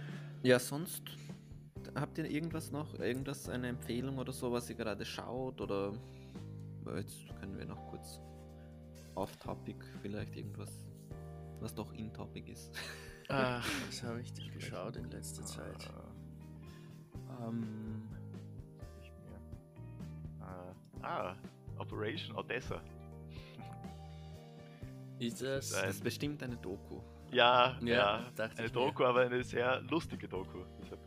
[0.42, 1.02] Ja, sonst
[1.94, 2.98] habt ihr irgendwas noch?
[2.98, 5.60] Irgendwas, eine Empfehlung oder so, was ihr gerade schaut?
[5.60, 5.92] Oder
[6.96, 8.20] jetzt können wir noch kurz
[9.14, 10.70] off-topic vielleicht irgendwas,
[11.60, 12.72] was doch in-topic ist.
[13.28, 15.90] Ach, was habe ich denn geschaut in letzter Zeit?
[17.40, 18.08] Ähm,
[19.00, 19.12] nicht
[20.40, 20.48] mehr.
[21.00, 21.36] Äh, ah,
[21.78, 22.80] Operation Odessa.
[25.18, 25.70] Ist das.
[25.70, 27.00] Das ist bestimmt eine Doku.
[27.30, 28.80] Ja, Ja, ja, dachte eine ich mir.
[28.80, 30.58] Doku, aber eine sehr lustige Doku.
[30.80, 30.98] Das hat.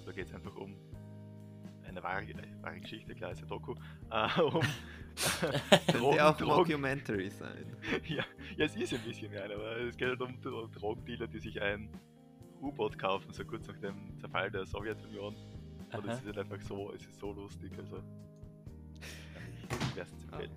[0.00, 0.74] Also da geht es einfach um
[1.86, 2.24] eine wahre,
[2.62, 3.74] wahre Geschichte, klar, ist eine Doku.
[4.10, 4.62] Äh, um
[5.92, 7.76] Könnte auch Drogen, Mockumentary sein.
[8.06, 8.24] ja,
[8.56, 11.60] ja, es ist ein bisschen eine, aber es geht halt um Dro- Drogendealer, die sich
[11.60, 11.90] ein
[12.62, 15.34] U-Boot kaufen, so kurz nach dem Zerfall der Sowjetunion.
[15.34, 16.12] Und Aha.
[16.12, 17.96] es ist halt einfach so, es ist so lustig, also.
[19.96, 20.52] Ja, ich es empfehlen.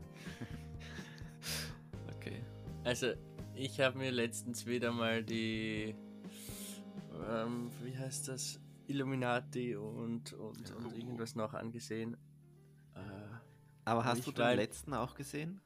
[2.15, 2.43] Okay.
[2.85, 3.13] Also,
[3.55, 5.95] ich habe mir letztens wieder mal die.
[7.29, 8.62] Ähm, wie heißt das?
[8.93, 10.95] Illuminati und, und, und Oh.
[10.95, 12.15] irgendwas noch angesehen.
[12.95, 12.99] Äh,
[13.85, 15.59] Aber hast du den war- letzten auch gesehen?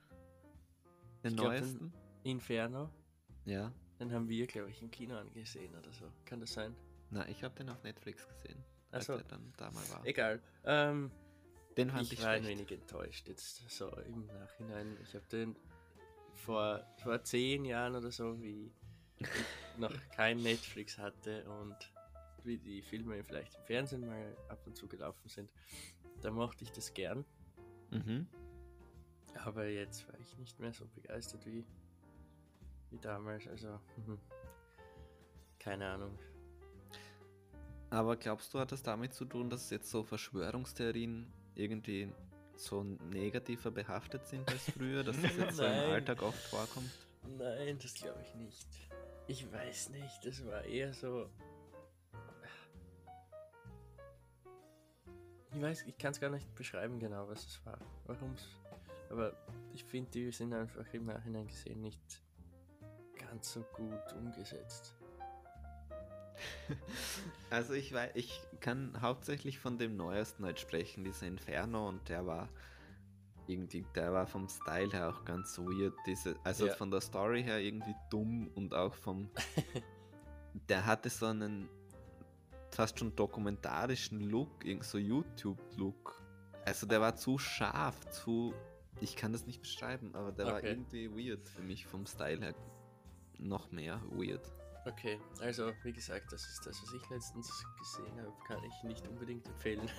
[1.24, 1.94] Den Ich glaub, den- neuesten?
[2.24, 2.90] Inferno.
[3.46, 3.72] Ja.
[4.00, 6.06] Den haben wir, glaube ich, im Kino angesehen oder so.
[6.26, 6.76] Kann das sein?
[7.10, 8.64] Na, ich habe den auf Netflix gesehen.
[8.92, 10.06] Als Achso, der dann da mal war.
[10.06, 10.42] egal.
[10.66, 11.12] Ähm,
[11.78, 12.60] Den fand ich, ich war ein schlecht.
[12.60, 14.98] wenig enttäuscht jetzt so im Nachhinein.
[15.04, 15.56] Ich habe den
[16.34, 18.72] vor, vor zehn Jahren oder so, wie
[19.18, 19.28] ich
[19.78, 21.76] noch kein Netflix hatte und
[22.48, 25.54] wie die Filme vielleicht im Fernsehen mal ab und zu gelaufen sind,
[26.22, 27.26] da mochte ich das gern.
[27.92, 28.28] Mhm.
[29.46, 31.66] Aber jetzt war ich nicht mehr so begeistert wie,
[32.90, 33.48] wie damals.
[33.48, 34.18] Also, mhm.
[35.60, 36.18] keine Ahnung.
[37.90, 42.12] Aber glaubst du, hat das damit zu tun, dass jetzt so Verschwörungstheorien irgendwie
[42.56, 45.72] so negativer behaftet sind als früher, dass das jetzt so im.
[45.72, 46.92] Alltag oft vorkommt?
[47.38, 48.68] Nein, das glaube ich nicht.
[49.28, 51.30] Ich weiß nicht, das war eher so.
[55.58, 57.80] Ich weiß, ich kann es gar nicht beschreiben genau, was es war.
[58.06, 58.48] Warum's.
[59.10, 59.34] Aber
[59.74, 62.00] ich finde, die sind einfach im Nachhinein gesehen nicht
[63.18, 64.94] ganz so gut umgesetzt.
[67.50, 72.28] Also ich weiß, ich kann hauptsächlich von dem neuesten halt sprechen, dieser Inferno, und der
[72.28, 72.50] war
[73.48, 75.96] irgendwie, der war vom Style her auch ganz weird.
[76.06, 76.74] Diese, also Ja.
[76.76, 79.32] von der Story her irgendwie dumm und auch vom.
[80.70, 81.68] der hatte so einen
[82.78, 86.22] fast schon dokumentarischen Look, irgend so YouTube-Look.
[86.64, 88.54] Also der war zu scharf, zu.
[89.02, 90.70] Ich kann das nicht beschreiben, aber der war Okay.
[90.70, 92.54] irgendwie weird für mich vom Style her.
[93.40, 94.52] Noch mehr weird.
[94.86, 99.06] Okay, also wie gesagt, das ist das, was ich letztens gesehen habe, kann ich nicht
[99.08, 99.90] unbedingt empfehlen.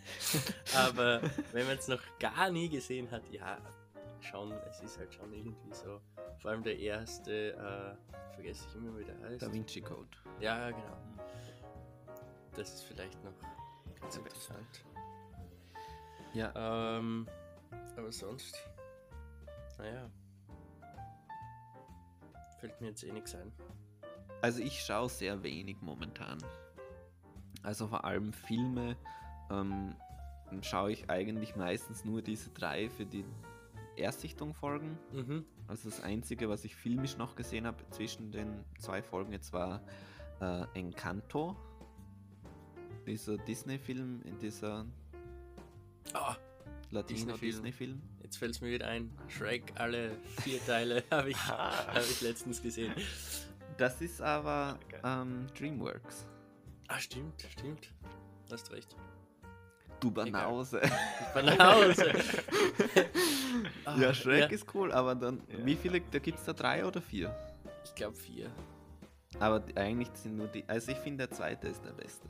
[0.76, 1.22] Aber
[1.52, 3.58] wenn man es noch gar nie gesehen hat, ja,
[4.20, 6.00] schon, es ist halt schon irgendwie so.
[6.40, 9.42] Vor allem der erste, äh, vergesse ich immer, wie der heißt.
[9.42, 10.10] Da Vinci Code.
[10.40, 10.98] Ja, genau.
[12.56, 13.34] Das ist vielleicht noch
[14.00, 14.84] ganz interessant.
[16.32, 17.28] Ja, Ähm,
[17.96, 18.58] aber sonst,
[19.78, 20.10] naja,
[22.60, 23.52] fällt mir jetzt eh nichts ein.
[24.42, 26.38] Also ich schaue sehr wenig momentan.
[27.62, 28.96] Also vor allem Filme
[29.50, 29.94] ähm,
[30.62, 33.24] schaue ich eigentlich meistens nur diese drei für die
[33.96, 34.98] Erstsichtung Folgen.
[35.12, 35.44] Mhm.
[35.68, 39.82] Also das Einzige, was ich filmisch noch gesehen habe zwischen den zwei Folgen jetzt war
[40.40, 41.56] äh, Encanto.
[43.06, 44.84] Dieser Disney-Film, in dieser
[46.12, 46.90] Ah, Disney-Film.
[46.90, 48.02] Latino-Disney-Film.
[48.22, 49.10] Jetzt fällt es mir wieder ein.
[49.28, 52.92] Shrek, alle vier Teile habe ich, hab ich letztens gesehen.
[53.76, 55.00] Das ist aber Geil.
[55.04, 56.26] ähm, Dreamworks.
[56.88, 57.92] Ah, stimmt, stimmt.
[58.50, 58.96] Hast recht.
[60.00, 60.80] Du Banause.
[61.34, 62.12] Banause.
[63.86, 64.46] Ah, ja, Shrek ja.
[64.48, 65.64] ist cool, aber dann, Ja.
[65.64, 67.34] wie viele, da gibt es da drei oder vier?
[67.84, 68.50] Ich glaube vier.
[69.38, 72.28] Aber die, eigentlich sind nur die, also ich finde der zweite ist der beste.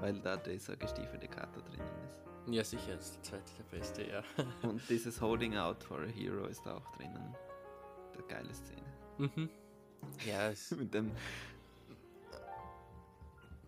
[0.00, 2.18] Weil da dieser gestiefelte Kater drinnen ist.
[2.50, 4.22] Ja, sicher, ist der zweite der beste, ja.
[4.62, 7.34] Und dieses Holding Out for a Hero ist da auch drinnen.
[8.14, 8.82] Der geile Szene.
[9.18, 9.50] mhm.
[10.26, 11.10] Ja, es, Mit dem,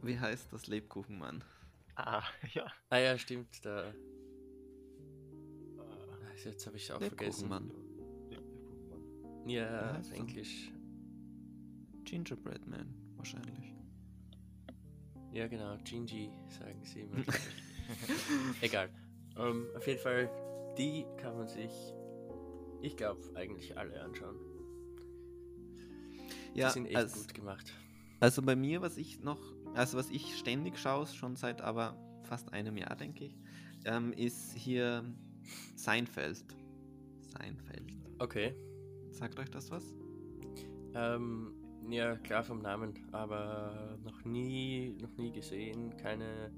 [0.03, 1.45] wie heißt das Lebkuchenmann?
[1.97, 2.23] Ah,
[2.55, 2.67] ja.
[2.89, 3.65] ah ja, stimmt.
[3.65, 3.93] Da, Äh,
[6.31, 7.51] also jetzt habe ich es auch vergessen.
[7.51, 7.71] Lebkuchenmann.
[9.47, 10.11] ja, auf?
[10.13, 10.73] Englisch.
[12.05, 13.70] Gingerbread Man, wahrscheinlich.
[15.33, 17.17] Ja, genau, Gingy sagen sie immer.
[18.61, 18.91] Egal.
[19.37, 20.29] Ähm, auf jeden Fall,
[20.77, 21.73] die kann man sich,
[22.83, 24.37] ich glaube, eigentlich alle anschauen.
[26.55, 27.73] Ja, die sind echt als, gut gemacht.
[28.19, 29.41] Also bei mir, was ich noch,
[29.75, 33.39] also was ich ständig schaue, schon seit aber fast einem Jahr, denke ich,
[33.85, 35.05] ähm, ist hier
[35.77, 36.45] Seinfeld.
[37.21, 37.95] Seinfeld.
[38.19, 38.55] Okay.
[39.11, 39.85] Sagt euch das was?
[40.95, 41.55] Ähm,
[41.89, 46.51] ja, klar vom Namen, aber noch nie, noch nie gesehen, keine,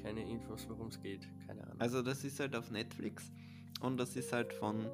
[0.00, 1.80] keine Infos, worum es geht, keine Ahnung.
[1.80, 3.30] Also das ist halt auf Netflix
[3.80, 4.86] und das ist halt von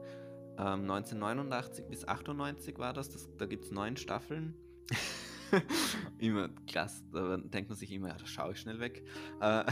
[0.58, 3.10] ähm, 1989 bis 98 war das.
[3.10, 4.54] das da gibt es neun Staffeln.
[6.18, 9.02] immer klasse, da denkt man sich immer, ja, das schaue ich schnell weg.
[9.40, 9.64] Äh,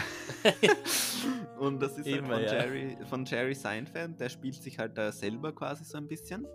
[1.58, 2.52] und das ist halt Immer, von, ja.
[2.52, 6.46] Jerry, von Jerry Seinfeld, der spielt sich halt da selber quasi so ein bisschen.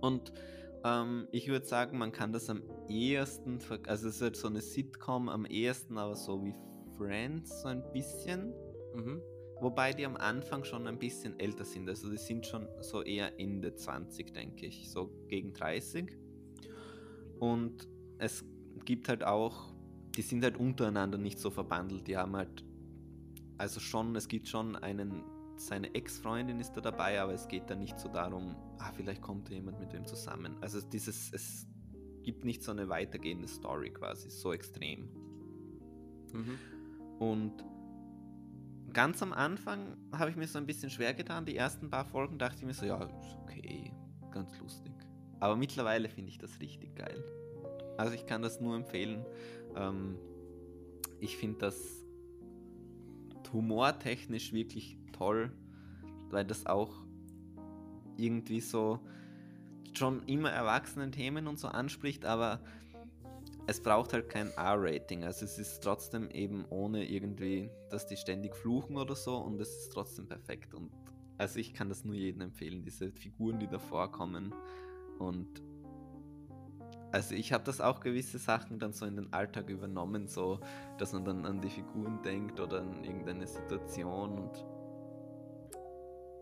[0.00, 0.32] Und
[0.84, 4.60] ähm, ich würde sagen, man kann das am ehesten, also es ist halt so eine
[4.60, 6.54] Sitcom am ehesten, aber so wie
[6.96, 8.52] Friends so ein bisschen.
[8.94, 9.20] mhm.
[9.60, 11.86] Wobei die am Anfang schon ein bisschen älter sind.
[11.86, 14.90] Also die sind schon so eher Ende 20, denke ich.
[14.90, 16.16] So gegen 30.
[17.38, 17.86] Und
[18.16, 18.42] es
[18.86, 19.74] gibt halt auch,
[20.16, 22.06] die sind halt untereinander nicht so verbandelt.
[22.08, 22.64] Die haben halt,
[23.58, 25.22] also schon, es gibt schon einen,
[25.60, 29.50] seine Ex-Freundin ist da dabei, aber es geht da nicht so darum, ah, vielleicht kommt
[29.50, 30.56] da jemand mit dem zusammen.
[30.62, 31.66] Also dieses, es
[32.22, 35.08] gibt nicht so eine weitergehende Story quasi, so extrem.
[36.32, 36.58] Mhm.
[37.18, 37.64] Und
[38.92, 41.44] ganz am Anfang habe ich mir so ein bisschen schwer getan.
[41.44, 43.92] Die ersten paar Folgen dachte ich mir so, ja, ist okay,
[44.30, 44.94] ganz lustig.
[45.40, 47.22] Aber mittlerweile finde ich das richtig geil.
[47.98, 49.26] Also ich kann das nur empfehlen.
[49.76, 50.16] Ähm,
[51.18, 52.00] ich finde das
[53.52, 55.52] humortechnisch wirklich toll,
[56.30, 56.92] weil das auch
[58.16, 59.00] irgendwie so
[59.92, 62.60] schon immer erwachsenen Themen und so anspricht, aber
[63.66, 65.24] es braucht halt kein R-Rating.
[65.24, 69.68] Also es ist trotzdem eben ohne irgendwie, dass die ständig fluchen oder so und es
[69.68, 70.74] ist trotzdem perfekt.
[70.74, 70.90] Und
[71.38, 74.54] also ich kann das nur jedem empfehlen, diese Figuren, die da vorkommen.
[75.18, 75.62] Und
[77.12, 80.60] also ich habe das auch gewisse Sachen dann so in den Alltag übernommen, so
[80.98, 84.64] dass man dann an die Figuren denkt oder an irgendeine Situation und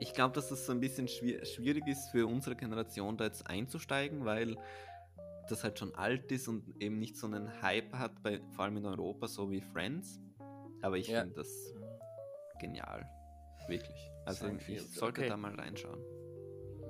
[0.01, 4.25] ich glaube, dass das so ein bisschen schwierig ist für unsere Generation da jetzt einzusteigen,
[4.25, 4.57] weil
[5.49, 8.77] das halt schon alt ist und eben nicht so einen Hype hat, bei, vor allem
[8.77, 10.21] in Europa, so wie Friends.
[10.83, 11.21] Aber ich ja.
[11.21, 11.75] finde das
[12.61, 13.09] genial.
[13.67, 14.11] Wirklich.
[14.25, 15.29] Also ich sollte okay.
[15.29, 16.01] da mal reinschauen.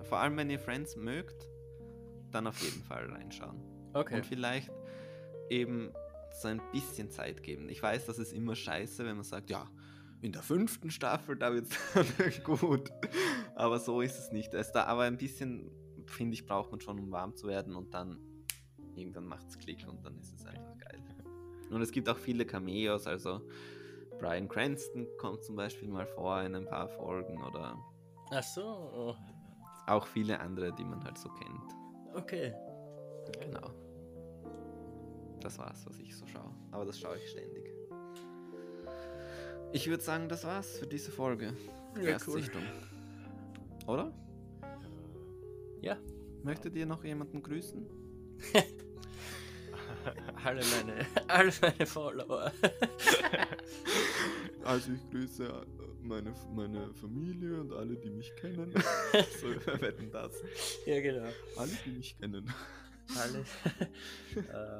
[0.03, 1.49] Vor allem, wenn ihr Friends mögt,
[2.31, 3.61] dann auf jeden Fall reinschauen.
[3.95, 4.17] Okay.
[4.17, 4.71] Und vielleicht
[5.49, 5.93] eben
[6.33, 7.69] so ein bisschen Zeit geben.
[7.69, 9.69] Ich weiß, das ist immer scheiße, wenn man sagt, ja,
[10.21, 11.67] in der fünften Staffel, da wird
[12.19, 12.91] es gut.
[13.55, 14.53] Aber so ist es nicht.
[14.55, 15.71] Es da aber ein bisschen,
[16.07, 18.19] finde ich, braucht man schon, um warm zu werden und dann
[18.95, 21.03] irgendwann macht es Klick und dann ist es einfach geil.
[21.71, 23.43] Und es gibt auch viele Cameos, also
[24.19, 27.79] Brian Cranston kommt zum Beispiel mal vor in ein paar Folgen oder.
[28.31, 29.15] Ach so.
[29.87, 31.75] Auch viele andere, die man halt so kennt.
[32.15, 32.53] Okay.
[33.41, 33.71] Genau.
[35.41, 36.53] Das war's, was ich so schaue.
[36.73, 37.78] Aber das schaue ich ständig.
[39.73, 41.53] Ich würde sagen, das war's für diese Folge.
[41.97, 42.63] Ja, Erstsichtung.
[43.87, 43.95] Cool.
[43.95, 44.13] Oder?
[45.83, 45.99] Ja.
[46.43, 47.87] Möchtet ihr noch jemanden grüßen?
[50.45, 52.53] alle, meine, alle meine Follower.
[54.65, 55.67] also ich grüße
[56.03, 58.73] meine, meine Familie und alle, die mich kennen.
[59.41, 59.49] so
[59.81, 60.33] wetten das.
[60.87, 61.29] Ja, genau.
[61.57, 62.51] Alle, die mich kennen.
[63.17, 63.45] Alle.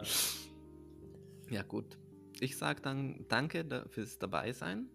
[0.01, 1.55] äh.
[1.55, 1.99] Ja, gut.
[2.41, 4.89] Ich sage dann danke fürs Dabeisein.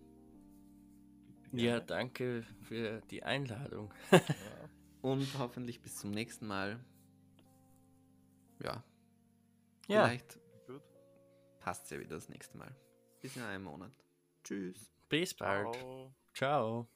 [1.51, 3.93] Ja, danke für die Einladung.
[5.01, 6.79] und hoffentlich bis zum nächsten Mal.
[8.63, 8.83] Ja.
[9.87, 10.05] Ja.
[10.05, 10.39] Vielleicht
[11.59, 12.75] passt es ja wieder das nächste Mal.
[13.21, 13.91] Bis in einem Monat.
[14.43, 14.91] Tschüss.
[15.09, 15.75] Bis bald.
[15.75, 16.15] Ciao.
[16.33, 16.87] Ciao.